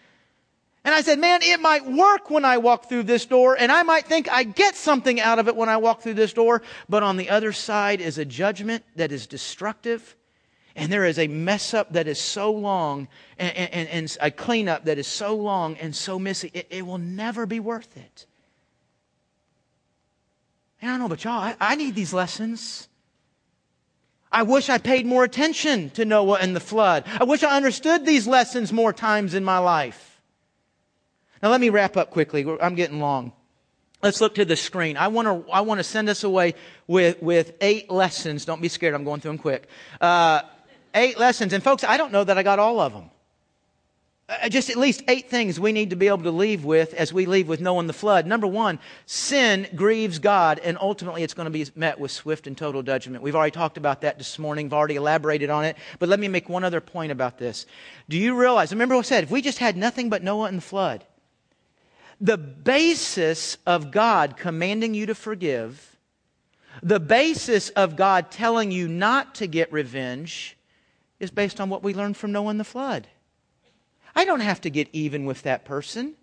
and 0.82 0.94
I 0.94 1.02
said, 1.02 1.18
man, 1.18 1.40
it 1.42 1.60
might 1.60 1.84
work 1.84 2.30
when 2.30 2.46
I 2.46 2.56
walk 2.56 2.88
through 2.88 3.02
this 3.02 3.26
door, 3.26 3.54
and 3.54 3.70
I 3.70 3.82
might 3.82 4.06
think 4.06 4.32
I 4.32 4.44
get 4.44 4.76
something 4.76 5.20
out 5.20 5.38
of 5.38 5.46
it 5.46 5.54
when 5.54 5.68
I 5.68 5.76
walk 5.76 6.00
through 6.00 6.14
this 6.14 6.32
door, 6.32 6.62
but 6.88 7.02
on 7.02 7.18
the 7.18 7.28
other 7.28 7.52
side 7.52 8.00
is 8.00 8.16
a 8.16 8.24
judgment 8.24 8.82
that 8.96 9.12
is 9.12 9.26
destructive 9.26 10.16
and 10.76 10.92
there 10.92 11.04
is 11.04 11.18
a 11.18 11.28
mess 11.28 11.74
up 11.74 11.92
that 11.92 12.06
is 12.06 12.20
so 12.20 12.52
long 12.52 13.08
and, 13.38 13.56
and, 13.56 13.88
and 13.88 14.16
a 14.20 14.30
cleanup 14.30 14.84
that 14.84 14.98
is 14.98 15.06
so 15.06 15.34
long 15.34 15.76
and 15.76 15.94
so 15.94 16.18
messy, 16.18 16.50
it, 16.54 16.66
it 16.70 16.86
will 16.86 16.98
never 16.98 17.46
be 17.46 17.60
worth 17.60 17.96
it. 17.96 18.26
And 20.80 20.90
I 20.90 20.94
don't 20.94 21.00
know 21.00 21.06
about 21.06 21.24
y'all, 21.24 21.40
I, 21.40 21.56
I 21.60 21.74
need 21.74 21.94
these 21.94 22.12
lessons. 22.12 22.88
I 24.32 24.44
wish 24.44 24.68
I 24.68 24.78
paid 24.78 25.06
more 25.06 25.24
attention 25.24 25.90
to 25.90 26.04
Noah 26.04 26.38
and 26.40 26.54
the 26.54 26.60
flood. 26.60 27.04
I 27.18 27.24
wish 27.24 27.42
I 27.42 27.56
understood 27.56 28.06
these 28.06 28.26
lessons 28.26 28.72
more 28.72 28.92
times 28.92 29.34
in 29.34 29.44
my 29.44 29.58
life. 29.58 30.22
Now, 31.42 31.50
let 31.50 31.60
me 31.60 31.70
wrap 31.70 31.96
up 31.96 32.10
quickly. 32.10 32.46
I'm 32.60 32.74
getting 32.74 33.00
long. 33.00 33.32
Let's 34.02 34.20
look 34.20 34.36
to 34.36 34.44
the 34.44 34.56
screen. 34.56 34.96
I 34.96 35.08
want 35.08 35.26
to, 35.26 35.50
I 35.50 35.62
want 35.62 35.78
to 35.78 35.84
send 35.84 36.08
us 36.08 36.22
away 36.22 36.54
with, 36.86 37.20
with 37.22 37.54
eight 37.60 37.90
lessons. 37.90 38.44
Don't 38.44 38.62
be 38.62 38.68
scared. 38.68 38.94
I'm 38.94 39.04
going 39.04 39.20
through 39.20 39.32
them 39.32 39.38
quick. 39.38 39.68
Uh, 40.00 40.42
eight 40.94 41.18
lessons. 41.18 41.52
And 41.52 41.62
folks, 41.62 41.84
I 41.84 41.96
don't 41.96 42.12
know 42.12 42.24
that 42.24 42.38
I 42.38 42.42
got 42.42 42.58
all 42.58 42.80
of 42.80 42.92
them. 42.92 43.10
Uh, 44.30 44.48
just 44.48 44.70
at 44.70 44.76
least 44.76 45.02
eight 45.08 45.28
things 45.28 45.58
we 45.58 45.72
need 45.72 45.90
to 45.90 45.96
be 45.96 46.06
able 46.06 46.22
to 46.22 46.30
leave 46.30 46.64
with 46.64 46.94
as 46.94 47.12
we 47.12 47.26
leave 47.26 47.48
with 47.48 47.60
knowing 47.60 47.88
the 47.88 47.92
flood. 47.92 48.26
Number 48.26 48.46
one, 48.46 48.78
sin 49.04 49.66
grieves 49.74 50.20
God, 50.20 50.60
and 50.60 50.78
ultimately 50.80 51.24
it's 51.24 51.34
going 51.34 51.46
to 51.46 51.50
be 51.50 51.66
met 51.74 51.98
with 51.98 52.12
swift 52.12 52.46
and 52.46 52.56
total 52.56 52.84
judgment. 52.84 53.24
We've 53.24 53.34
already 53.34 53.50
talked 53.50 53.76
about 53.76 54.02
that 54.02 54.18
this 54.18 54.38
morning. 54.38 54.66
We've 54.66 54.74
already 54.74 54.94
elaborated 54.94 55.50
on 55.50 55.64
it. 55.64 55.76
But 55.98 56.08
let 56.08 56.20
me 56.20 56.28
make 56.28 56.48
one 56.48 56.62
other 56.62 56.80
point 56.80 57.10
about 57.10 57.38
this. 57.38 57.66
Do 58.08 58.16
you 58.16 58.36
realize, 58.36 58.70
remember 58.70 58.94
what 58.94 59.06
I 59.06 59.08
said, 59.08 59.24
if 59.24 59.32
we 59.32 59.42
just 59.42 59.58
had 59.58 59.76
nothing 59.76 60.08
but 60.08 60.22
Noah 60.22 60.46
and 60.46 60.58
the 60.58 60.62
flood, 60.62 61.04
the 62.20 62.38
basis 62.38 63.58
of 63.66 63.90
God 63.90 64.36
commanding 64.36 64.94
you 64.94 65.06
to 65.06 65.14
forgive, 65.16 65.96
the 66.84 67.00
basis 67.00 67.70
of 67.70 67.96
God 67.96 68.30
telling 68.30 68.70
you 68.70 68.86
not 68.86 69.34
to 69.36 69.48
get 69.48 69.72
revenge, 69.72 70.56
is 71.20 71.30
based 71.30 71.60
on 71.60 71.68
what 71.68 71.82
we 71.82 71.94
learned 71.94 72.16
from 72.16 72.32
Noah 72.32 72.48
and 72.48 72.58
the 72.58 72.64
flood. 72.64 73.06
I 74.14 74.24
don't 74.24 74.40
have 74.40 74.62
to 74.62 74.70
get 74.70 74.88
even 74.92 75.26
with 75.26 75.42
that 75.42 75.64
person. 75.64 76.14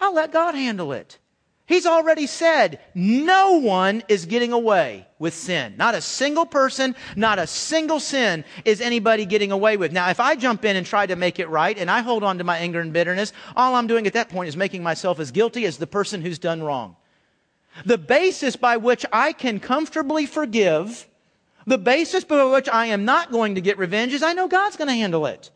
I'll 0.00 0.14
let 0.14 0.32
God 0.32 0.54
handle 0.54 0.92
it. 0.92 1.18
He's 1.66 1.84
already 1.84 2.26
said 2.26 2.80
no 2.94 3.58
one 3.58 4.02
is 4.08 4.24
getting 4.24 4.52
away 4.52 5.06
with 5.18 5.34
sin. 5.34 5.74
Not 5.76 5.94
a 5.94 6.00
single 6.00 6.46
person, 6.46 6.96
not 7.14 7.38
a 7.38 7.46
single 7.46 8.00
sin 8.00 8.46
is 8.64 8.80
anybody 8.80 9.26
getting 9.26 9.52
away 9.52 9.76
with. 9.76 9.92
Now, 9.92 10.08
if 10.08 10.18
I 10.18 10.34
jump 10.34 10.64
in 10.64 10.76
and 10.76 10.86
try 10.86 11.04
to 11.04 11.14
make 11.14 11.38
it 11.38 11.50
right 11.50 11.76
and 11.76 11.90
I 11.90 12.00
hold 12.00 12.22
on 12.22 12.38
to 12.38 12.44
my 12.44 12.56
anger 12.56 12.80
and 12.80 12.90
bitterness, 12.92 13.34
all 13.54 13.74
I'm 13.74 13.86
doing 13.86 14.06
at 14.06 14.14
that 14.14 14.30
point 14.30 14.48
is 14.48 14.56
making 14.56 14.82
myself 14.82 15.20
as 15.20 15.30
guilty 15.30 15.66
as 15.66 15.76
the 15.76 15.86
person 15.86 16.22
who's 16.22 16.38
done 16.38 16.62
wrong. 16.62 16.96
The 17.84 17.98
basis 17.98 18.56
by 18.56 18.76
which 18.76 19.04
I 19.12 19.32
can 19.32 19.60
comfortably 19.60 20.26
forgive 20.26 21.07
the 21.68 21.78
basis 21.78 22.24
by 22.24 22.44
which 22.44 22.68
I 22.68 22.86
am 22.86 23.04
not 23.04 23.30
going 23.30 23.54
to 23.56 23.60
get 23.60 23.78
revenge 23.78 24.12
is 24.12 24.22
I 24.22 24.32
know 24.32 24.48
God's 24.48 24.76
going 24.76 24.88
to 24.88 24.94
handle 24.94 25.26
it. 25.26 25.50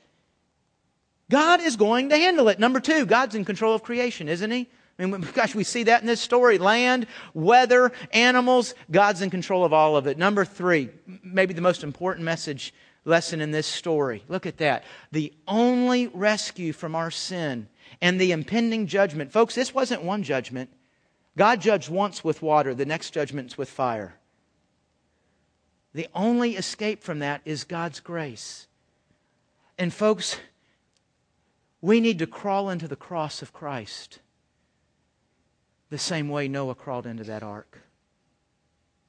God 1.30 1.62
is 1.62 1.76
going 1.76 2.10
to 2.10 2.16
handle 2.16 2.48
it. 2.48 2.58
Number 2.58 2.80
two, 2.80 3.06
God's 3.06 3.34
in 3.34 3.44
control 3.44 3.74
of 3.74 3.82
creation, 3.82 4.28
isn't 4.28 4.50
He? 4.50 4.68
I 4.98 5.06
mean, 5.06 5.26
gosh, 5.34 5.54
we 5.54 5.64
see 5.64 5.84
that 5.84 6.02
in 6.02 6.06
this 6.06 6.20
story. 6.20 6.58
Land, 6.58 7.06
weather, 7.32 7.92
animals, 8.12 8.74
God's 8.90 9.22
in 9.22 9.30
control 9.30 9.64
of 9.64 9.72
all 9.72 9.96
of 9.96 10.06
it. 10.06 10.18
Number 10.18 10.44
three, 10.44 10.90
maybe 11.22 11.54
the 11.54 11.62
most 11.62 11.82
important 11.82 12.24
message 12.24 12.74
lesson 13.04 13.40
in 13.40 13.50
this 13.50 13.66
story. 13.66 14.22
Look 14.28 14.46
at 14.46 14.58
that. 14.58 14.84
The 15.10 15.32
only 15.48 16.08
rescue 16.08 16.72
from 16.72 16.94
our 16.94 17.10
sin 17.10 17.68
and 18.00 18.20
the 18.20 18.32
impending 18.32 18.86
judgment. 18.86 19.32
Folks, 19.32 19.54
this 19.54 19.74
wasn't 19.74 20.02
one 20.02 20.22
judgment. 20.22 20.70
God 21.36 21.60
judged 21.60 21.88
once 21.88 22.22
with 22.22 22.42
water, 22.42 22.74
the 22.74 22.84
next 22.84 23.10
judgment's 23.10 23.56
with 23.56 23.70
fire. 23.70 24.16
The 25.94 26.08
only 26.14 26.56
escape 26.56 27.02
from 27.02 27.18
that 27.18 27.42
is 27.44 27.64
God's 27.64 28.00
grace. 28.00 28.66
And, 29.78 29.92
folks, 29.92 30.38
we 31.80 32.00
need 32.00 32.18
to 32.20 32.26
crawl 32.26 32.70
into 32.70 32.88
the 32.88 32.96
cross 32.96 33.42
of 33.42 33.52
Christ 33.52 34.20
the 35.90 35.98
same 35.98 36.30
way 36.30 36.48
Noah 36.48 36.74
crawled 36.74 37.06
into 37.06 37.24
that 37.24 37.42
ark. 37.42 37.78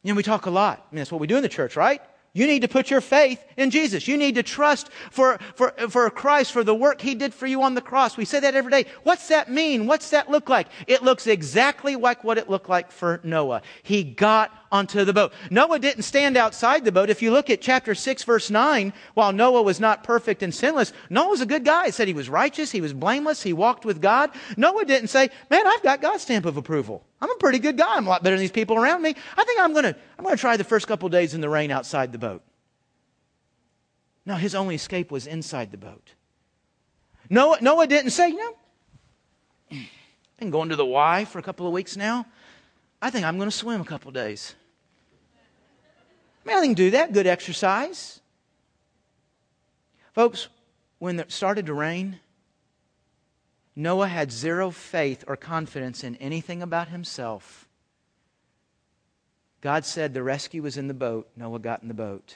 You 0.03 0.11
know, 0.11 0.17
we 0.17 0.23
talk 0.23 0.47
a 0.47 0.51
lot. 0.51 0.85
I 0.91 0.93
mean, 0.93 0.99
that's 0.99 1.11
what 1.11 1.21
we 1.21 1.27
do 1.27 1.37
in 1.37 1.43
the 1.43 1.49
church, 1.49 1.77
right? 1.77 2.01
You 2.33 2.47
need 2.47 2.63
to 2.63 2.67
put 2.67 2.89
your 2.89 2.99
faith 2.99 3.41
in 3.57 3.69
Jesus. 3.69 4.07
You 4.07 4.17
need 4.17 4.35
to 4.35 4.43
trust 4.43 4.89
for, 5.11 5.37
for, 5.55 5.71
for 5.89 6.09
Christ, 6.09 6.51
for 6.51 6.63
the 6.63 6.73
work 6.73 6.99
He 6.99 7.13
did 7.13 7.33
for 7.33 7.45
you 7.45 7.61
on 7.61 7.75
the 7.75 7.81
cross. 7.81 8.17
We 8.17 8.25
say 8.25 8.39
that 8.39 8.55
every 8.55 8.71
day. 8.71 8.85
What's 9.03 9.27
that 9.27 9.51
mean? 9.51 9.85
What's 9.85 10.09
that 10.09 10.31
look 10.31 10.49
like? 10.49 10.67
It 10.87 11.03
looks 11.03 11.27
exactly 11.27 11.95
like 11.95 12.23
what 12.23 12.39
it 12.39 12.49
looked 12.49 12.69
like 12.69 12.91
for 12.91 13.21
Noah. 13.23 13.61
He 13.83 14.03
got 14.03 14.51
onto 14.73 15.05
the 15.05 15.13
boat. 15.13 15.31
Noah 15.51 15.77
didn't 15.77 16.01
stand 16.01 16.35
outside 16.35 16.83
the 16.83 16.91
boat. 16.91 17.11
If 17.11 17.21
you 17.21 17.31
look 17.31 17.51
at 17.51 17.61
chapter 17.61 17.93
6, 17.93 18.23
verse 18.23 18.49
9, 18.49 18.91
while 19.13 19.31
Noah 19.31 19.61
was 19.61 19.79
not 19.79 20.03
perfect 20.03 20.41
and 20.41 20.53
sinless, 20.53 20.91
Noah 21.11 21.29
was 21.29 21.41
a 21.41 21.45
good 21.45 21.63
guy. 21.63 21.85
He 21.85 21.91
said 21.91 22.07
he 22.07 22.13
was 22.13 22.27
righteous, 22.27 22.71
he 22.71 22.81
was 22.81 22.91
blameless, 22.91 23.43
he 23.43 23.53
walked 23.53 23.85
with 23.85 24.01
God. 24.01 24.31
Noah 24.57 24.83
didn't 24.83 25.09
say, 25.09 25.29
Man, 25.51 25.67
I've 25.67 25.83
got 25.83 26.01
God's 26.01 26.23
stamp 26.23 26.47
of 26.47 26.57
approval. 26.57 27.05
I'm 27.21 27.29
a 27.29 27.35
pretty 27.35 27.59
good 27.59 27.77
guy. 27.77 27.95
I'm 27.95 28.07
a 28.07 28.09
lot 28.09 28.23
better 28.23 28.35
than 28.35 28.41
these 28.41 28.51
people 28.51 28.75
around 28.75 29.03
me. 29.03 29.15
I 29.37 29.43
think 29.43 29.59
I'm 29.61 29.73
going 29.73 29.85
to 29.85 29.95
I'm 30.17 30.25
going 30.25 30.35
to 30.35 30.41
try 30.41 30.57
the 30.57 30.63
first 30.63 30.87
couple 30.87 31.07
days 31.07 31.35
in 31.35 31.41
the 31.41 31.49
rain 31.49 31.69
outside 31.69 32.11
the 32.11 32.17
boat. 32.17 32.41
No, 34.25 34.35
his 34.35 34.55
only 34.55 34.73
escape 34.75 35.11
was 35.11 35.27
inside 35.27 35.69
the 35.71 35.77
boat. 35.77 36.13
Noah, 37.29 37.59
Noah 37.61 37.87
didn't 37.87 38.11
say, 38.11 38.29
you 38.29 38.37
know, 38.37 38.55
I've 39.71 40.39
been 40.39 40.49
going 40.49 40.69
to 40.69 40.75
the 40.75 40.85
Y 40.85 41.25
for 41.25 41.37
a 41.37 41.43
couple 41.43 41.67
of 41.67 41.73
weeks 41.73 41.95
now. 41.95 42.25
I 43.01 43.09
think 43.09 43.25
I'm 43.25 43.37
going 43.37 43.49
to 43.49 43.55
swim 43.55 43.81
a 43.81 43.85
couple 43.85 44.11
days. 44.11 44.55
Mean, 46.45 46.57
I 46.57 46.61
can 46.61 46.73
do 46.73 46.91
that. 46.91 47.13
Good 47.13 47.27
exercise. 47.27 48.19
Folks, 50.13 50.47
when 50.99 51.19
it 51.19 51.31
started 51.31 51.65
to 51.65 51.73
rain, 51.73 52.19
Noah 53.75 54.07
had 54.07 54.31
zero 54.31 54.69
faith 54.71 55.23
or 55.27 55.35
confidence 55.35 56.03
in 56.03 56.15
anything 56.17 56.61
about 56.61 56.89
himself. 56.89 57.67
God 59.61 59.85
said 59.85 60.13
the 60.13 60.23
rescue 60.23 60.61
was 60.61 60.77
in 60.77 60.87
the 60.87 60.93
boat. 60.93 61.29
Noah 61.35 61.59
got 61.59 61.81
in 61.81 61.87
the 61.87 61.93
boat. 61.93 62.35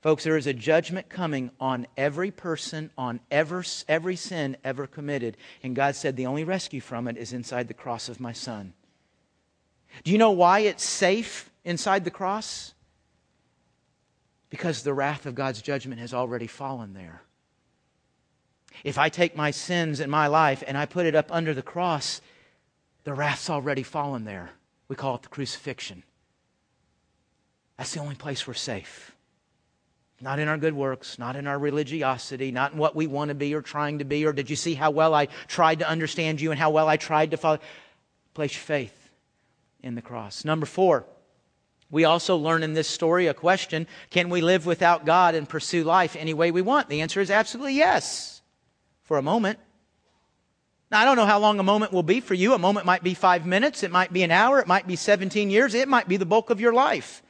Folks, 0.00 0.22
there 0.22 0.36
is 0.36 0.46
a 0.46 0.54
judgment 0.54 1.08
coming 1.08 1.50
on 1.58 1.86
every 1.96 2.30
person, 2.30 2.90
on 2.96 3.18
ever, 3.32 3.64
every 3.88 4.14
sin 4.14 4.56
ever 4.62 4.86
committed. 4.86 5.36
And 5.62 5.74
God 5.74 5.96
said 5.96 6.16
the 6.16 6.26
only 6.26 6.44
rescue 6.44 6.80
from 6.80 7.08
it 7.08 7.16
is 7.16 7.32
inside 7.32 7.66
the 7.66 7.74
cross 7.74 8.08
of 8.08 8.20
my 8.20 8.32
son. 8.32 8.74
Do 10.04 10.12
you 10.12 10.18
know 10.18 10.30
why 10.30 10.60
it's 10.60 10.84
safe 10.84 11.50
inside 11.64 12.04
the 12.04 12.12
cross? 12.12 12.74
Because 14.50 14.82
the 14.82 14.94
wrath 14.94 15.26
of 15.26 15.34
God's 15.34 15.60
judgment 15.60 16.00
has 16.00 16.14
already 16.14 16.46
fallen 16.46 16.94
there. 16.94 17.22
If 18.84 18.98
I 18.98 19.08
take 19.08 19.36
my 19.36 19.50
sins 19.50 20.00
in 20.00 20.10
my 20.10 20.26
life 20.26 20.62
and 20.66 20.78
I 20.78 20.86
put 20.86 21.06
it 21.06 21.14
up 21.14 21.30
under 21.30 21.52
the 21.52 21.62
cross, 21.62 22.20
the 23.04 23.14
wrath's 23.14 23.50
already 23.50 23.82
fallen 23.82 24.24
there. 24.24 24.50
We 24.88 24.96
call 24.96 25.16
it 25.16 25.22
the 25.22 25.28
crucifixion. 25.28 26.02
That's 27.76 27.92
the 27.92 28.00
only 28.00 28.14
place 28.14 28.46
we're 28.46 28.54
safe. 28.54 29.14
Not 30.20 30.40
in 30.40 30.48
our 30.48 30.58
good 30.58 30.74
works, 30.74 31.18
not 31.18 31.36
in 31.36 31.46
our 31.46 31.58
religiosity, 31.58 32.50
not 32.50 32.72
in 32.72 32.78
what 32.78 32.96
we 32.96 33.06
want 33.06 33.28
to 33.28 33.34
be 33.34 33.54
or 33.54 33.62
trying 33.62 33.98
to 34.00 34.04
be, 34.04 34.26
or 34.26 34.32
did 34.32 34.50
you 34.50 34.56
see 34.56 34.74
how 34.74 34.90
well 34.90 35.14
I 35.14 35.26
tried 35.46 35.78
to 35.78 35.88
understand 35.88 36.40
you 36.40 36.50
and 36.50 36.58
how 36.58 36.70
well 36.70 36.88
I 36.88 36.96
tried 36.96 37.30
to 37.30 37.36
follow? 37.36 37.60
Place 38.34 38.52
your 38.54 38.62
faith 38.62 39.10
in 39.80 39.94
the 39.94 40.02
cross. 40.02 40.44
Number 40.44 40.66
four, 40.66 41.06
we 41.90 42.04
also 42.04 42.36
learn 42.36 42.62
in 42.62 42.74
this 42.74 42.88
story 42.88 43.26
a 43.26 43.34
question 43.34 43.86
Can 44.10 44.28
we 44.28 44.40
live 44.40 44.66
without 44.66 45.06
God 45.06 45.34
and 45.34 45.48
pursue 45.48 45.84
life 45.84 46.16
any 46.16 46.34
way 46.34 46.50
we 46.50 46.62
want? 46.62 46.88
The 46.88 47.00
answer 47.00 47.20
is 47.20 47.30
absolutely 47.30 47.74
yes, 47.74 48.42
for 49.04 49.16
a 49.16 49.22
moment. 49.22 49.58
Now, 50.90 51.00
I 51.00 51.04
don't 51.04 51.16
know 51.16 51.26
how 51.26 51.38
long 51.38 51.58
a 51.58 51.64
moment 51.64 51.92
will 51.92 52.02
be 52.02 52.20
for 52.20 52.34
you. 52.34 52.54
A 52.54 52.58
moment 52.58 52.86
might 52.86 53.02
be 53.02 53.12
five 53.14 53.44
minutes, 53.44 53.82
it 53.82 53.90
might 53.90 54.12
be 54.12 54.22
an 54.22 54.30
hour, 54.30 54.58
it 54.58 54.66
might 54.66 54.86
be 54.86 54.96
17 54.96 55.50
years, 55.50 55.74
it 55.74 55.88
might 55.88 56.08
be 56.08 56.16
the 56.16 56.26
bulk 56.26 56.50
of 56.50 56.60
your 56.60 56.72
life. 56.72 57.22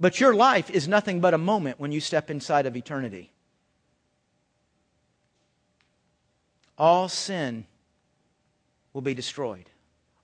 But 0.00 0.20
your 0.20 0.34
life 0.34 0.70
is 0.70 0.86
nothing 0.86 1.20
but 1.20 1.34
a 1.34 1.38
moment 1.38 1.80
when 1.80 1.90
you 1.90 2.00
step 2.00 2.30
inside 2.30 2.66
of 2.66 2.76
eternity. 2.76 3.32
All 6.76 7.08
sin 7.08 7.66
will 8.92 9.02
be 9.02 9.14
destroyed, 9.14 9.68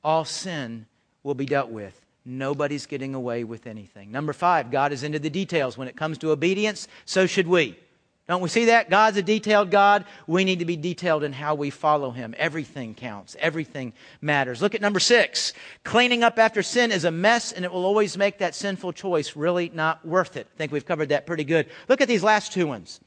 all 0.03 0.25
sin 0.25 0.87
will 1.23 1.35
be 1.35 1.47
dealt 1.47 1.71
with. 1.71 2.04
Nobody's 2.25 2.87
getting 2.87 3.15
away 3.15 3.45
with 3.45 3.67
anything. 3.67 4.11
Number 4.11 4.33
five, 4.33 4.71
God 4.71 4.93
is 4.93 5.03
into 5.03 5.19
the 5.19 5.31
details. 5.31 5.77
When 5.77 5.89
it 5.89 5.97
comes 5.97 6.19
to 6.19 6.31
obedience, 6.31 6.89
so 7.05 7.27
should 7.27 7.47
we. 7.47 7.79
Don't 8.27 8.41
we 8.41 8.49
see 8.49 8.65
that? 8.67 8.89
God's 8.89 9.19
a 9.19 9.23
detailed 9.23 9.71
God. 9.71 10.07
We 10.27 10.45
need 10.45 10.61
to 10.61 10.65
be 10.65 10.77
detailed 10.77 11.25
in 11.25 11.35
how 11.35 11.55
we 11.55 11.69
follow 11.69 12.11
Him. 12.11 12.35
Everything 12.39 12.95
counts. 12.95 13.37
Everything 13.39 13.93
matters. 14.23 14.63
Look 14.63 14.75
at 14.75 14.81
number 14.81 15.01
six. 15.01 15.53
Cleaning 15.83 16.23
up 16.23 16.39
after 16.39 16.63
sin 16.63 16.91
is 16.91 17.05
a 17.05 17.11
mess 17.11 17.53
and 17.53 17.67
it 17.67 17.73
will 17.73 17.85
always 17.85 18.17
make 18.17 18.39
that 18.39 18.55
sinful 18.55 18.95
choice 18.95 19.37
really 19.37 19.71
not 19.75 20.07
worth 20.07 20.39
it. 20.39 20.47
I 20.55 20.57
think 20.57 20.73
we've 20.73 20.87
covered 20.87 21.11
that 21.11 21.27
pretty 21.27 21.45
good. 21.45 21.69
Look 21.89 22.01
at 22.01 22.09
these 22.09 22.23
last 22.23 22.53
two 22.53 22.67
ones. 22.67 23.01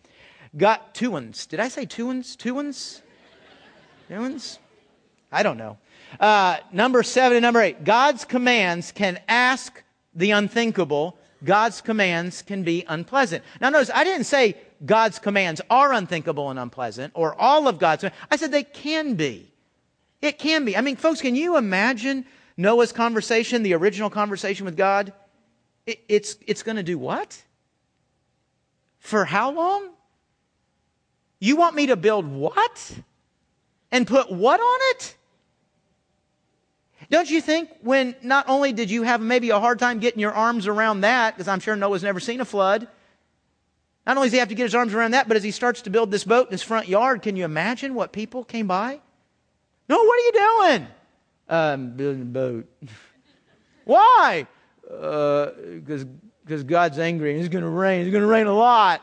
Got 0.55 0.93
two 0.93 1.09
ones. 1.09 1.47
Did 1.47 1.59
I 1.59 1.69
say 1.69 1.85
two 1.85 2.05
ones? 2.05 2.35
Two 2.35 2.53
ones? 2.53 3.01
Two 4.07 4.19
ones? 4.19 4.59
I 5.31 5.43
don't 5.43 5.57
know. 5.57 5.77
Uh, 6.19 6.57
number 6.71 7.03
seven 7.03 7.37
and 7.37 7.43
number 7.43 7.61
eight. 7.61 7.83
God's 7.83 8.25
commands 8.25 8.91
can 8.91 9.19
ask 9.27 9.83
the 10.15 10.31
unthinkable. 10.31 11.17
God's 11.43 11.81
commands 11.81 12.41
can 12.41 12.63
be 12.63 12.85
unpleasant. 12.87 13.43
Now 13.61 13.69
notice, 13.69 13.91
I 13.93 14.03
didn't 14.03 14.23
say 14.23 14.55
God's 14.85 15.19
commands 15.19 15.61
are 15.69 15.93
unthinkable 15.93 16.49
and 16.49 16.59
unpleasant, 16.59 17.13
or 17.15 17.39
all 17.39 17.67
of 17.67 17.79
God's. 17.79 18.05
I 18.31 18.35
said 18.35 18.51
they 18.51 18.63
can 18.63 19.15
be. 19.15 19.51
It 20.21 20.39
can 20.39 20.65
be. 20.65 20.75
I 20.75 20.81
mean, 20.81 20.95
folks, 20.95 21.21
can 21.21 21.35
you 21.35 21.57
imagine 21.57 22.25
Noah's 22.55 22.91
conversation, 22.91 23.63
the 23.63 23.73
original 23.73 24.09
conversation 24.09 24.65
with 24.65 24.77
God? 24.77 25.13
It, 25.85 25.99
it's 26.07 26.37
it's 26.47 26.63
going 26.63 26.77
to 26.77 26.83
do 26.83 26.97
what? 26.97 27.41
For 28.99 29.25
how 29.25 29.51
long? 29.51 29.89
You 31.39 31.55
want 31.55 31.75
me 31.75 31.87
to 31.87 31.95
build 31.95 32.25
what? 32.25 32.93
And 33.91 34.05
put 34.05 34.31
what 34.31 34.59
on 34.59 34.79
it? 34.91 35.15
Don't 37.09 37.29
you 37.29 37.39
think 37.39 37.69
when 37.81 38.15
not 38.21 38.49
only 38.49 38.73
did 38.73 38.91
you 38.91 39.03
have 39.03 39.21
maybe 39.21 39.49
a 39.49 39.59
hard 39.59 39.79
time 39.79 39.99
getting 39.99 40.19
your 40.19 40.33
arms 40.33 40.67
around 40.67 41.01
that, 41.01 41.35
because 41.35 41.47
I'm 41.47 41.59
sure 41.59 41.75
Noah's 41.75 42.03
never 42.03 42.19
seen 42.19 42.41
a 42.41 42.45
flood, 42.45 42.87
not 44.05 44.17
only 44.17 44.27
does 44.27 44.33
he 44.33 44.39
have 44.39 44.49
to 44.49 44.55
get 44.55 44.63
his 44.63 44.75
arms 44.75 44.93
around 44.93 45.11
that, 45.11 45.27
but 45.27 45.37
as 45.37 45.43
he 45.43 45.51
starts 45.51 45.81
to 45.83 45.89
build 45.89 46.11
this 46.11 46.23
boat 46.23 46.47
in 46.47 46.51
his 46.51 46.63
front 46.63 46.87
yard, 46.87 47.21
can 47.21 47.35
you 47.35 47.45
imagine 47.45 47.93
what 47.93 48.11
people 48.11 48.43
came 48.43 48.67
by? 48.67 48.99
No, 49.89 50.03
what 50.03 50.19
are 50.19 50.23
you 50.23 50.31
doing? 50.33 50.87
I'm 51.49 51.91
building 51.95 52.21
a 52.23 52.25
boat. 52.25 52.69
Why? 53.85 54.47
Because 54.81 56.03
uh, 56.03 56.07
because 56.43 56.63
God's 56.63 56.97
angry 56.97 57.31
and 57.31 57.39
it's 57.41 57.49
going 57.49 57.63
to 57.63 57.69
rain. 57.69 58.01
It's 58.01 58.11
going 58.11 58.21
to 58.21 58.27
rain 58.27 58.47
a 58.47 58.53
lot. 58.53 59.01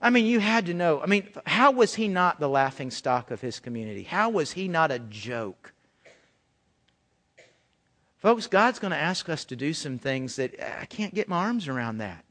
I 0.00 0.10
mean, 0.10 0.24
you 0.24 0.40
had 0.40 0.66
to 0.66 0.74
know. 0.74 1.00
I 1.00 1.06
mean, 1.06 1.28
how 1.44 1.72
was 1.72 1.94
he 1.94 2.08
not 2.08 2.40
the 2.40 2.48
laughing 2.48 2.90
stock 2.90 3.30
of 3.30 3.40
his 3.40 3.60
community? 3.60 4.02
How 4.02 4.30
was 4.30 4.52
he 4.52 4.66
not 4.66 4.90
a 4.90 4.98
joke? 4.98 5.74
Folks, 8.16 8.46
God's 8.46 8.78
going 8.78 8.92
to 8.92 8.98
ask 8.98 9.28
us 9.28 9.44
to 9.46 9.56
do 9.56 9.72
some 9.72 9.98
things 9.98 10.36
that 10.36 10.54
I 10.80 10.86
can't 10.86 11.14
get 11.14 11.28
my 11.28 11.44
arms 11.44 11.68
around 11.68 11.98
that. 11.98 12.24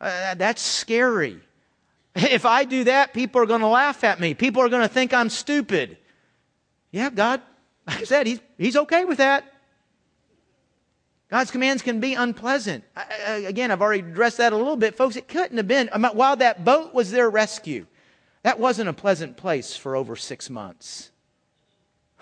Uh, 0.00 0.34
that's 0.34 0.62
scary. 0.62 1.40
If 2.14 2.44
I 2.44 2.64
do 2.64 2.84
that, 2.84 3.14
people 3.14 3.40
are 3.40 3.46
going 3.46 3.62
to 3.62 3.68
laugh 3.68 4.04
at 4.04 4.20
me. 4.20 4.34
People 4.34 4.62
are 4.62 4.68
going 4.68 4.82
to 4.82 4.88
think 4.88 5.14
I'm 5.14 5.30
stupid. 5.30 5.96
Yeah, 6.90 7.08
God, 7.08 7.40
like 7.86 8.00
I 8.00 8.04
said, 8.04 8.26
He's, 8.26 8.38
he's 8.58 8.76
okay 8.76 9.06
with 9.06 9.16
that. 9.16 9.50
God's 11.32 11.50
commands 11.50 11.80
can 11.80 11.98
be 11.98 12.12
unpleasant. 12.12 12.84
I, 12.94 13.46
again, 13.48 13.70
I've 13.70 13.80
already 13.80 14.00
addressed 14.00 14.36
that 14.36 14.52
a 14.52 14.56
little 14.56 14.76
bit. 14.76 14.98
Folks, 14.98 15.16
it 15.16 15.28
couldn't 15.28 15.56
have 15.56 15.66
been, 15.66 15.88
um, 15.90 16.04
while 16.12 16.36
that 16.36 16.62
boat 16.62 16.92
was 16.92 17.10
their 17.10 17.30
rescue, 17.30 17.86
that 18.42 18.60
wasn't 18.60 18.90
a 18.90 18.92
pleasant 18.92 19.38
place 19.38 19.74
for 19.74 19.96
over 19.96 20.14
six 20.14 20.50
months. 20.50 21.10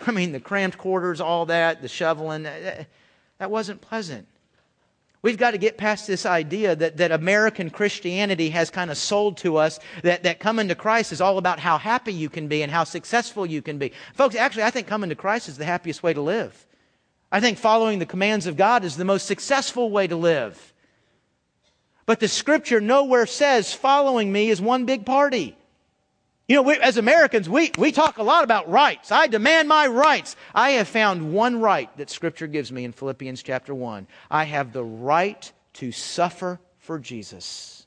I 0.07 0.13
mean, 0.13 0.31
the 0.31 0.39
cramped 0.39 0.79
quarters, 0.79 1.21
all 1.21 1.45
that, 1.47 1.83
the 1.83 1.89
shoveling, 1.89 2.47
uh, 2.47 2.85
that 3.39 3.51
wasn't 3.51 3.81
pleasant. 3.81 4.29
We've 5.23 5.37
got 5.37 5.51
to 5.51 5.59
get 5.59 5.77
past 5.77 6.07
this 6.07 6.25
idea 6.25 6.77
that, 6.77 6.99
that 6.99 7.11
American 7.11 7.69
Christianity 7.69 8.51
has 8.51 8.71
kind 8.71 8.93
of 8.93 8.97
sold 8.97 9.39
to 9.39 9.57
us 9.57 9.81
that, 10.05 10.23
that 10.23 10.39
coming 10.39 10.69
to 10.69 10.77
Christ 10.77 11.11
is 11.11 11.21
all 11.21 11.37
about 11.37 11.59
how 11.59 11.79
happy 11.79 12.13
you 12.13 12.29
can 12.29 12.47
be 12.47 12.63
and 12.63 12.71
how 12.71 12.85
successful 12.85 13.45
you 13.45 13.61
can 13.61 13.77
be. 13.77 13.93
Folks, 14.15 14.37
actually, 14.37 14.63
I 14.63 14.71
think 14.71 14.87
coming 14.87 15.11
to 15.11 15.17
Christ 15.17 15.49
is 15.49 15.59
the 15.59 15.65
happiest 15.65 16.05
way 16.05 16.15
to 16.15 16.23
live. 16.23 16.65
I 17.33 17.41
think 17.41 17.59
following 17.59 17.99
the 17.99 18.07
commands 18.07 18.47
of 18.47 18.57
God 18.57 18.85
is 18.85 18.97
the 18.97 19.05
most 19.05 19.27
successful 19.27 19.91
way 19.91 20.07
to 20.07 20.17
live. 20.17 20.73
But 22.07 22.19
the 22.19 22.29
scripture 22.29 22.81
nowhere 22.81 23.27
says 23.27 23.73
following 23.73 24.33
me 24.33 24.51
is 24.51 24.61
one 24.61 24.85
big 24.85 25.07
party. 25.07 25.57
You 26.49 26.57
know, 26.57 26.63
we, 26.63 26.77
as 26.79 26.97
Americans, 26.97 27.49
we, 27.49 27.71
we 27.79 27.93
talk 27.93 28.19
a 28.19 28.25
lot 28.25 28.43
about 28.43 28.69
rights. 28.69 29.13
I 29.13 29.29
demand 29.29 29.69
my 29.69 29.87
rights. 29.87 30.35
I 30.53 30.71
have 30.71 30.89
found 30.89 31.33
one 31.33 31.61
right 31.61 31.97
that 31.97 32.11
Scripture 32.11 32.49
gives 32.49 32.73
me 32.73 32.85
in 32.85 32.91
Philippians 32.91 33.45
chapter 33.45 33.73
1. 33.73 34.09
I 34.29 34.43
have 34.43 34.73
the 34.73 34.83
right 34.83 35.53
to 35.75 35.93
suffer 35.93 36.59
for 36.79 36.99
Jesus. 36.99 37.87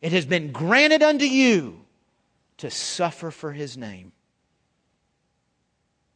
It 0.00 0.12
has 0.12 0.24
been 0.24 0.50
granted 0.50 1.02
unto 1.02 1.26
you 1.26 1.84
to 2.56 2.70
suffer 2.70 3.30
for 3.30 3.52
his 3.52 3.76
name. 3.76 4.12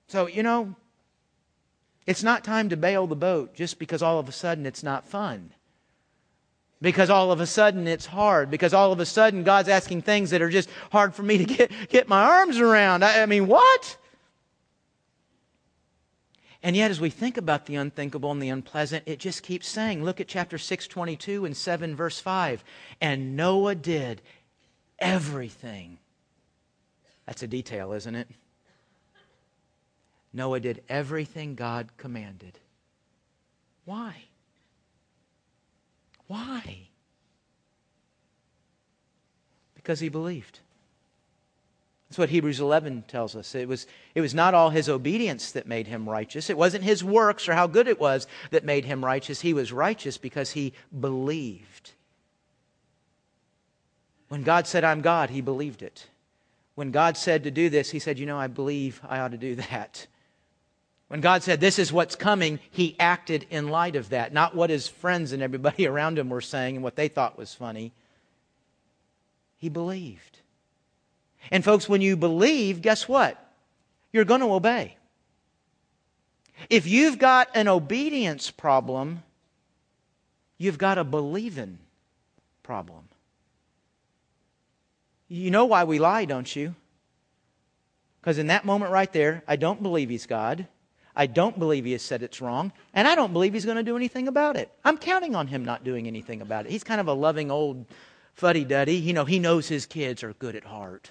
So, 0.06 0.26
you 0.26 0.42
know, 0.42 0.74
it's 2.08 2.22
not 2.22 2.42
time 2.42 2.70
to 2.70 2.76
bail 2.76 3.06
the 3.06 3.14
boat 3.14 3.52
just 3.52 3.78
because 3.78 4.02
all 4.02 4.18
of 4.18 4.30
a 4.30 4.32
sudden 4.32 4.64
it's 4.64 4.82
not 4.82 5.06
fun. 5.06 5.52
Because 6.80 7.10
all 7.10 7.30
of 7.30 7.38
a 7.38 7.46
sudden 7.46 7.86
it's 7.86 8.06
hard. 8.06 8.50
Because 8.50 8.72
all 8.72 8.92
of 8.92 8.98
a 8.98 9.04
sudden 9.04 9.44
god's 9.44 9.68
asking 9.68 10.00
things 10.00 10.30
that 10.30 10.40
are 10.40 10.48
just 10.48 10.70
hard 10.90 11.14
for 11.14 11.22
me 11.22 11.36
to 11.36 11.44
get, 11.44 11.70
get 11.90 12.08
my 12.08 12.22
arms 12.22 12.60
around. 12.60 13.04
I, 13.04 13.20
I, 13.20 13.26
mean 13.26 13.46
what? 13.46 13.98
And 16.62 16.74
yet 16.74 16.90
as 16.90 16.98
we 16.98 17.10
think 17.10 17.36
about 17.36 17.66
the 17.66 17.74
unthinkable 17.74 18.32
and 18.32 18.40
the 18.40 18.48
unpleasant 18.48 19.02
it 19.04 19.18
just 19.18 19.42
keeps 19.42 19.68
saying 19.68 20.02
look 20.02 20.18
at 20.18 20.28
chapter 20.28 20.56
6 20.56 20.88
22 20.88 21.44
and 21.44 21.54
7 21.54 21.94
verse 21.94 22.18
5 22.18 22.64
and 23.02 23.36
noah 23.36 23.74
did 23.74 24.22
everything. 24.98 25.98
That's 27.26 27.42
a 27.42 27.46
detail 27.46 27.92
isn't 27.92 28.14
it 28.14 28.28
noah 30.32 30.60
did 30.60 30.82
everything 30.88 31.54
god 31.54 31.88
commanded 31.96 32.58
why 33.84 34.14
why? 36.28 36.88
Because 39.74 39.98
he 39.98 40.10
believed. 40.10 40.60
That's 42.08 42.18
what 42.18 42.28
Hebrews 42.28 42.60
11 42.60 43.04
tells 43.08 43.34
us. 43.34 43.54
It 43.54 43.66
was, 43.66 43.86
it 44.14 44.20
was 44.20 44.34
not 44.34 44.54
all 44.54 44.70
his 44.70 44.88
obedience 44.88 45.52
that 45.52 45.66
made 45.66 45.86
him 45.86 46.08
righteous. 46.08 46.48
It 46.48 46.56
wasn't 46.56 46.84
his 46.84 47.02
works 47.02 47.48
or 47.48 47.54
how 47.54 47.66
good 47.66 47.88
it 47.88 48.00
was 48.00 48.26
that 48.50 48.64
made 48.64 48.84
him 48.84 49.04
righteous. 49.04 49.40
He 49.40 49.52
was 49.52 49.72
righteous 49.72 50.16
because 50.16 50.52
he 50.52 50.74
believed. 50.98 51.92
When 54.28 54.42
God 54.42 54.66
said, 54.66 54.84
I'm 54.84 55.00
God, 55.00 55.30
he 55.30 55.40
believed 55.40 55.82
it. 55.82 56.06
When 56.74 56.90
God 56.90 57.16
said 57.16 57.44
to 57.44 57.50
do 57.50 57.68
this, 57.68 57.90
he 57.90 57.98
said, 57.98 58.18
You 58.18 58.26
know, 58.26 58.38
I 58.38 58.46
believe 58.46 59.00
I 59.08 59.20
ought 59.20 59.32
to 59.32 59.38
do 59.38 59.54
that. 59.56 60.06
When 61.08 61.20
God 61.20 61.42
said, 61.42 61.60
This 61.60 61.78
is 61.78 61.92
what's 61.92 62.14
coming, 62.14 62.60
he 62.70 62.94
acted 63.00 63.46
in 63.50 63.68
light 63.68 63.96
of 63.96 64.10
that, 64.10 64.32
not 64.32 64.54
what 64.54 64.70
his 64.70 64.88
friends 64.88 65.32
and 65.32 65.42
everybody 65.42 65.86
around 65.88 66.18
him 66.18 66.28
were 66.28 66.40
saying 66.40 66.76
and 66.76 66.84
what 66.84 66.96
they 66.96 67.08
thought 67.08 67.38
was 67.38 67.54
funny. 67.54 67.92
He 69.56 69.68
believed. 69.68 70.38
And, 71.50 71.64
folks, 71.64 71.88
when 71.88 72.00
you 72.00 72.16
believe, 72.16 72.82
guess 72.82 73.08
what? 73.08 73.42
You're 74.12 74.24
going 74.24 74.40
to 74.40 74.52
obey. 74.52 74.96
If 76.68 76.86
you've 76.86 77.18
got 77.18 77.48
an 77.54 77.68
obedience 77.68 78.50
problem, 78.50 79.22
you've 80.58 80.78
got 80.78 80.98
a 80.98 81.04
believing 81.04 81.78
problem. 82.62 83.04
You 85.28 85.50
know 85.50 85.66
why 85.66 85.84
we 85.84 85.98
lie, 85.98 86.24
don't 86.24 86.54
you? 86.54 86.74
Because 88.20 88.38
in 88.38 88.48
that 88.48 88.64
moment 88.64 88.92
right 88.92 89.12
there, 89.12 89.42
I 89.46 89.56
don't 89.56 89.82
believe 89.82 90.10
he's 90.10 90.26
God. 90.26 90.66
I 91.18 91.26
don't 91.26 91.58
believe 91.58 91.84
he 91.84 91.92
has 91.92 92.02
said 92.02 92.22
it's 92.22 92.40
wrong, 92.40 92.72
and 92.94 93.08
I 93.08 93.16
don't 93.16 93.32
believe 93.32 93.52
he's 93.52 93.64
going 93.64 93.76
to 93.76 93.82
do 93.82 93.96
anything 93.96 94.28
about 94.28 94.54
it. 94.54 94.70
I'm 94.84 94.96
counting 94.96 95.34
on 95.34 95.48
him 95.48 95.64
not 95.64 95.82
doing 95.82 96.06
anything 96.06 96.40
about 96.40 96.64
it. 96.64 96.70
He's 96.70 96.84
kind 96.84 97.00
of 97.00 97.08
a 97.08 97.12
loving 97.12 97.50
old 97.50 97.86
fuddy 98.34 98.64
duddy. 98.64 98.94
You 98.94 99.12
know, 99.12 99.24
he 99.24 99.40
knows 99.40 99.66
his 99.66 99.84
kids 99.84 100.22
are 100.22 100.32
good 100.34 100.54
at 100.54 100.62
heart. 100.62 101.10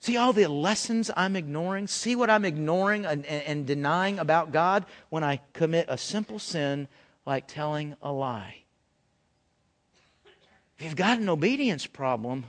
See 0.00 0.18
all 0.18 0.34
the 0.34 0.46
lessons 0.48 1.10
I'm 1.16 1.34
ignoring? 1.34 1.86
See 1.86 2.14
what 2.14 2.28
I'm 2.28 2.44
ignoring 2.44 3.06
and, 3.06 3.24
and, 3.24 3.42
and, 3.44 3.66
denying 3.66 4.18
about 4.18 4.52
God 4.52 4.84
when 5.08 5.24
I 5.24 5.40
commit 5.54 5.86
a 5.88 5.96
simple 5.96 6.38
sin 6.38 6.88
like 7.24 7.48
telling 7.48 7.96
a 8.02 8.12
lie? 8.12 8.64
If 10.78 10.84
you've 10.84 10.96
got 10.96 11.20
an 11.20 11.30
obedience 11.30 11.86
problem, 11.86 12.44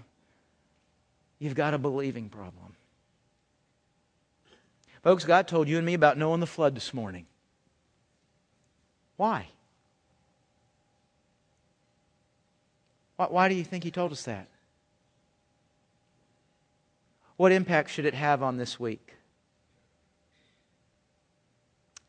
you've 1.40 1.56
got 1.56 1.74
a 1.74 1.78
believing 1.78 2.28
problem. 2.28 2.65
Folks, 5.06 5.24
God 5.24 5.48
told 5.48 5.68
you 5.68 5.78
and 5.78 5.86
me 5.86 5.94
about 5.94 6.18
and 6.34 6.42
the 6.42 6.48
flood 6.48 6.74
this 6.74 6.92
morning. 6.92 7.28
Why? 9.18 9.50
Why 13.16 13.48
do 13.48 13.54
you 13.54 13.64
think 13.64 13.84
He 13.84 13.92
told 13.92 14.12
us 14.12 14.24
that? 14.24 14.48
What 17.38 17.52
impact 17.52 17.92
should 17.92 18.08
it 18.08 18.16
have 18.16 18.42
on 18.42 18.58
this 18.58 18.80
week? 18.80 19.14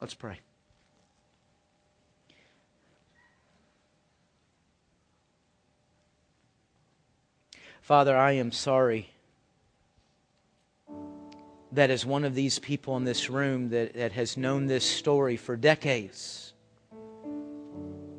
Let's 0.00 0.14
pray. 0.14 0.40
Father, 7.82 8.16
I 8.16 8.32
am 8.32 8.52
sorry 8.52 9.10
that 11.72 11.90
as 11.90 12.06
one 12.06 12.24
of 12.24 12.34
these 12.34 12.58
people 12.58 12.96
in 12.96 13.04
this 13.04 13.28
room 13.28 13.70
that, 13.70 13.94
that 13.94 14.12
has 14.12 14.36
known 14.36 14.66
this 14.66 14.84
story 14.84 15.36
for 15.36 15.56
decades, 15.56 16.52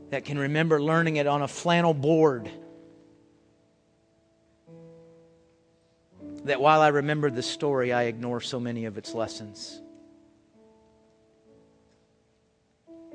that 0.09 0.25
can 0.25 0.37
remember 0.37 0.81
learning 0.81 1.17
it 1.17 1.27
on 1.27 1.41
a 1.41 1.47
flannel 1.47 1.93
board 1.93 2.49
that 6.43 6.61
while 6.61 6.81
I 6.81 6.89
remember 6.89 7.29
the 7.29 7.43
story, 7.43 7.91
I 7.91 8.03
ignore 8.03 8.41
so 8.41 8.59
many 8.59 8.85
of 8.85 8.97
its 8.97 9.13
lessons. 9.13 9.81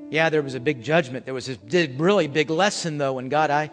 Yeah, 0.09 0.29
there 0.29 0.43
was 0.43 0.53
a 0.53 0.59
big 0.59 0.83
judgment. 0.83 1.25
There 1.25 1.33
was 1.33 1.49
a 1.49 1.57
really 1.97 2.27
big 2.27 2.49
lesson, 2.49 2.99
though. 2.99 3.17
And 3.17 3.31
God, 3.31 3.49
I, 3.49 3.71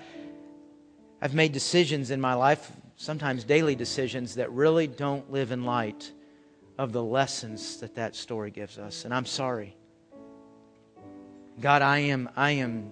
I've 1.20 1.34
made 1.34 1.52
decisions 1.52 2.10
in 2.10 2.20
my 2.20 2.32
life, 2.34 2.70
sometimes 2.96 3.44
daily 3.44 3.74
decisions, 3.74 4.36
that 4.36 4.50
really 4.52 4.86
don't 4.86 5.30
live 5.30 5.52
in 5.52 5.64
light 5.64 6.12
of 6.80 6.92
the 6.92 7.04
lessons 7.04 7.76
that 7.76 7.94
that 7.96 8.16
story 8.16 8.50
gives 8.50 8.78
us. 8.78 9.04
And 9.04 9.12
I'm 9.12 9.26
sorry. 9.26 9.76
God, 11.60 11.82
I 11.82 11.98
am, 11.98 12.30
I 12.36 12.52
am 12.52 12.90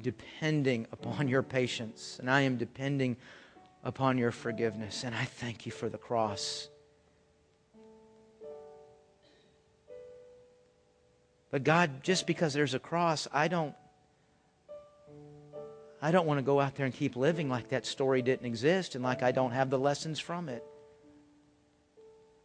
depending 0.00 0.86
upon 0.92 1.26
your 1.26 1.42
patience, 1.42 2.18
and 2.20 2.30
I 2.30 2.42
am 2.42 2.56
depending 2.56 3.16
upon 3.82 4.18
your 4.18 4.30
forgiveness. 4.30 5.02
And 5.02 5.16
I 5.16 5.24
thank 5.24 5.66
you 5.66 5.72
for 5.72 5.88
the 5.88 5.98
cross. 5.98 6.68
But 11.50 11.64
God, 11.64 12.04
just 12.04 12.28
because 12.28 12.54
there's 12.54 12.74
a 12.74 12.78
cross, 12.78 13.26
I 13.32 13.48
don't 13.48 13.74
I 16.00 16.12
don't 16.12 16.26
want 16.26 16.38
to 16.38 16.42
go 16.42 16.60
out 16.60 16.76
there 16.76 16.86
and 16.86 16.94
keep 16.94 17.16
living 17.16 17.48
like 17.48 17.70
that 17.70 17.84
story 17.84 18.22
didn't 18.22 18.46
exist 18.46 18.94
and 18.94 19.02
like 19.02 19.24
I 19.24 19.32
don't 19.32 19.52
have 19.52 19.70
the 19.70 19.78
lessons 19.78 20.20
from 20.20 20.48
it. 20.48 20.62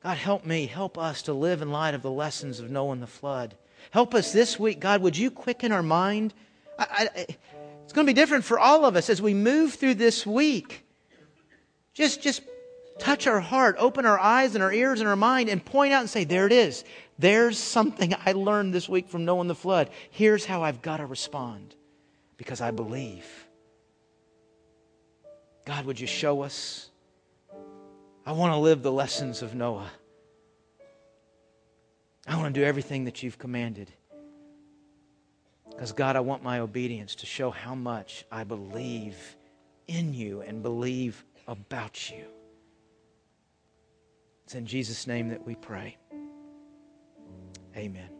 God, 0.03 0.17
help 0.17 0.45
me, 0.45 0.65
help 0.65 0.97
us 0.97 1.23
to 1.23 1.33
live 1.33 1.61
in 1.61 1.71
light 1.71 1.93
of 1.93 2.01
the 2.01 2.11
lessons 2.11 2.59
of 2.59 2.71
and 2.91 3.01
the 3.01 3.07
flood. 3.07 3.55
Help 3.91 4.13
us 4.13 4.31
this 4.31 4.59
week, 4.59 4.79
God. 4.79 5.01
Would 5.01 5.17
you 5.17 5.29
quicken 5.29 5.71
our 5.71 5.83
mind? 5.83 6.33
I, 6.77 7.09
I, 7.17 7.25
it's 7.83 7.93
going 7.93 8.05
to 8.05 8.09
be 8.09 8.19
different 8.19 8.45
for 8.45 8.59
all 8.59 8.85
of 8.85 8.95
us 8.95 9.09
as 9.09 9.21
we 9.21 9.33
move 9.33 9.73
through 9.73 9.95
this 9.95 10.25
week. 10.25 10.85
Just, 11.93 12.21
just 12.21 12.41
touch 12.99 13.27
our 13.27 13.39
heart, 13.39 13.75
open 13.79 14.05
our 14.05 14.19
eyes 14.19 14.55
and 14.55 14.63
our 14.63 14.71
ears 14.71 14.99
and 14.99 15.09
our 15.09 15.15
mind, 15.15 15.49
and 15.49 15.63
point 15.63 15.91
out 15.91 16.01
and 16.01 16.09
say, 16.09 16.23
There 16.23 16.45
it 16.45 16.51
is. 16.53 16.85
There's 17.17 17.57
something 17.57 18.13
I 18.25 18.31
learned 18.31 18.73
this 18.73 18.87
week 18.87 19.09
from 19.09 19.25
and 19.41 19.49
the 19.49 19.55
flood. 19.55 19.89
Here's 20.11 20.45
how 20.45 20.63
I've 20.63 20.81
got 20.81 20.97
to 20.97 21.05
respond 21.05 21.75
because 22.37 22.61
I 22.61 22.71
believe. 22.71 23.25
God, 25.65 25.85
would 25.85 25.99
you 25.99 26.07
show 26.07 26.41
us? 26.43 26.89
I 28.29 28.31
want 28.31 28.53
to 28.53 28.57
live 28.57 28.83
the 28.83 28.91
lessons 28.91 29.41
of 29.41 29.55
Noah. 29.55 29.89
I 32.27 32.35
want 32.35 32.53
to 32.53 32.59
do 32.59 32.63
everything 32.63 33.05
that 33.05 33.23
you've 33.23 33.39
commanded. 33.39 33.91
Because, 35.67 35.91
God, 35.93 36.15
I 36.15 36.19
want 36.19 36.43
my 36.43 36.59
obedience 36.59 37.15
to 37.15 37.25
show 37.25 37.49
how 37.49 37.73
much 37.73 38.25
I 38.31 38.43
believe 38.43 39.17
in 39.87 40.13
you 40.13 40.41
and 40.41 40.61
believe 40.61 41.25
about 41.47 42.11
you. 42.11 42.25
It's 44.43 44.53
in 44.53 44.67
Jesus' 44.67 45.07
name 45.07 45.29
that 45.29 45.43
we 45.43 45.55
pray. 45.55 45.97
Amen. 47.75 48.18